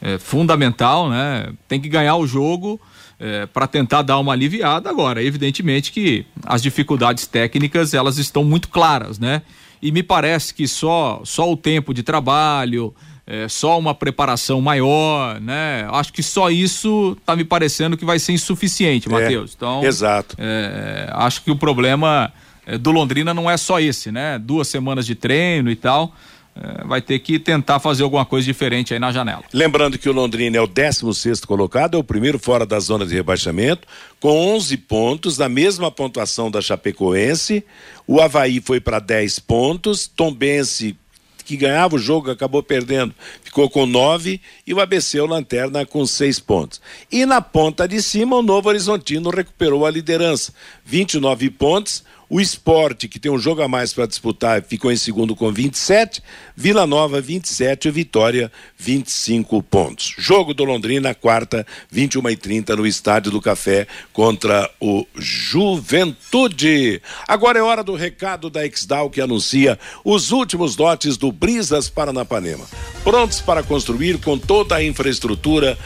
é, 0.02 0.18
fundamental, 0.18 1.10
né? 1.10 1.52
Tem 1.68 1.80
que 1.80 1.90
ganhar 1.90 2.16
o 2.16 2.26
jogo 2.26 2.80
é, 3.20 3.46
para 3.46 3.68
tentar 3.68 4.02
dar 4.02 4.18
uma 4.20 4.34
aliviada. 4.34 4.90
Agora, 4.90 5.22
evidentemente 5.24 5.92
que 5.92 6.26
as 6.46 6.62
dificuldades 6.62 7.28
técnicas 7.28 7.94
elas 7.94 8.18
estão 8.18 8.44
muito 8.44 8.70
claras, 8.70 9.20
né? 9.20 9.42
E 9.82 9.92
me 9.92 10.04
parece 10.04 10.54
que 10.54 10.68
só 10.68 11.22
só 11.24 11.52
o 11.52 11.56
tempo 11.56 11.94
de 11.94 12.04
trabalho, 12.04 12.94
é, 13.30 13.48
só 13.48 13.78
uma 13.78 13.94
preparação 13.94 14.60
maior, 14.60 15.40
né? 15.40 15.88
Acho 15.92 16.12
que 16.12 16.24
só 16.24 16.50
isso 16.50 17.16
tá 17.24 17.36
me 17.36 17.44
parecendo 17.44 17.96
que 17.96 18.04
vai 18.04 18.18
ser 18.18 18.34
insuficiente, 18.34 19.08
é, 19.08 19.12
Matheus. 19.12 19.54
Então, 19.56 19.84
exato. 19.84 20.36
É, 20.40 21.08
acho 21.14 21.44
que 21.44 21.52
o 21.52 21.56
problema 21.56 22.34
é, 22.66 22.76
do 22.76 22.90
Londrina 22.90 23.32
não 23.32 23.48
é 23.48 23.56
só 23.56 23.80
esse, 23.80 24.12
né? 24.12 24.40
Duas 24.40 24.68
semanas 24.68 25.06
de 25.06 25.14
treino 25.14 25.70
e 25.70 25.76
tal. 25.76 26.14
É, 26.62 26.84
vai 26.86 27.02
ter 27.02 27.20
que 27.20 27.40
tentar 27.40 27.80
fazer 27.80 28.04
alguma 28.04 28.26
coisa 28.26 28.46
diferente 28.46 28.94
aí 28.94 29.00
na 29.00 29.14
janela. 29.14 29.44
Lembrando 29.54 29.98
que 29.98 30.10
o 30.10 30.14
Londrina 30.14 30.58
é 30.58 30.62
o 30.62 30.68
16 30.68 31.46
colocado, 31.46 31.96
é 31.96 32.00
o 32.00 32.04
primeiro 32.04 32.38
fora 32.38 32.66
da 32.66 32.78
zona 32.82 33.06
de 33.06 33.16
rebaixamento, 33.16 33.88
com 34.20 34.56
11 34.56 34.76
pontos, 34.76 35.38
na 35.38 35.48
mesma 35.48 35.90
pontuação 35.90 36.52
da 36.52 36.62
Chapecoense. 36.62 37.64
O 38.06 38.20
Havaí 38.20 38.60
foi 38.60 38.82
para 38.82 39.00
10 39.00 39.40
pontos, 39.40 40.06
Tombense 40.08 40.98
que 41.46 41.58
ganhava 41.58 41.96
o 41.96 42.00
jogo, 42.00 42.30
acabou 42.30 42.62
perdendo, 42.62 43.12
ficou 43.44 43.68
com 43.72 43.88
nove, 43.88 44.40
e 44.68 44.74
o 44.74 44.80
ABC, 44.80 45.20
o 45.20 45.26
Lanterna, 45.26 45.84
com 45.84 46.06
seis 46.06 46.40
pontos. 46.40 46.80
E 47.12 47.26
na 47.26 47.42
ponta 47.42 47.88
de 47.88 48.04
cima, 48.04 48.36
o 48.36 48.44
Novo 48.44 48.70
Horizontino 48.70 49.32
recuperou 49.32 49.84
a 49.84 49.90
liderança, 49.90 50.54
29 50.86 51.50
pontos, 51.50 52.04
o 52.30 52.40
esporte, 52.40 53.08
que 53.08 53.20
tem 53.20 53.32
um 53.32 53.40
jogo 53.40 53.64
a 53.64 53.68
mais 53.68 53.92
para 53.92 54.06
disputar, 54.06 54.64
ficou 54.64 54.92
em 54.92 54.96
segundo 54.96 55.36
com 55.36 55.52
27. 55.52 56.22
Vila 56.56 56.86
Nova, 56.86 57.20
27. 57.20 57.88
E 57.88 57.92
Vitória, 57.92 58.52
25 58.78 59.64
pontos. 59.64 60.14
Jogo 60.18 60.54
do 60.54 60.64
Londrina, 60.64 61.16
quarta, 61.16 61.66
21 61.90 62.30
e 62.30 62.36
30 62.36 62.76
no 62.76 62.86
Estádio 62.86 63.32
do 63.32 63.42
Café 63.42 63.88
contra 64.14 64.70
o 64.80 65.08
Juventude. 65.16 67.02
Agora 67.28 67.58
é 67.58 67.64
hora 67.64 67.84
do 67.84 67.96
recado 67.96 68.50
da 68.50 68.66
Exdal 68.66 69.10
que 69.10 69.22
anuncia 69.22 69.80
os 70.06 70.32
últimos 70.32 70.78
lotes 70.78 71.18
do 71.18 71.32
Brisas 71.32 71.90
Paranapanema. 71.90 72.66
Prontos 73.04 73.42
para 73.42 73.64
construir 73.64 74.20
com 74.20 74.38
toda 74.38 74.76
a 74.76 74.84
infraestrutura 74.84 75.78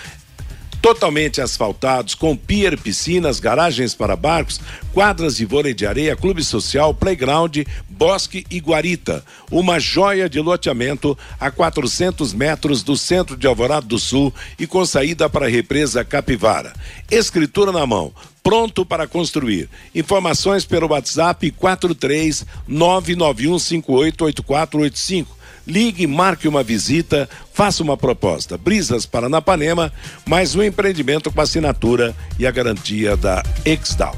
totalmente 0.84 1.40
asfaltados, 1.40 2.14
com 2.14 2.36
pier, 2.36 2.78
piscinas, 2.78 3.40
garagens 3.40 3.96
para 3.96 4.18
barcos, 4.18 4.60
quadras 4.92 5.38
de 5.38 5.46
vôlei 5.46 5.74
de 5.74 5.86
areia, 5.86 6.14
clube 6.14 6.44
social, 6.44 6.94
playground, 6.94 7.60
bosque 7.88 8.46
e 8.52 8.60
guarita. 8.60 9.24
Uma 9.50 9.80
joia 9.80 10.28
de 10.28 10.42
loteamento 10.42 11.18
a 11.40 11.50
400 11.50 12.34
metros 12.34 12.84
do 12.84 12.98
centro 12.98 13.38
de 13.38 13.48
Alvorado 13.48 13.88
do 13.88 13.98
Sul 13.98 14.34
e 14.60 14.68
com 14.68 14.86
saída 14.86 15.30
para 15.30 15.46
a 15.46 15.50
represa 15.50 16.04
Capivara. 16.04 16.74
Escritura 17.10 17.72
na 17.72 17.88
mão 17.88 18.12
pronto 18.44 18.86
para 18.86 19.08
construir. 19.08 19.70
Informações 19.96 20.66
pelo 20.66 20.90
WhatsApp 20.90 21.50
43 21.52 22.46
991588485 22.70 25.28
Ligue, 25.66 26.06
marque 26.06 26.48
uma 26.48 26.62
visita, 26.62 27.30
faça 27.54 27.82
uma 27.82 27.96
proposta. 27.96 28.58
Brisas 28.58 29.06
Paranapanema, 29.06 29.94
mais 30.26 30.56
um 30.56 30.64
empreendimento 30.64 31.32
com 31.32 31.40
assinatura 31.40 32.14
e 32.38 32.46
a 32.46 32.52
garantia 32.52 33.16
da 33.16 33.42
Exdal. 33.64 34.16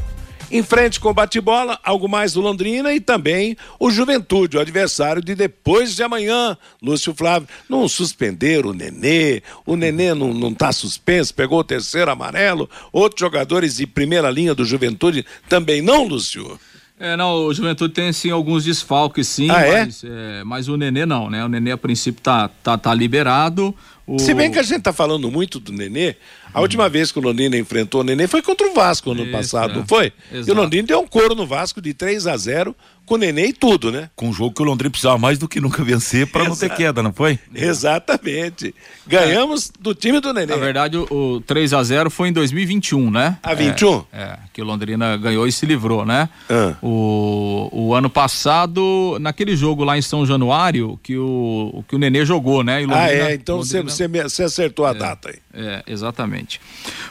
Em 0.49 0.63
frente 0.63 0.99
com 0.99 1.09
o 1.09 1.13
bate-bola, 1.13 1.79
algo 1.83 2.07
mais 2.07 2.33
do 2.33 2.41
Londrina 2.41 2.93
e 2.93 2.99
também 2.99 3.57
o 3.79 3.91
Juventude, 3.91 4.57
o 4.57 4.59
adversário 4.59 5.21
de 5.21 5.35
depois 5.35 5.95
de 5.95 6.01
amanhã. 6.01 6.57
Lúcio 6.81 7.13
Flávio, 7.13 7.47
não 7.69 7.87
suspenderam 7.87 8.69
o 8.69 8.73
Nenê, 8.73 9.41
o 9.65 9.75
Nenê 9.75 10.13
não, 10.13 10.33
não 10.33 10.53
tá 10.53 10.71
suspenso, 10.71 11.33
pegou 11.33 11.59
o 11.59 11.63
terceiro 11.63 12.09
amarelo. 12.09 12.69
Outros 12.91 13.19
jogadores 13.19 13.75
de 13.75 13.87
primeira 13.87 14.29
linha 14.29 14.55
do 14.55 14.65
Juventude 14.65 15.25
também 15.49 15.81
não, 15.81 16.07
Lúcio? 16.07 16.59
É, 16.97 17.17
não, 17.17 17.47
o 17.47 17.53
Juventude 17.53 17.93
tem 17.93 18.13
sim 18.13 18.29
alguns 18.29 18.63
desfalques, 18.63 19.27
sim, 19.27 19.49
ah, 19.49 19.53
mas, 19.53 20.03
é? 20.03 20.07
É, 20.07 20.43
mas 20.45 20.69
o 20.69 20.77
Nenê 20.77 21.05
não, 21.05 21.29
né? 21.29 21.43
O 21.43 21.49
Nenê 21.49 21.71
a 21.71 21.77
princípio 21.77 22.21
tá, 22.21 22.47
tá, 22.47 22.77
tá 22.77 22.93
liberado. 22.93 23.75
O... 24.07 24.17
Se 24.17 24.33
bem 24.33 24.49
que 24.49 24.59
a 24.59 24.63
gente 24.63 24.81
tá 24.81 24.93
falando 24.93 25.29
muito 25.29 25.59
do 25.59 25.73
Nenê, 25.73 26.15
a 26.53 26.61
última 26.61 26.87
vez 26.87 27.11
que 27.11 27.19
o 27.19 27.21
Londrina 27.21 27.57
enfrentou 27.57 27.99
o 27.99 28.03
Nenê 28.03 28.27
foi 28.27 28.41
contra 28.41 28.65
o 28.67 28.73
Vasco 28.73 29.13
no 29.13 29.23
Isso, 29.23 29.31
passado, 29.31 29.73
é. 29.73 29.75
não 29.75 29.85
foi? 29.85 30.13
Exato. 30.31 30.49
E 30.49 30.51
o 30.51 30.55
Londrina 30.55 30.87
deu 30.87 30.99
um 31.01 31.07
couro 31.07 31.35
no 31.35 31.45
Vasco 31.45 31.81
de 31.81 31.93
3 31.93 32.27
a 32.27 32.37
0 32.37 32.73
com 33.05 33.15
o 33.15 33.17
Nenê 33.17 33.47
e 33.47 33.53
tudo, 33.53 33.91
né? 33.91 34.09
Com 34.15 34.29
um 34.29 34.33
jogo 34.33 34.53
que 34.53 34.61
o 34.61 34.65
Londrina 34.65 34.89
precisava 34.89 35.17
mais 35.17 35.37
do 35.37 35.47
que 35.47 35.61
nunca 35.61 35.83
vencer 35.83 36.27
para 36.27 36.43
não 36.43 36.55
ter 36.55 36.69
queda, 36.69 37.01
não 37.03 37.13
foi? 37.13 37.39
Exatamente. 37.53 38.73
Ganhamos 39.07 39.69
é. 39.69 39.71
do 39.79 39.93
time 39.93 40.19
do 40.19 40.33
Nenê. 40.33 40.47
Na 40.47 40.57
verdade, 40.57 40.97
o, 40.97 41.07
o 41.09 41.41
3 41.41 41.73
a 41.73 41.83
0 41.83 42.09
foi 42.09 42.29
em 42.29 42.33
2021, 42.33 43.11
né? 43.11 43.37
A 43.43 43.53
21? 43.53 44.05
É, 44.11 44.21
é, 44.21 44.39
que 44.51 44.61
o 44.61 44.65
Londrina 44.65 45.15
ganhou 45.17 45.47
e 45.47 45.51
se 45.51 45.65
livrou, 45.65 46.05
né? 46.05 46.27
Ah. 46.49 46.75
O, 46.81 47.69
o 47.71 47.93
ano 47.93 48.09
passado, 48.09 49.17
naquele 49.21 49.55
jogo 49.55 49.83
lá 49.83 49.97
em 49.97 50.01
São 50.01 50.25
Januário, 50.25 50.99
que 51.03 51.17
o, 51.17 51.83
que 51.87 51.95
o 51.95 51.99
Nenê 51.99 52.25
jogou, 52.25 52.63
né? 52.63 52.79
Londrina, 52.79 53.01
ah, 53.01 53.11
é? 53.11 53.33
Então 53.35 53.57
você 53.57 53.81
Londrina... 53.81 54.25
acertou 54.25 54.85
a 54.85 54.91
é, 54.91 54.93
data 54.93 55.29
aí. 55.29 55.37
É, 55.53 55.83
exatamente. 55.87 56.59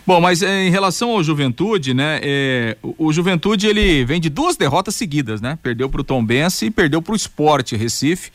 Bom, 0.07 0.21
mas 0.21 0.43
é, 0.43 0.65
em 0.65 0.71
relação 0.71 1.11
ao 1.11 1.23
Juventude, 1.23 1.95
né? 1.95 2.21
É, 2.23 2.77
o, 2.83 3.07
o 3.07 3.13
Juventude, 3.13 3.67
ele 3.67 4.05
vem 4.05 4.21
de 4.21 4.29
duas 4.29 4.57
derrotas 4.57 4.95
seguidas, 4.95 5.41
né? 5.41 5.59
Perdeu 5.63 5.84
perdeu 5.85 5.89
para 5.89 6.01
o 6.01 6.05
Tom 6.05 6.25
Bense 6.25 6.67
e 6.67 6.71
perdeu 6.71 7.03
para 7.03 7.13
o 7.13 7.17
Esporte 7.17 7.77
Recife. 7.77 8.31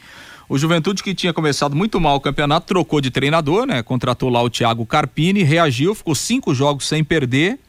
O 0.48 0.58
Juventude, 0.58 1.04
que 1.04 1.14
tinha 1.14 1.34
começado 1.34 1.76
muito 1.76 2.00
mal 2.00 2.16
o 2.16 2.20
campeonato, 2.20 2.68
trocou 2.68 3.00
de 3.00 3.12
treinador, 3.12 3.66
né? 3.66 3.84
Contratou 3.84 4.30
lá 4.30 4.42
o 4.42 4.50
Thiago 4.50 4.86
Carpini, 4.86 5.44
reagiu, 5.44 5.94
ficou 5.94 6.16
cinco 6.16 6.54
jogos 6.54 6.88
sem 6.88 7.04
perder. 7.04 7.60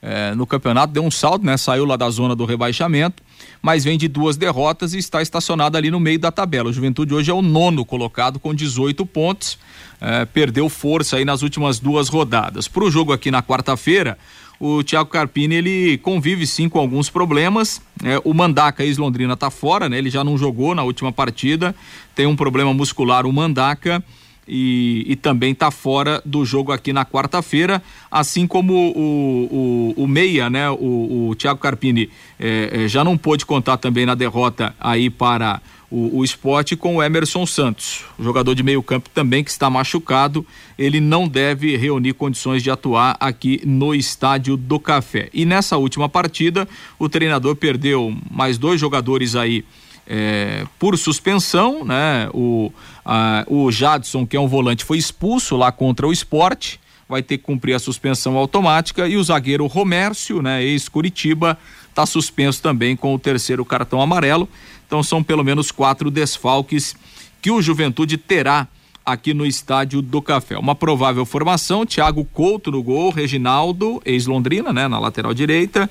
É, 0.00 0.32
no 0.36 0.46
campeonato 0.46 0.92
deu 0.92 1.02
um 1.02 1.10
salto, 1.10 1.44
né? 1.44 1.56
Saiu 1.56 1.84
lá 1.84 1.96
da 1.96 2.08
zona 2.10 2.34
do 2.36 2.44
rebaixamento. 2.44 3.22
mas 3.60 3.82
vem 3.82 3.98
de 3.98 4.06
duas 4.06 4.36
derrotas 4.36 4.94
e 4.94 4.98
está 4.98 5.20
estacionado 5.20 5.76
ali 5.76 5.90
no 5.90 5.98
meio 5.98 6.18
da 6.18 6.30
tabela. 6.30 6.70
O 6.70 6.72
Juventude 6.72 7.14
hoje 7.14 7.30
é 7.30 7.34
o 7.34 7.42
nono 7.42 7.84
colocado 7.84 8.38
com 8.38 8.54
18 8.54 9.04
pontos, 9.06 9.58
é, 10.00 10.24
perdeu 10.24 10.68
força 10.68 11.16
aí 11.16 11.24
nas 11.24 11.42
últimas 11.42 11.80
duas 11.80 12.08
rodadas. 12.08 12.68
Para 12.68 12.84
o 12.84 12.90
jogo 12.90 13.12
aqui 13.12 13.32
na 13.32 13.42
quarta-feira, 13.42 14.16
o 14.60 14.82
Thiago 14.82 15.08
Carpini 15.08 15.54
ele 15.54 15.98
convive 15.98 16.46
sim 16.46 16.68
com 16.68 16.78
alguns 16.78 17.08
problemas. 17.08 17.80
É, 18.02 18.20
o 18.24 18.34
Mandaca 18.34 18.84
ex-Londrina 18.84 19.34
está 19.34 19.50
fora, 19.50 19.88
né? 19.88 19.98
Ele 19.98 20.10
já 20.10 20.24
não 20.24 20.36
jogou 20.36 20.74
na 20.74 20.82
última 20.82 21.12
partida, 21.12 21.74
tem 22.14 22.26
um 22.26 22.34
problema 22.34 22.74
muscular 22.74 23.24
o 23.26 23.32
Mandaca 23.32 24.02
e, 24.48 25.04
e 25.06 25.14
também 25.14 25.52
está 25.52 25.70
fora 25.70 26.22
do 26.24 26.44
jogo 26.44 26.72
aqui 26.72 26.92
na 26.92 27.04
quarta-feira, 27.04 27.82
assim 28.10 28.46
como 28.46 28.72
o, 28.72 29.94
o, 29.96 30.02
o, 30.02 30.08
Meia, 30.08 30.48
né? 30.48 30.70
O, 30.70 31.28
o 31.28 31.34
Thiago 31.36 31.60
Carpini 31.60 32.10
é, 32.40 32.84
é, 32.84 32.88
já 32.88 33.04
não 33.04 33.16
pôde 33.18 33.44
contar 33.44 33.76
também 33.76 34.06
na 34.06 34.14
derrota 34.14 34.74
aí 34.80 35.10
para 35.10 35.60
o, 35.90 36.18
o 36.18 36.24
esporte 36.24 36.76
com 36.76 36.96
o 36.96 37.02
Emerson 37.02 37.46
Santos, 37.46 38.04
jogador 38.18 38.54
de 38.54 38.62
meio 38.62 38.82
campo 38.82 39.08
também 39.10 39.42
que 39.42 39.50
está 39.50 39.70
machucado, 39.70 40.46
ele 40.78 41.00
não 41.00 41.26
deve 41.26 41.76
reunir 41.76 42.12
condições 42.12 42.62
de 42.62 42.70
atuar 42.70 43.16
aqui 43.18 43.62
no 43.64 43.94
estádio 43.94 44.56
do 44.56 44.78
Café. 44.78 45.30
E 45.32 45.44
nessa 45.44 45.76
última 45.76 46.08
partida, 46.08 46.68
o 46.98 47.08
treinador 47.08 47.56
perdeu 47.56 48.14
mais 48.30 48.58
dois 48.58 48.80
jogadores 48.80 49.34
aí 49.34 49.64
é, 50.06 50.66
por 50.78 50.96
suspensão, 50.96 51.84
né? 51.84 52.28
O, 52.32 52.72
a, 53.04 53.44
o 53.46 53.70
Jadson, 53.70 54.26
que 54.26 54.36
é 54.36 54.40
um 54.40 54.48
volante, 54.48 54.84
foi 54.84 54.98
expulso 54.98 55.56
lá 55.56 55.70
contra 55.70 56.06
o 56.06 56.12
esporte, 56.12 56.80
vai 57.08 57.22
ter 57.22 57.38
que 57.38 57.44
cumprir 57.44 57.74
a 57.74 57.78
suspensão 57.78 58.36
automática, 58.36 59.08
e 59.08 59.16
o 59.16 59.22
zagueiro 59.22 59.66
Romércio, 59.66 60.42
né, 60.42 60.62
ex-Curitiba, 60.62 61.58
está 61.88 62.04
suspenso 62.04 62.62
também 62.62 62.94
com 62.94 63.14
o 63.14 63.18
terceiro 63.18 63.64
cartão 63.64 64.00
amarelo. 64.00 64.48
Então 64.88 65.02
são 65.02 65.22
pelo 65.22 65.44
menos 65.44 65.70
quatro 65.70 66.10
desfalques 66.10 66.96
que 67.40 67.50
o 67.50 67.60
Juventude 67.60 68.16
terá 68.16 68.66
aqui 69.04 69.32
no 69.34 69.44
estádio 69.44 70.00
do 70.00 70.20
Café. 70.20 70.56
Uma 70.58 70.74
provável 70.74 71.24
formação: 71.26 71.84
Thiago 71.84 72.24
Couto 72.24 72.70
no 72.70 72.82
gol, 72.82 73.10
Reginaldo, 73.10 74.02
ex-Londrina, 74.04 74.72
né, 74.72 74.88
na 74.88 74.98
lateral 74.98 75.34
direita, 75.34 75.88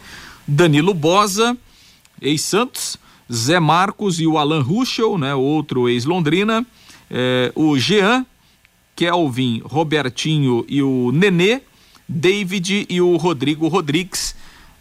Danilo 0.47 0.95
Bosa, 0.95 1.55
ex-Santos, 2.19 2.97
Zé 3.31 3.59
Marcos 3.59 4.19
e 4.19 4.25
o 4.25 4.37
Alan 4.37 4.63
Ruschel, 4.63 5.17
né? 5.17 5.35
Outro 5.35 5.87
ex-Londrina, 5.87 6.65
eh, 7.11 7.51
o 7.53 7.77
Jean, 7.77 8.25
Kelvin, 8.95 9.61
Robertinho 9.63 10.65
e 10.67 10.81
o 10.81 11.11
Nenê, 11.11 11.61
David 12.09 12.87
e 12.89 12.99
o 12.99 13.15
Rodrigo 13.15 13.67
Rodrigues. 13.67 14.35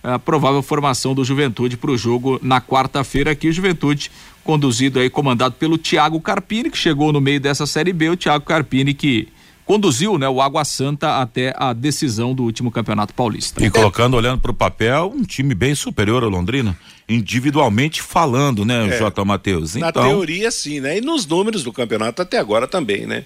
A 0.06 0.20
provável 0.20 0.62
formação 0.62 1.14
do 1.14 1.24
Juventude 1.24 1.76
para 1.76 1.90
o 1.90 1.98
jogo 1.98 2.38
na 2.40 2.60
quarta-feira 2.60 3.32
aqui. 3.32 3.48
O 3.48 3.52
Juventude 3.52 4.10
conduzido 4.44 5.00
aí, 5.00 5.10
comandado 5.10 5.56
pelo 5.56 5.76
Thiago 5.76 6.20
Carpini, 6.20 6.70
que 6.70 6.78
chegou 6.78 7.12
no 7.12 7.20
meio 7.20 7.40
dessa 7.40 7.66
Série 7.66 7.92
B. 7.92 8.10
O 8.10 8.16
Thiago 8.16 8.44
Carpini 8.44 8.94
que 8.94 9.26
conduziu 9.64 10.16
né, 10.16 10.28
o 10.28 10.40
Água 10.40 10.64
Santa 10.64 11.20
até 11.20 11.52
a 11.56 11.72
decisão 11.72 12.32
do 12.32 12.44
último 12.44 12.70
Campeonato 12.70 13.12
Paulista. 13.12 13.62
E 13.66 13.68
colocando, 13.68 14.16
olhando 14.16 14.40
para 14.40 14.52
o 14.52 14.54
papel, 14.54 15.12
um 15.12 15.24
time 15.24 15.56
bem 15.56 15.74
superior 15.74 16.22
ao 16.22 16.30
Londrina, 16.30 16.78
individualmente 17.08 18.00
falando, 18.00 18.64
né, 18.64 18.86
é, 18.86 18.96
J. 18.96 19.24
Matheus? 19.24 19.74
Então, 19.74 19.88
na 19.88 19.92
teoria, 19.92 20.52
sim, 20.52 20.78
né? 20.78 20.98
E 20.98 21.00
nos 21.00 21.26
números 21.26 21.64
do 21.64 21.72
campeonato 21.72 22.22
até 22.22 22.38
agora 22.38 22.68
também, 22.68 23.06
né? 23.06 23.24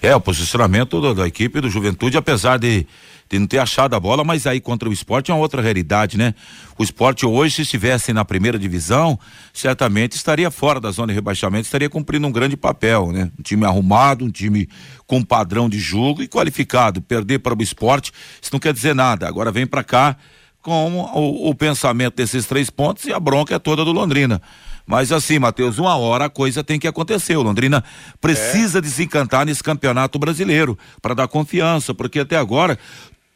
É, 0.00 0.14
o 0.14 0.20
posicionamento 0.20 1.00
da, 1.00 1.12
da 1.12 1.26
equipe 1.26 1.60
do 1.60 1.68
Juventude, 1.68 2.16
apesar 2.16 2.58
de 2.58 2.86
de 3.34 3.40
não 3.40 3.48
ter 3.48 3.58
achado 3.58 3.96
a 3.96 4.00
bola, 4.00 4.22
mas 4.22 4.46
aí 4.46 4.60
contra 4.60 4.88
o 4.88 4.92
esporte 4.92 5.32
é 5.32 5.34
uma 5.34 5.40
outra 5.40 5.60
realidade, 5.60 6.16
né? 6.16 6.34
O 6.78 6.84
esporte 6.84 7.26
hoje, 7.26 7.56
se 7.56 7.62
estivesse 7.62 8.12
na 8.12 8.24
primeira 8.24 8.56
divisão, 8.56 9.18
certamente 9.52 10.12
estaria 10.12 10.50
fora 10.52 10.80
da 10.80 10.92
zona 10.92 11.08
de 11.08 11.14
rebaixamento, 11.14 11.64
estaria 11.64 11.90
cumprindo 11.90 12.28
um 12.28 12.30
grande 12.30 12.56
papel, 12.56 13.10
né? 13.10 13.32
Um 13.36 13.42
time 13.42 13.64
arrumado, 13.64 14.24
um 14.24 14.30
time 14.30 14.68
com 15.04 15.20
padrão 15.20 15.68
de 15.68 15.80
jogo 15.80 16.22
e 16.22 16.28
qualificado. 16.28 17.02
Perder 17.02 17.40
para 17.40 17.58
o 17.58 17.62
esporte, 17.62 18.12
isso 18.40 18.52
não 18.52 18.60
quer 18.60 18.72
dizer 18.72 18.94
nada. 18.94 19.26
Agora 19.26 19.50
vem 19.50 19.66
para 19.66 19.82
cá 19.82 20.16
com 20.62 21.00
o, 21.00 21.50
o 21.50 21.54
pensamento 21.56 22.14
desses 22.14 22.46
três 22.46 22.70
pontos 22.70 23.04
e 23.04 23.12
a 23.12 23.18
bronca 23.18 23.56
é 23.56 23.58
toda 23.58 23.84
do 23.84 23.90
Londrina. 23.90 24.40
Mas 24.86 25.12
assim, 25.12 25.38
Matheus, 25.38 25.78
uma 25.78 25.96
hora 25.96 26.26
a 26.26 26.30
coisa 26.30 26.62
tem 26.62 26.78
que 26.78 26.86
acontecer. 26.86 27.36
O 27.36 27.42
Londrina 27.42 27.82
precisa 28.20 28.78
é. 28.78 28.80
desencantar 28.80 29.46
nesse 29.46 29.62
campeonato 29.62 30.18
brasileiro 30.18 30.78
para 31.00 31.14
dar 31.14 31.28
confiança, 31.28 31.94
porque 31.94 32.20
até 32.20 32.36
agora 32.36 32.78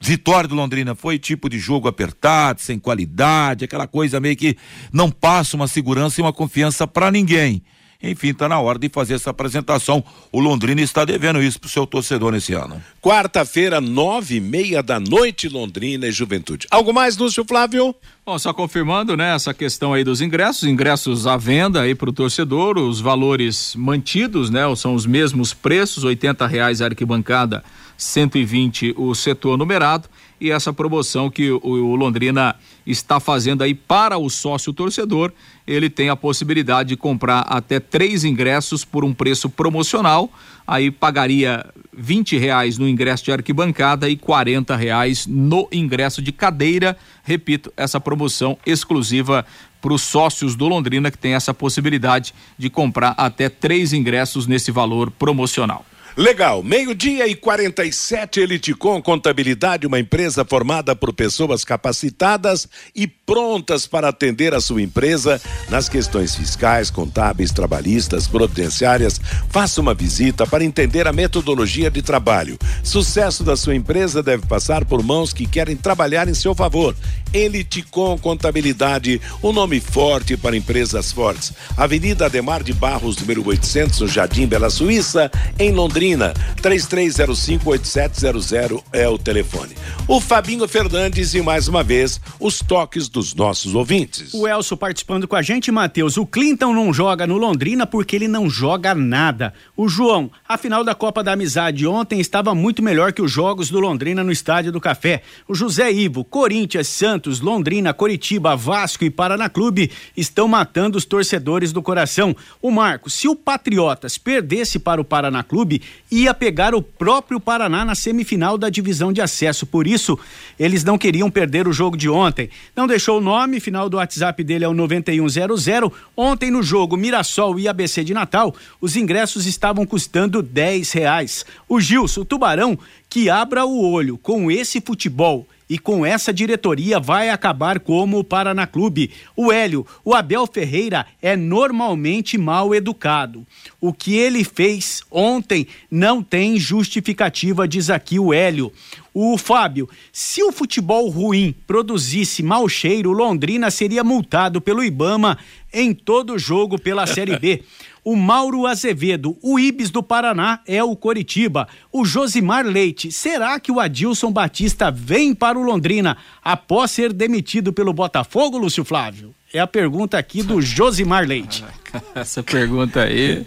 Vitória 0.00 0.48
do 0.48 0.54
Londrina 0.54 0.94
foi 0.94 1.18
tipo 1.18 1.48
de 1.48 1.58
jogo 1.58 1.88
apertado, 1.88 2.60
sem 2.60 2.78
qualidade, 2.78 3.64
aquela 3.64 3.86
coisa 3.86 4.20
meio 4.20 4.36
que 4.36 4.56
não 4.92 5.10
passa 5.10 5.56
uma 5.56 5.66
segurança 5.66 6.20
e 6.20 6.22
uma 6.22 6.32
confiança 6.32 6.86
para 6.86 7.10
ninguém. 7.10 7.62
Enfim, 8.00 8.28
está 8.28 8.48
na 8.48 8.60
hora 8.60 8.78
de 8.78 8.88
fazer 8.88 9.14
essa 9.14 9.30
apresentação. 9.30 10.04
O 10.30 10.38
Londrina 10.38 10.80
está 10.80 11.04
devendo 11.04 11.42
isso 11.42 11.58
pro 11.58 11.68
seu 11.68 11.84
torcedor 11.84 12.30
nesse 12.30 12.52
ano. 12.52 12.80
Quarta-feira, 13.02 13.80
nove 13.80 14.36
e 14.36 14.40
meia 14.40 14.80
da 14.84 15.00
noite, 15.00 15.48
Londrina 15.48 16.06
e 16.06 16.12
Juventude. 16.12 16.68
Algo 16.70 16.92
mais, 16.92 17.16
Lúcio 17.16 17.44
Flávio? 17.44 17.92
Bom, 18.24 18.38
só 18.38 18.52
confirmando, 18.54 19.16
né, 19.16 19.34
essa 19.34 19.52
questão 19.52 19.92
aí 19.92 20.04
dos 20.04 20.20
ingressos, 20.20 20.68
ingressos 20.68 21.26
à 21.26 21.36
venda 21.36 21.80
aí 21.80 21.92
para 21.92 22.08
o 22.08 22.12
torcedor, 22.12 22.78
os 22.78 23.00
valores 23.00 23.74
mantidos, 23.74 24.48
né, 24.48 24.62
são 24.76 24.94
os 24.94 25.04
mesmos 25.04 25.52
preços, 25.52 26.04
oitenta 26.04 26.46
reais 26.46 26.80
a 26.80 26.84
arquibancada 26.84 27.64
120 27.98 28.94
o 28.96 29.14
setor 29.14 29.58
numerado 29.58 30.08
e 30.40 30.50
essa 30.50 30.72
promoção 30.72 31.28
que 31.28 31.50
o, 31.50 31.60
o 31.62 31.96
Londrina 31.96 32.54
está 32.86 33.18
fazendo 33.18 33.62
aí 33.62 33.74
para 33.74 34.16
o 34.16 34.30
sócio 34.30 34.72
torcedor, 34.72 35.32
ele 35.66 35.90
tem 35.90 36.08
a 36.08 36.16
possibilidade 36.16 36.90
de 36.90 36.96
comprar 36.96 37.40
até 37.40 37.80
três 37.80 38.24
ingressos 38.24 38.84
por 38.84 39.04
um 39.04 39.12
preço 39.12 39.50
promocional, 39.50 40.30
aí 40.66 40.90
pagaria 40.90 41.66
20 41.92 42.38
reais 42.38 42.78
no 42.78 42.88
ingresso 42.88 43.24
de 43.24 43.32
arquibancada 43.32 44.08
e 44.08 44.16
40 44.16 44.76
reais 44.76 45.26
no 45.26 45.68
ingresso 45.72 46.22
de 46.22 46.30
cadeira. 46.30 46.96
Repito, 47.24 47.72
essa 47.76 48.00
promoção 48.00 48.56
exclusiva 48.64 49.44
para 49.80 49.92
os 49.92 50.02
sócios 50.02 50.54
do 50.54 50.68
Londrina 50.68 51.10
que 51.10 51.18
tem 51.18 51.34
essa 51.34 51.52
possibilidade 51.52 52.32
de 52.56 52.70
comprar 52.70 53.14
até 53.16 53.48
três 53.48 53.92
ingressos 53.92 54.46
nesse 54.46 54.70
valor 54.70 55.10
promocional. 55.10 55.84
Legal, 56.18 56.64
meio-dia 56.64 57.28
e 57.28 57.36
47, 57.36 58.40
Eliticom 58.40 59.00
Contabilidade, 59.00 59.86
uma 59.86 60.00
empresa 60.00 60.44
formada 60.44 60.96
por 60.96 61.12
pessoas 61.12 61.62
capacitadas 61.62 62.68
e 62.92 63.06
prontas 63.06 63.86
para 63.86 64.08
atender 64.08 64.52
a 64.52 64.60
sua 64.60 64.82
empresa 64.82 65.40
nas 65.68 65.88
questões 65.88 66.34
fiscais, 66.34 66.90
contábeis, 66.90 67.52
trabalhistas, 67.52 68.26
providenciárias. 68.26 69.20
Faça 69.48 69.80
uma 69.80 69.94
visita 69.94 70.44
para 70.44 70.64
entender 70.64 71.06
a 71.06 71.12
metodologia 71.12 71.88
de 71.88 72.02
trabalho. 72.02 72.58
Sucesso 72.82 73.44
da 73.44 73.56
sua 73.56 73.76
empresa 73.76 74.20
deve 74.20 74.44
passar 74.44 74.84
por 74.84 75.00
mãos 75.04 75.32
que 75.32 75.46
querem 75.46 75.76
trabalhar 75.76 76.26
em 76.26 76.34
seu 76.34 76.52
favor. 76.52 76.96
Eliticom 77.32 78.18
Contabilidade, 78.18 79.20
um 79.40 79.52
nome 79.52 79.78
forte 79.78 80.36
para 80.36 80.56
empresas 80.56 81.12
fortes. 81.12 81.52
Avenida 81.76 82.26
Ademar 82.26 82.64
de 82.64 82.72
Barros, 82.72 83.16
número 83.18 83.46
800, 83.46 84.00
no 84.00 84.08
Jardim 84.08 84.48
Bela 84.48 84.68
Suíça, 84.68 85.30
em 85.60 85.70
Londrina. 85.70 86.07
Londrina. 86.08 86.32
33058700 86.62 88.82
é 88.92 89.08
o 89.08 89.18
telefone. 89.18 89.74
O 90.06 90.20
Fabinho 90.20 90.66
Fernandes 90.66 91.34
e 91.34 91.42
mais 91.42 91.68
uma 91.68 91.84
vez 91.84 92.20
os 92.40 92.60
toques 92.60 93.08
dos 93.08 93.34
nossos 93.34 93.74
ouvintes. 93.74 94.32
O 94.34 94.46
Elcio 94.46 94.76
participando 94.76 95.26
com 95.28 95.36
a 95.36 95.42
gente, 95.42 95.70
Matheus. 95.70 96.16
O 96.16 96.26
Clinton 96.26 96.72
não 96.72 96.92
joga 96.92 97.26
no 97.26 97.36
Londrina 97.36 97.86
porque 97.86 98.16
ele 98.16 98.28
não 98.28 98.48
joga 98.48 98.94
nada. 98.94 99.52
O 99.76 99.88
João, 99.88 100.30
a 100.48 100.56
final 100.56 100.82
da 100.82 100.94
Copa 100.94 101.22
da 101.22 101.32
Amizade 101.32 101.86
ontem 101.86 102.20
estava 102.20 102.54
muito 102.54 102.82
melhor 102.82 103.12
que 103.12 103.22
os 103.22 103.30
jogos 103.30 103.70
do 103.70 103.78
Londrina 103.78 104.24
no 104.24 104.32
Estádio 104.32 104.72
do 104.72 104.80
Café. 104.80 105.22
O 105.46 105.54
José 105.54 105.92
Ivo, 105.92 106.24
Corinthians, 106.24 106.88
Santos, 106.88 107.40
Londrina, 107.40 107.92
Coritiba, 107.92 108.56
Vasco 108.56 109.04
e 109.04 109.10
Paraná 109.10 109.48
Clube 109.48 109.90
estão 110.16 110.48
matando 110.48 110.98
os 110.98 111.04
torcedores 111.04 111.72
do 111.72 111.82
coração. 111.82 112.34
O 112.60 112.70
Marco, 112.70 113.10
se 113.10 113.28
o 113.28 113.36
Patriotas 113.36 114.18
perdesse 114.18 114.78
para 114.78 115.00
o 115.00 115.04
Paraná 115.04 115.42
Clube, 115.42 115.82
ia 116.10 116.32
pegar 116.32 116.74
o 116.74 116.82
próprio 116.82 117.38
Paraná 117.38 117.84
na 117.84 117.94
semifinal 117.94 118.56
da 118.56 118.68
divisão 118.68 119.12
de 119.12 119.20
acesso. 119.20 119.66
Por 119.66 119.86
isso, 119.86 120.18
eles 120.58 120.84
não 120.84 120.98
queriam 120.98 121.30
perder 121.30 121.68
o 121.68 121.72
jogo 121.72 121.96
de 121.96 122.08
ontem. 122.08 122.50
Não 122.74 122.86
deixou 122.86 123.18
o 123.18 123.20
nome, 123.20 123.60
final 123.60 123.88
do 123.88 123.96
WhatsApp 123.98 124.42
dele 124.42 124.64
é 124.64 124.68
o 124.68 124.74
9100. 124.74 125.92
Ontem 126.16 126.50
no 126.50 126.62
jogo 126.62 126.96
Mirassol 126.96 127.58
e 127.58 127.68
ABC 127.68 128.02
de 128.04 128.14
Natal, 128.14 128.54
os 128.80 128.96
ingressos 128.96 129.46
estavam 129.46 129.84
custando 129.84 130.42
10 130.42 130.92
reais. 130.92 131.44
O 131.68 131.80
Gilson, 131.80 132.22
o 132.22 132.24
Tubarão, 132.24 132.78
que 133.08 133.30
abra 133.30 133.64
o 133.64 133.90
olho 133.90 134.18
com 134.18 134.50
esse 134.50 134.80
futebol 134.80 135.46
e 135.68 135.78
com 135.78 136.04
essa 136.04 136.32
diretoria 136.32 136.98
vai 136.98 137.28
acabar 137.30 137.78
como 137.78 138.18
o 138.18 138.24
Paraná 138.24 138.66
Clube. 138.66 139.10
O 139.36 139.52
Hélio, 139.52 139.86
o 140.04 140.14
Abel 140.14 140.46
Ferreira 140.46 141.06
é 141.20 141.36
normalmente 141.36 142.38
mal 142.38 142.74
educado. 142.74 143.46
O 143.80 143.92
que 143.92 144.16
ele 144.16 144.44
fez 144.44 145.02
ontem 145.10 145.66
não 145.90 146.22
tem 146.22 146.58
justificativa, 146.58 147.68
diz 147.68 147.90
aqui 147.90 148.18
o 148.18 148.32
Hélio. 148.32 148.72
O 149.12 149.36
Fábio, 149.36 149.88
se 150.12 150.42
o 150.42 150.52
futebol 150.52 151.08
ruim 151.08 151.54
produzisse 151.66 152.42
mau 152.42 152.68
cheiro, 152.68 153.10
Londrina 153.10 153.70
seria 153.70 154.04
multado 154.04 154.60
pelo 154.60 154.84
Ibama 154.84 155.36
em 155.72 155.92
todo 155.92 156.38
jogo 156.38 156.78
pela 156.78 157.06
Série 157.06 157.38
B. 157.38 157.62
O 158.10 158.16
Mauro 158.16 158.66
Azevedo, 158.66 159.36
o 159.42 159.58
Ibis 159.58 159.90
do 159.90 160.02
Paraná 160.02 160.60
é 160.66 160.82
o 160.82 160.96
Coritiba. 160.96 161.68
O 161.92 162.06
Josimar 162.06 162.64
Leite, 162.64 163.12
será 163.12 163.60
que 163.60 163.70
o 163.70 163.78
Adilson 163.78 164.32
Batista 164.32 164.90
vem 164.90 165.34
para 165.34 165.58
o 165.58 165.62
Londrina 165.62 166.16
após 166.42 166.90
ser 166.90 167.12
demitido 167.12 167.70
pelo 167.70 167.92
Botafogo, 167.92 168.56
Lúcio 168.56 168.82
Flávio? 168.82 169.34
É 169.52 169.60
a 169.60 169.66
pergunta 169.66 170.18
aqui 170.18 170.42
do 170.42 170.60
Josimar 170.60 171.26
Leite. 171.26 171.64
Essa 172.14 172.42
pergunta 172.42 173.02
aí. 173.02 173.46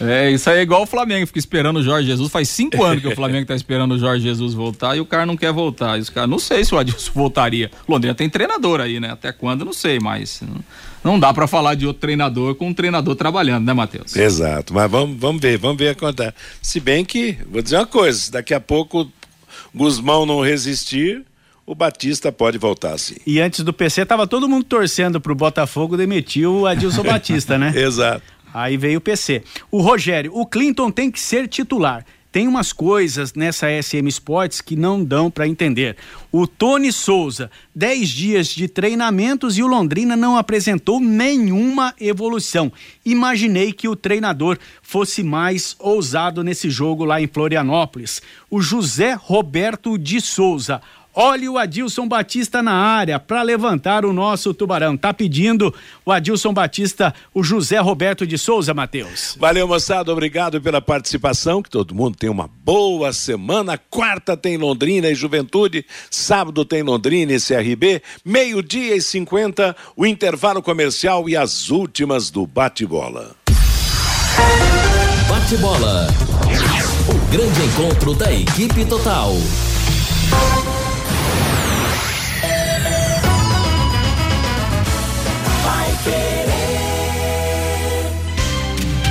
É, 0.00 0.30
isso 0.30 0.48
aí 0.48 0.58
é 0.58 0.62
igual 0.62 0.82
o 0.82 0.86
Flamengo, 0.86 1.26
fica 1.26 1.38
esperando 1.38 1.80
o 1.80 1.82
Jorge 1.82 2.08
Jesus. 2.08 2.32
Faz 2.32 2.48
cinco 2.48 2.82
anos 2.82 3.02
que 3.02 3.08
o 3.08 3.14
Flamengo 3.14 3.46
tá 3.46 3.54
esperando 3.54 3.92
o 3.92 3.98
Jorge 3.98 4.22
Jesus 4.22 4.54
voltar 4.54 4.96
e 4.96 5.00
o 5.00 5.06
cara 5.06 5.26
não 5.26 5.36
quer 5.36 5.52
voltar. 5.52 5.98
E 5.98 6.00
os 6.00 6.08
cara, 6.08 6.26
não 6.26 6.38
sei 6.38 6.64
se 6.64 6.74
o 6.74 6.78
Adilson 6.78 7.12
voltaria. 7.14 7.70
Londrina 7.86 8.14
tem 8.14 8.28
treinador 8.28 8.80
aí, 8.80 8.98
né? 8.98 9.10
Até 9.10 9.32
quando, 9.32 9.66
não 9.66 9.72
sei, 9.74 10.00
mas 10.00 10.42
não 11.02 11.20
dá 11.20 11.32
para 11.34 11.46
falar 11.46 11.74
de 11.74 11.86
outro 11.86 12.00
treinador 12.00 12.54
com 12.54 12.68
um 12.68 12.74
treinador 12.74 13.14
trabalhando, 13.14 13.66
né, 13.66 13.72
Matheus? 13.74 14.16
Exato, 14.16 14.72
mas 14.72 14.90
vamos, 14.90 15.18
vamos 15.18 15.42
ver, 15.42 15.58
vamos 15.58 15.76
ver 15.76 15.90
acontece. 15.90 16.34
Se 16.62 16.80
bem 16.80 17.04
que, 17.04 17.36
vou 17.50 17.60
dizer 17.60 17.76
uma 17.76 17.86
coisa, 17.86 18.32
daqui 18.32 18.54
a 18.54 18.60
pouco 18.60 19.10
Guzmão 19.74 20.24
não 20.24 20.40
resistir, 20.40 21.22
o 21.66 21.74
Batista 21.74 22.30
pode 22.30 22.58
voltar 22.58 22.98
sim. 22.98 23.16
E 23.26 23.40
antes 23.40 23.60
do 23.60 23.72
PC, 23.72 24.04
tava 24.04 24.26
todo 24.26 24.48
mundo 24.48 24.64
torcendo 24.64 25.20
pro 25.20 25.34
Botafogo 25.34 25.96
demitir 25.96 26.48
o 26.48 26.66
Adilson 26.66 27.02
Batista, 27.04 27.58
né? 27.58 27.72
Exato. 27.74 28.22
Aí 28.52 28.76
veio 28.76 28.98
o 28.98 29.00
PC. 29.00 29.42
O 29.70 29.80
Rogério, 29.80 30.30
o 30.34 30.46
Clinton 30.46 30.90
tem 30.90 31.10
que 31.10 31.18
ser 31.18 31.48
titular. 31.48 32.04
Tem 32.30 32.48
umas 32.48 32.72
coisas 32.72 33.32
nessa 33.32 33.68
SM 33.80 34.08
Sports 34.08 34.60
que 34.60 34.74
não 34.74 35.04
dão 35.04 35.30
para 35.30 35.46
entender. 35.46 35.96
O 36.32 36.48
Tony 36.48 36.92
Souza, 36.92 37.48
10 37.76 38.08
dias 38.08 38.48
de 38.48 38.66
treinamentos 38.66 39.56
e 39.56 39.62
o 39.62 39.68
Londrina 39.68 40.16
não 40.16 40.36
apresentou 40.36 40.98
nenhuma 40.98 41.94
evolução. 42.00 42.72
Imaginei 43.06 43.72
que 43.72 43.86
o 43.88 43.94
treinador 43.94 44.58
fosse 44.82 45.22
mais 45.22 45.76
ousado 45.78 46.42
nesse 46.42 46.68
jogo 46.68 47.04
lá 47.04 47.20
em 47.20 47.28
Florianópolis. 47.28 48.20
O 48.50 48.60
José 48.60 49.14
Roberto 49.14 49.96
de 49.96 50.20
Souza. 50.20 50.82
Olha 51.14 51.50
o 51.50 51.56
Adilson 51.56 52.08
Batista 52.08 52.60
na 52.60 52.72
área 52.72 53.20
para 53.20 53.40
levantar 53.42 54.04
o 54.04 54.12
nosso 54.12 54.52
tubarão. 54.52 54.96
Tá 54.96 55.14
pedindo 55.14 55.72
o 56.04 56.10
Adilson 56.10 56.52
Batista, 56.52 57.14
o 57.32 57.42
José 57.42 57.78
Roberto 57.78 58.26
de 58.26 58.36
Souza, 58.36 58.74
Matheus. 58.74 59.36
Valeu, 59.38 59.68
moçada. 59.68 60.12
Obrigado 60.12 60.60
pela 60.60 60.80
participação. 60.80 61.62
Que 61.62 61.70
todo 61.70 61.94
mundo 61.94 62.16
tenha 62.16 62.32
uma 62.32 62.50
boa 62.64 63.12
semana. 63.12 63.78
Quarta 63.78 64.36
tem 64.36 64.56
Londrina 64.56 65.08
e 65.08 65.14
Juventude. 65.14 65.86
Sábado 66.10 66.64
tem 66.64 66.82
Londrina 66.82 67.32
e 67.32 67.40
CRB. 67.40 68.02
Meio-dia 68.24 68.96
e 68.96 69.00
50, 69.00 69.76
o 69.96 70.04
intervalo 70.04 70.60
comercial 70.60 71.28
e 71.28 71.36
as 71.36 71.70
últimas 71.70 72.28
do 72.30 72.44
bate-bola. 72.44 73.36
Bate-bola. 75.28 76.08
O 77.08 77.30
grande 77.30 77.62
encontro 77.62 78.14
da 78.14 78.32
equipe 78.32 78.84
total. 78.84 79.34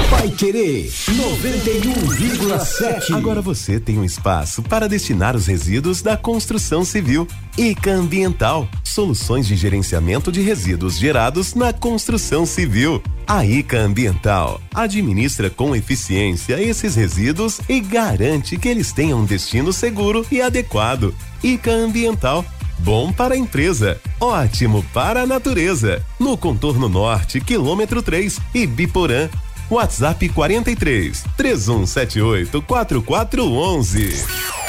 Vai 0.10 0.30
Querer 0.30 0.88
91,7. 0.88 3.16
Agora 3.16 3.42
você 3.42 3.80
tem 3.80 4.00
um 4.00 4.06
espaço 4.06 4.64
para 4.64 4.90
destinar 4.90 5.36
os 5.36 5.46
resíduos 5.48 6.02
da 6.02 6.18
construção 6.18 6.84
civil. 6.84 7.28
ICA 7.58 7.92
Ambiental, 7.92 8.68
soluções 8.84 9.46
de 9.46 9.56
gerenciamento 9.56 10.32
de 10.32 10.42
resíduos 10.42 10.98
gerados 10.98 11.54
na 11.54 11.72
construção 11.74 12.46
civil. 12.46 13.04
A 13.34 13.46
ICA 13.46 13.80
Ambiental 13.80 14.60
administra 14.76 15.50
com 15.50 15.74
eficiência 15.74 16.62
esses 16.62 16.96
resíduos 16.96 17.62
e 17.70 17.80
garante 17.80 18.58
que 18.58 18.68
eles 18.68 18.92
tenham 18.92 19.22
um 19.22 19.26
destino 19.26 19.72
seguro 19.72 20.26
e 20.30 20.42
adequado. 20.42 21.16
ICA 21.42 21.72
Ambiental 21.72 22.44
Bom 22.80 23.14
para 23.14 23.36
a 23.36 23.38
empresa, 23.38 24.02
ótimo 24.20 24.84
para 24.94 25.22
a 25.22 25.26
natureza. 25.26 26.06
No 26.20 26.36
contorno 26.36 26.90
norte, 26.90 27.40
quilômetro 27.40 28.02
3, 28.04 28.38
Ibiporã. 28.54 29.30
WhatsApp 29.70 30.28
43 30.28 31.24
3178 31.38 32.62
4411. 32.64 34.61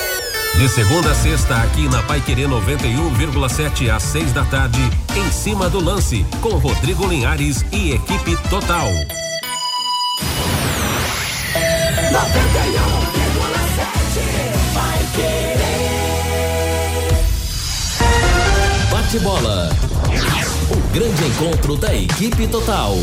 De 0.57 0.69
segunda 0.69 1.11
a 1.11 1.15
sexta, 1.15 1.57
aqui 1.63 1.89
na 1.89 2.03
Pai 2.03 2.21
Querer 2.21 2.47
91,7 2.47 3.91
às 3.91 4.03
6 4.03 4.33
da 4.33 4.45
tarde, 4.45 4.79
em 5.17 5.33
cima 5.33 5.69
do 5.69 5.83
lance, 5.83 6.25
com 6.41 6.51
Rodrigo 6.51 7.07
Linhares 7.07 7.65
e 7.73 7.93
equipe 7.93 8.37
total. 8.49 8.87
91,7 8.87 9.23
Vai 14.75 14.99
Querer. 15.17 15.63
Bate-bola. 18.91 19.71
O 20.71 20.77
grande 20.93 21.25
encontro 21.25 21.77
da 21.77 21.95
equipe 21.95 22.47
total. 22.47 22.95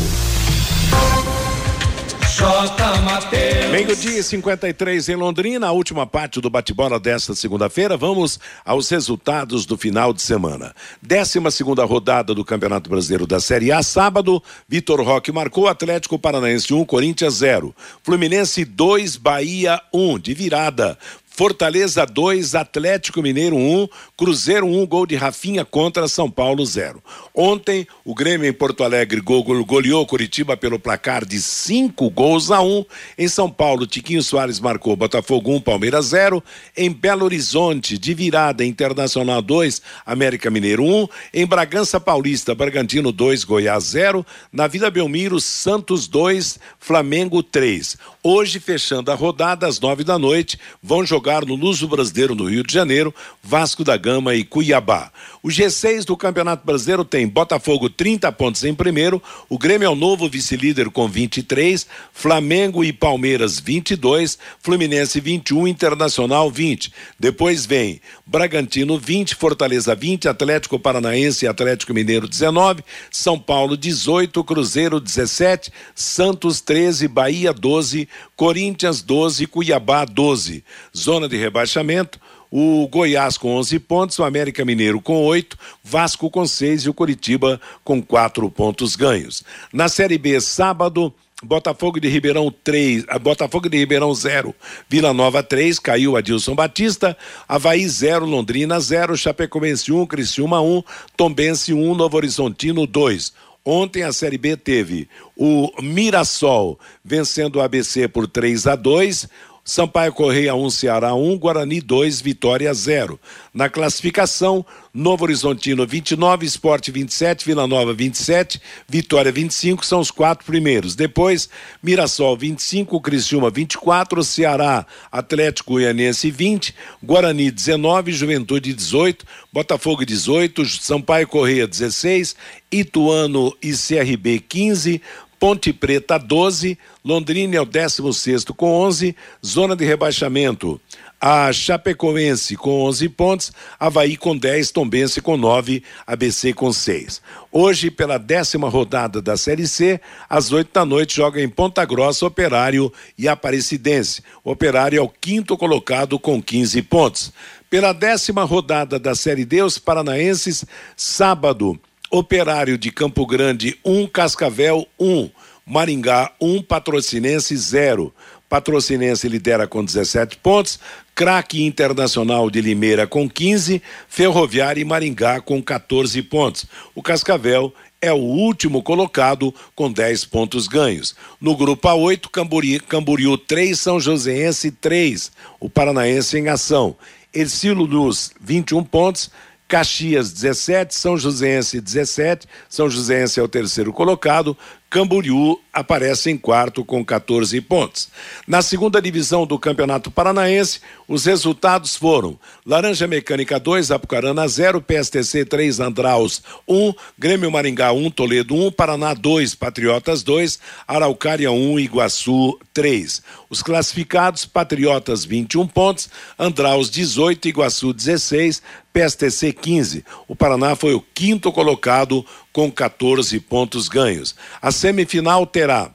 Meio-dia 3.70 4.18
e 4.18 4.22
53 4.22 5.10
em 5.10 5.14
Londrina, 5.14 5.68
a 5.68 5.72
última 5.72 6.06
parte 6.06 6.40
do 6.40 6.50
bate-bola 6.50 6.98
desta 6.98 7.34
segunda-feira. 7.34 7.96
Vamos 7.96 8.40
aos 8.64 8.88
resultados 8.88 9.64
do 9.64 9.76
final 9.76 10.12
de 10.12 10.20
semana. 10.22 10.74
Décima 11.00 11.50
segunda 11.50 11.84
rodada 11.84 12.34
do 12.34 12.44
Campeonato 12.44 12.90
Brasileiro 12.90 13.26
da 13.26 13.40
Série 13.40 13.70
A, 13.70 13.82
sábado, 13.82 14.42
Vitor 14.68 15.00
Roque 15.02 15.30
marcou 15.30 15.68
Atlético 15.68 16.18
Paranaense 16.18 16.74
1, 16.74 16.84
Corinthians 16.84 17.34
0. 17.34 17.74
Fluminense 18.02 18.64
2, 18.64 19.16
Bahia 19.16 19.80
1, 19.92 20.18
de 20.18 20.34
virada. 20.34 20.98
Fortaleza 21.32 22.04
2, 22.04 22.54
Atlético 22.54 23.22
Mineiro 23.22 23.56
1, 23.56 23.82
um, 23.82 23.88
Cruzeiro 24.16 24.66
1, 24.66 24.82
um, 24.82 24.86
gol 24.86 25.06
de 25.06 25.14
Rafinha 25.14 25.64
contra 25.64 26.06
São 26.08 26.30
Paulo 26.30 26.66
0. 26.66 27.02
Ontem, 27.32 27.86
o 28.04 28.14
Grêmio 28.14 28.46
em 28.46 28.52
Porto 28.52 28.84
Alegre 28.84 29.20
go 29.20 29.42
goleou 29.64 30.04
Curitiba 30.04 30.54
pelo 30.56 30.78
placar 30.78 31.24
de 31.24 31.40
5 31.40 32.10
gols 32.10 32.50
a 32.50 32.60
1. 32.60 32.66
Um. 32.66 32.84
Em 33.16 33.28
São 33.28 33.48
Paulo, 33.48 33.86
Tiquinho 33.86 34.22
Soares 34.22 34.60
marcou 34.60 34.94
Botafogo 34.96 35.52
1, 35.52 35.54
um, 35.54 35.60
Palmeiras 35.60 36.06
0. 36.06 36.42
Em 36.76 36.90
Belo 36.90 37.24
Horizonte, 37.24 37.96
de 37.96 38.12
virada, 38.12 38.64
Internacional 38.64 39.40
2, 39.40 39.80
América 40.04 40.50
Mineiro 40.50 40.84
1. 40.84 41.08
Em 41.32 41.46
Bragança 41.46 41.98
Paulista, 41.98 42.54
Bragantino 42.54 43.12
2, 43.12 43.44
Goiás 43.44 43.84
0. 43.84 44.26
Na 44.52 44.66
Vila 44.66 44.90
Belmiro, 44.90 45.40
Santos 45.40 46.06
2, 46.06 46.58
Flamengo 46.78 47.42
3. 47.42 47.96
Hoje, 48.22 48.60
fechando 48.60 49.10
a 49.10 49.14
rodada, 49.14 49.66
às 49.66 49.80
9 49.80 50.04
da 50.04 50.18
noite, 50.18 50.58
vão 50.82 51.06
jogar 51.06 51.19
jogar 51.20 51.44
no 51.44 51.54
Luso 51.54 51.86
Brasileiro 51.86 52.34
no 52.34 52.48
Rio 52.48 52.62
de 52.62 52.72
Janeiro, 52.72 53.14
Vasco 53.42 53.84
da 53.84 53.94
Gama 53.94 54.34
e 54.34 54.42
Cuiabá. 54.42 55.12
O 55.42 55.48
G6 55.48 56.06
do 56.06 56.16
Campeonato 56.16 56.64
Brasileiro 56.64 57.04
tem 57.04 57.28
Botafogo 57.28 57.90
30 57.90 58.32
pontos 58.32 58.64
em 58.64 58.74
primeiro, 58.74 59.22
o 59.46 59.58
Grêmio 59.58 59.84
é 59.84 59.88
o 59.90 59.94
novo 59.94 60.30
vice-líder 60.30 60.88
com 60.88 61.06
23, 61.06 61.86
Flamengo 62.10 62.82
e 62.82 62.90
Palmeiras 62.90 63.60
22, 63.60 64.38
Fluminense 64.62 65.20
21, 65.20 65.68
Internacional 65.68 66.50
20. 66.50 66.90
Depois 67.18 67.66
vem 67.66 68.00
Bragantino 68.26 68.98
20, 68.98 69.34
Fortaleza 69.34 69.94
20, 69.94 70.26
Atlético 70.26 70.78
Paranaense 70.78 71.44
e 71.44 71.48
Atlético 71.48 71.92
Mineiro 71.92 72.26
19, 72.26 72.82
São 73.10 73.38
Paulo 73.38 73.76
18, 73.76 74.42
Cruzeiro 74.42 74.98
17, 74.98 75.70
Santos 75.94 76.62
13, 76.62 77.08
Bahia 77.08 77.52
12, 77.52 78.08
Corinthians 78.34 79.02
12, 79.02 79.46
Cuiabá 79.46 80.06
12. 80.06 80.64
Zona 81.10 81.28
de 81.28 81.36
rebaixamento 81.36 82.20
o 82.52 82.86
Goiás 82.86 83.36
com 83.36 83.56
11 83.56 83.80
pontos, 83.80 84.18
o 84.20 84.24
América 84.24 84.64
Mineiro 84.64 85.00
com 85.00 85.24
8, 85.24 85.58
Vasco 85.82 86.30
com 86.30 86.46
6 86.46 86.82
e 86.82 86.88
o 86.88 86.94
Curitiba 86.94 87.60
com 87.82 88.00
4 88.00 88.48
pontos 88.48 88.94
ganhos. 88.94 89.42
Na 89.72 89.88
Série 89.88 90.18
B, 90.18 90.40
sábado, 90.40 91.12
Botafogo 91.42 91.98
de 91.98 92.08
Ribeirão 92.08 92.52
3, 92.62 93.06
Botafogo 93.20 93.68
de 93.68 93.76
Ribeirão 93.76 94.14
0, 94.14 94.54
Vila 94.88 95.12
Nova 95.12 95.42
3, 95.42 95.80
caiu 95.80 96.16
Adilson 96.16 96.54
Batista, 96.54 97.16
Havaí 97.48 97.88
0, 97.88 98.24
Londrina 98.24 98.78
0, 98.78 99.16
Chapecoense 99.16 99.90
1, 99.90 100.06
Criciúma 100.06 100.60
1, 100.60 100.82
Tombense 101.16 101.72
1, 101.72 101.94
Novo 101.96 102.16
Horizontino 102.16 102.86
2. 102.86 103.32
Ontem 103.64 104.04
a 104.04 104.12
Série 104.12 104.38
B 104.38 104.56
teve 104.56 105.08
o 105.36 105.70
Mirassol 105.82 106.78
vencendo 107.04 107.56
o 107.56 107.60
ABC 107.60 108.08
por 108.08 108.26
3 108.26 108.66
a 108.66 108.74
2, 108.74 109.28
Sampaio 109.70 110.12
Correia 110.12 110.52
1, 110.52 110.68
Ceará 110.70 111.14
1, 111.14 111.38
Guarani 111.38 111.80
2, 111.80 112.20
Vitória 112.20 112.74
0. 112.74 113.20
Na 113.54 113.68
classificação, 113.68 114.66
Novo 114.92 115.22
Horizontino 115.22 115.86
29, 115.86 116.44
Esporte 116.44 116.90
27, 116.90 117.46
Vila 117.46 117.68
Nova 117.68 117.94
27, 117.94 118.60
Vitória 118.88 119.30
25 119.30 119.86
são 119.86 120.00
os 120.00 120.10
quatro 120.10 120.44
primeiros. 120.44 120.96
Depois, 120.96 121.48
Mirassol 121.80 122.36
25, 122.36 123.00
Criciúma 123.00 123.48
24, 123.48 124.24
Ceará, 124.24 124.84
Atlético 125.12 125.74
Goianiense 125.74 126.32
20, 126.32 126.74
Guarani 127.00 127.48
19, 127.48 128.10
Juventude 128.10 128.74
18, 128.74 129.24
Botafogo 129.52 130.04
18, 130.04 130.64
Sampaio 130.66 131.28
Correia 131.28 131.68
16, 131.68 132.34
Ituano 132.72 133.54
e 133.62 133.70
CRB 133.70 134.40
15, 134.40 135.00
Ponte 135.40 135.72
Preta 135.72 136.18
12, 136.18 136.78
Londrina 137.02 137.56
é 137.56 137.60
o 137.62 137.64
16 137.64 138.44
com 138.54 138.74
11, 138.74 139.16
zona 139.44 139.74
de 139.74 139.86
rebaixamento. 139.86 140.78
A 141.18 141.50
Chapecoense 141.50 142.56
com 142.56 142.82
11 142.82 143.08
pontos, 143.08 143.52
Havaí 143.78 144.18
com 144.18 144.36
10, 144.36 144.70
Tombense 144.70 145.22
com 145.22 145.38
9, 145.38 145.82
ABC 146.06 146.52
com 146.52 146.70
6. 146.70 147.22
Hoje, 147.50 147.90
pela 147.90 148.18
décima 148.18 148.68
rodada 148.68 149.22
da 149.22 149.34
Série 149.34 149.66
C, 149.66 149.98
às 150.28 150.52
8 150.52 150.70
da 150.74 150.84
noite, 150.84 151.16
joga 151.16 151.40
em 151.42 151.48
Ponta 151.48 151.86
Grossa, 151.86 152.26
Operário 152.26 152.92
e 153.16 153.26
Aparecidense. 153.26 154.22
O 154.44 154.50
Operário 154.50 154.98
é 154.98 155.02
o 155.02 155.08
quinto 155.08 155.56
colocado 155.56 156.18
com 156.18 156.42
15 156.42 156.82
pontos. 156.82 157.32
Pela 157.70 157.94
décima 157.94 158.44
rodada 158.44 158.98
da 158.98 159.14
Série 159.14 159.46
D, 159.46 159.62
os 159.62 159.78
paranaenses, 159.78 160.66
sábado, 160.94 161.80
Operário 162.10 162.76
de 162.76 162.90
Campo 162.90 163.24
Grande 163.24 163.78
1, 163.84 164.00
um, 164.00 164.06
Cascavel 164.06 164.84
1, 164.98 165.06
um, 165.06 165.30
Maringá 165.64 166.32
1, 166.40 166.56
um, 166.56 166.62
Patrocinense 166.62 167.56
0. 167.56 168.12
Patrocinense 168.48 169.28
lidera 169.28 169.68
com 169.68 169.84
17 169.84 170.38
pontos, 170.38 170.80
Craque 171.14 171.64
Internacional 171.64 172.50
de 172.50 172.60
Limeira 172.60 173.06
com 173.06 173.30
15, 173.30 173.80
Ferroviária 174.08 174.80
e 174.80 174.84
Maringá 174.84 175.40
com 175.40 175.62
14 175.62 176.20
pontos. 176.22 176.66
O 176.96 177.00
Cascavel 177.00 177.72
é 178.00 178.12
o 178.12 178.16
último 178.16 178.82
colocado 178.82 179.54
com 179.76 179.92
10 179.92 180.24
pontos 180.24 180.66
ganhos. 180.66 181.14
No 181.40 181.56
grupo 181.56 181.86
A8, 181.86 182.28
Camboriú, 182.28 182.82
Camboriú 182.82 183.38
3, 183.38 183.78
São 183.78 184.00
Joséense 184.00 184.72
3, 184.72 185.30
o 185.60 185.70
Paranaense 185.70 186.36
em 186.36 186.48
ação. 186.48 186.96
Ercílio 187.32 187.84
Luz, 187.84 188.32
21 188.40 188.82
pontos, 188.82 189.30
Caxias 189.70 190.32
17, 190.32 190.92
São 190.92 191.16
Joséense 191.16 191.80
17, 191.80 192.44
São 192.68 192.90
Joséense 192.90 193.38
é 193.38 193.42
o 193.42 193.46
terceiro 193.46 193.92
colocado, 193.92 194.58
Camboriú 194.90 195.60
aparece 195.72 196.30
em 196.30 196.36
quarto 196.36 196.84
com 196.84 197.04
14 197.04 197.60
pontos. 197.60 198.08
Na 198.46 198.62
segunda 198.62 199.00
divisão 199.00 199.46
do 199.46 199.58
Campeonato 199.58 200.10
Paranaense, 200.10 200.80
os 201.06 201.24
resultados 201.24 201.96
foram: 201.96 202.38
Laranja 202.66 203.06
Mecânica 203.06 203.58
2, 203.58 203.90
Apucarana 203.90 204.46
0, 204.46 204.80
PSTC 204.80 205.44
3, 205.44 205.80
Andraus 205.80 206.42
1, 206.68 206.92
Grêmio 207.18 207.50
Maringá 207.50 207.92
1, 207.92 208.10
Toledo 208.10 208.54
1, 208.54 208.72
Paraná 208.72 209.14
2, 209.14 209.54
Patriotas 209.54 210.22
2, 210.22 210.58
Araucária 210.86 211.50
1, 211.50 211.78
Iguaçu 211.78 212.58
3. 212.72 213.22
Os 213.48 213.62
classificados: 213.62 214.46
Patriotas 214.46 215.24
21 215.24 215.66
pontos, 215.66 216.08
Andraus 216.38 216.90
18, 216.90 217.48
Iguaçu 217.48 217.92
16, 217.92 218.62
PSTC 218.92 219.52
15. 219.52 220.04
O 220.26 220.34
Paraná 220.34 220.74
foi 220.74 220.94
o 220.94 221.00
quinto 221.14 221.52
colocado 221.52 222.24
com 222.52 222.70
14 222.70 223.38
pontos 223.40 223.88
ganhos. 223.88 224.34
A 224.60 224.72
semifinal 224.72 225.46
terá 225.60 225.90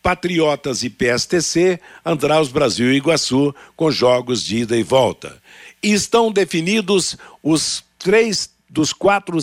Patriotas 0.00 0.84
e 0.84 0.88
PSTC, 0.88 1.80
Andraus 2.06 2.50
Brasil 2.50 2.92
e 2.92 2.98
Iguaçu, 2.98 3.52
com 3.74 3.90
jogos 3.90 4.44
de 4.44 4.58
ida 4.58 4.76
e 4.76 4.82
volta. 4.84 5.42
Estão 5.82 6.30
definidos 6.30 7.16
os 7.42 7.82
três 7.98 8.48
dos 8.70 8.92
quatro 8.92 9.36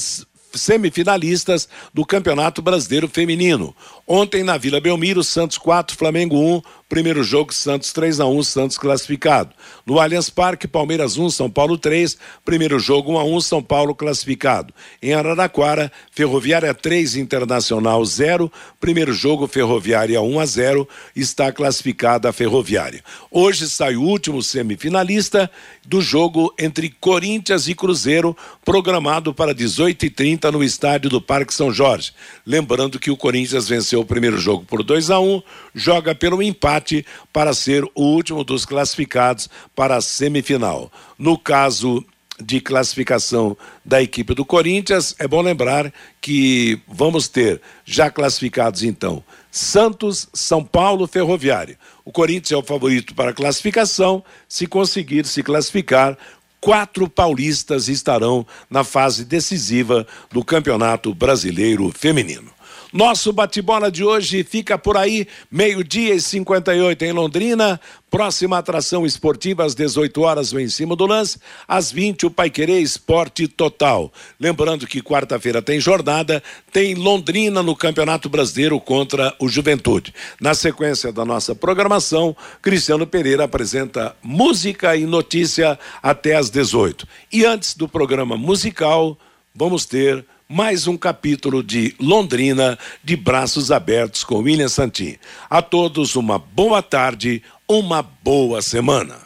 semifinalistas 0.53 1.67
do 1.93 2.05
Campeonato 2.05 2.61
Brasileiro 2.61 3.09
Feminino. 3.09 3.75
Ontem 4.07 4.45
na 4.45 4.57
Vila 4.57 4.79
Belmiro, 4.79 5.25
Santos 5.25 5.57
4, 5.57 5.97
Flamengo 5.97 6.37
1, 6.37 6.61
Primeiro 6.95 7.25
jogo, 7.25 7.53
Santos 7.53 7.91
3 7.91 8.21
a 8.21 8.25
1 8.25 8.43
Santos 8.43 8.77
classificado. 8.77 9.53
No 9.85 9.99
Allianz 9.99 10.29
Parque, 10.29 10.65
Palmeiras 10.65 11.17
1, 11.17 11.29
São 11.29 11.49
Paulo 11.49 11.77
3. 11.77 12.17
Primeiro 12.45 12.79
jogo 12.79 13.11
1 13.11 13.17
a 13.17 13.23
1 13.25 13.41
São 13.41 13.61
Paulo 13.61 13.93
classificado. 13.93 14.73
Em 15.01 15.13
Araraquara, 15.13 15.91
Ferroviária 16.09 16.73
3, 16.73 17.17
Internacional 17.17 18.05
0. 18.05 18.49
Primeiro 18.79 19.11
jogo, 19.11 19.45
Ferroviária 19.45 20.21
1 20.21 20.39
a 20.39 20.45
0. 20.45 20.87
Está 21.13 21.51
classificada 21.51 22.29
a 22.29 22.31
Ferroviária. 22.31 23.03
Hoje 23.29 23.69
sai 23.69 23.97
o 23.97 24.01
último 24.01 24.41
semifinalista 24.41 25.51
do 25.85 26.01
jogo 26.01 26.53
entre 26.57 26.89
Corinthians 26.89 27.67
e 27.67 27.75
Cruzeiro, 27.75 28.37
programado 28.63 29.33
para 29.33 29.53
18h30 29.53 30.49
no 30.49 30.63
estádio 30.63 31.09
do 31.09 31.21
Parque 31.21 31.53
São 31.53 31.73
Jorge. 31.73 32.13
Lembrando 32.45 32.97
que 32.97 33.11
o 33.11 33.17
Corinthians 33.17 33.67
venceu 33.67 33.99
o 33.99 34.05
primeiro 34.05 34.37
jogo 34.37 34.63
por 34.63 34.81
2 34.81 35.11
a 35.11 35.19
1 35.19 35.43
joga 35.75 36.15
pelo 36.15 36.41
empate 36.41 36.84
empate 36.85 37.05
para 37.33 37.53
ser 37.53 37.83
o 37.95 38.03
último 38.03 38.43
dos 38.43 38.65
classificados 38.65 39.49
para 39.75 39.97
a 39.97 40.01
semifinal. 40.01 40.91
No 41.17 41.37
caso 41.37 42.05
de 42.39 42.59
classificação 42.59 43.57
da 43.83 44.01
equipe 44.01 44.33
do 44.35 44.43
Corinthians, 44.45 45.15
é 45.17 45.27
bom 45.27 45.41
lembrar 45.41 45.91
que 46.19 46.79
vamos 46.87 47.29
ter 47.29 47.61
já 47.85 48.11
classificados 48.11 48.83
então 48.83 49.23
Santos, 49.49 50.27
São 50.33 50.63
Paulo, 50.63 51.07
Ferroviário. 51.07 51.77
O 52.03 52.11
Corinthians 52.11 52.51
é 52.51 52.57
o 52.57 52.61
favorito 52.61 53.15
para 53.15 53.31
a 53.31 53.33
classificação. 53.33 54.21
Se 54.49 54.67
conseguir 54.67 55.25
se 55.25 55.41
classificar, 55.41 56.17
quatro 56.59 57.09
paulistas 57.09 57.87
estarão 57.87 58.45
na 58.69 58.83
fase 58.83 59.23
decisiva 59.23 60.05
do 60.29 60.43
Campeonato 60.43 61.15
Brasileiro 61.15 61.89
Feminino. 61.97 62.54
Nosso 62.95 63.33
bate-bola 63.33 63.91
de 63.91 64.05
hoje 64.05 64.41
fica 64.41 64.77
por 64.77 64.95
aí, 64.95 65.27
meio-dia 65.51 66.15
e 66.15 66.21
58 66.21 67.03
em 67.03 67.11
Londrina. 67.11 67.77
Próxima 68.09 68.57
atração 68.57 69.05
esportiva 69.05 69.65
às 69.65 69.75
18 69.75 70.21
horas 70.21 70.53
o 70.53 70.59
Em 70.61 70.69
Cima 70.69 70.95
do 70.95 71.05
Lance, 71.05 71.37
às 71.67 71.91
20 71.91 72.27
o 72.27 72.31
Paiquerê 72.31 72.79
Esporte 72.79 73.49
Total. 73.49 74.09
Lembrando 74.39 74.87
que 74.87 75.01
quarta-feira 75.01 75.61
tem 75.61 75.77
jornada, 75.77 76.41
tem 76.71 76.95
Londrina 76.95 77.61
no 77.61 77.75
Campeonato 77.75 78.29
Brasileiro 78.29 78.79
contra 78.79 79.35
o 79.41 79.49
Juventude. 79.49 80.13
Na 80.39 80.53
sequência 80.53 81.11
da 81.11 81.25
nossa 81.25 81.53
programação, 81.53 82.33
Cristiano 82.61 83.05
Pereira 83.05 83.43
apresenta 83.43 84.15
música 84.23 84.95
e 84.95 85.05
notícia 85.05 85.77
até 86.01 86.37
às 86.37 86.49
18. 86.49 87.05
E 87.29 87.43
antes 87.43 87.75
do 87.75 87.89
programa 87.89 88.37
musical, 88.37 89.17
vamos 89.53 89.83
ter 89.83 90.25
mais 90.47 90.87
um 90.87 90.95
capítulo 90.95 91.63
de 91.63 91.95
Londrina 91.99 92.77
de 93.03 93.15
braços 93.15 93.71
abertos 93.71 94.23
com 94.23 94.37
William 94.37 94.69
Santin. 94.69 95.15
A 95.49 95.61
todos 95.61 96.15
uma 96.15 96.37
boa 96.37 96.81
tarde, 96.81 97.41
uma 97.67 98.01
boa 98.01 98.61
semana. 98.61 99.17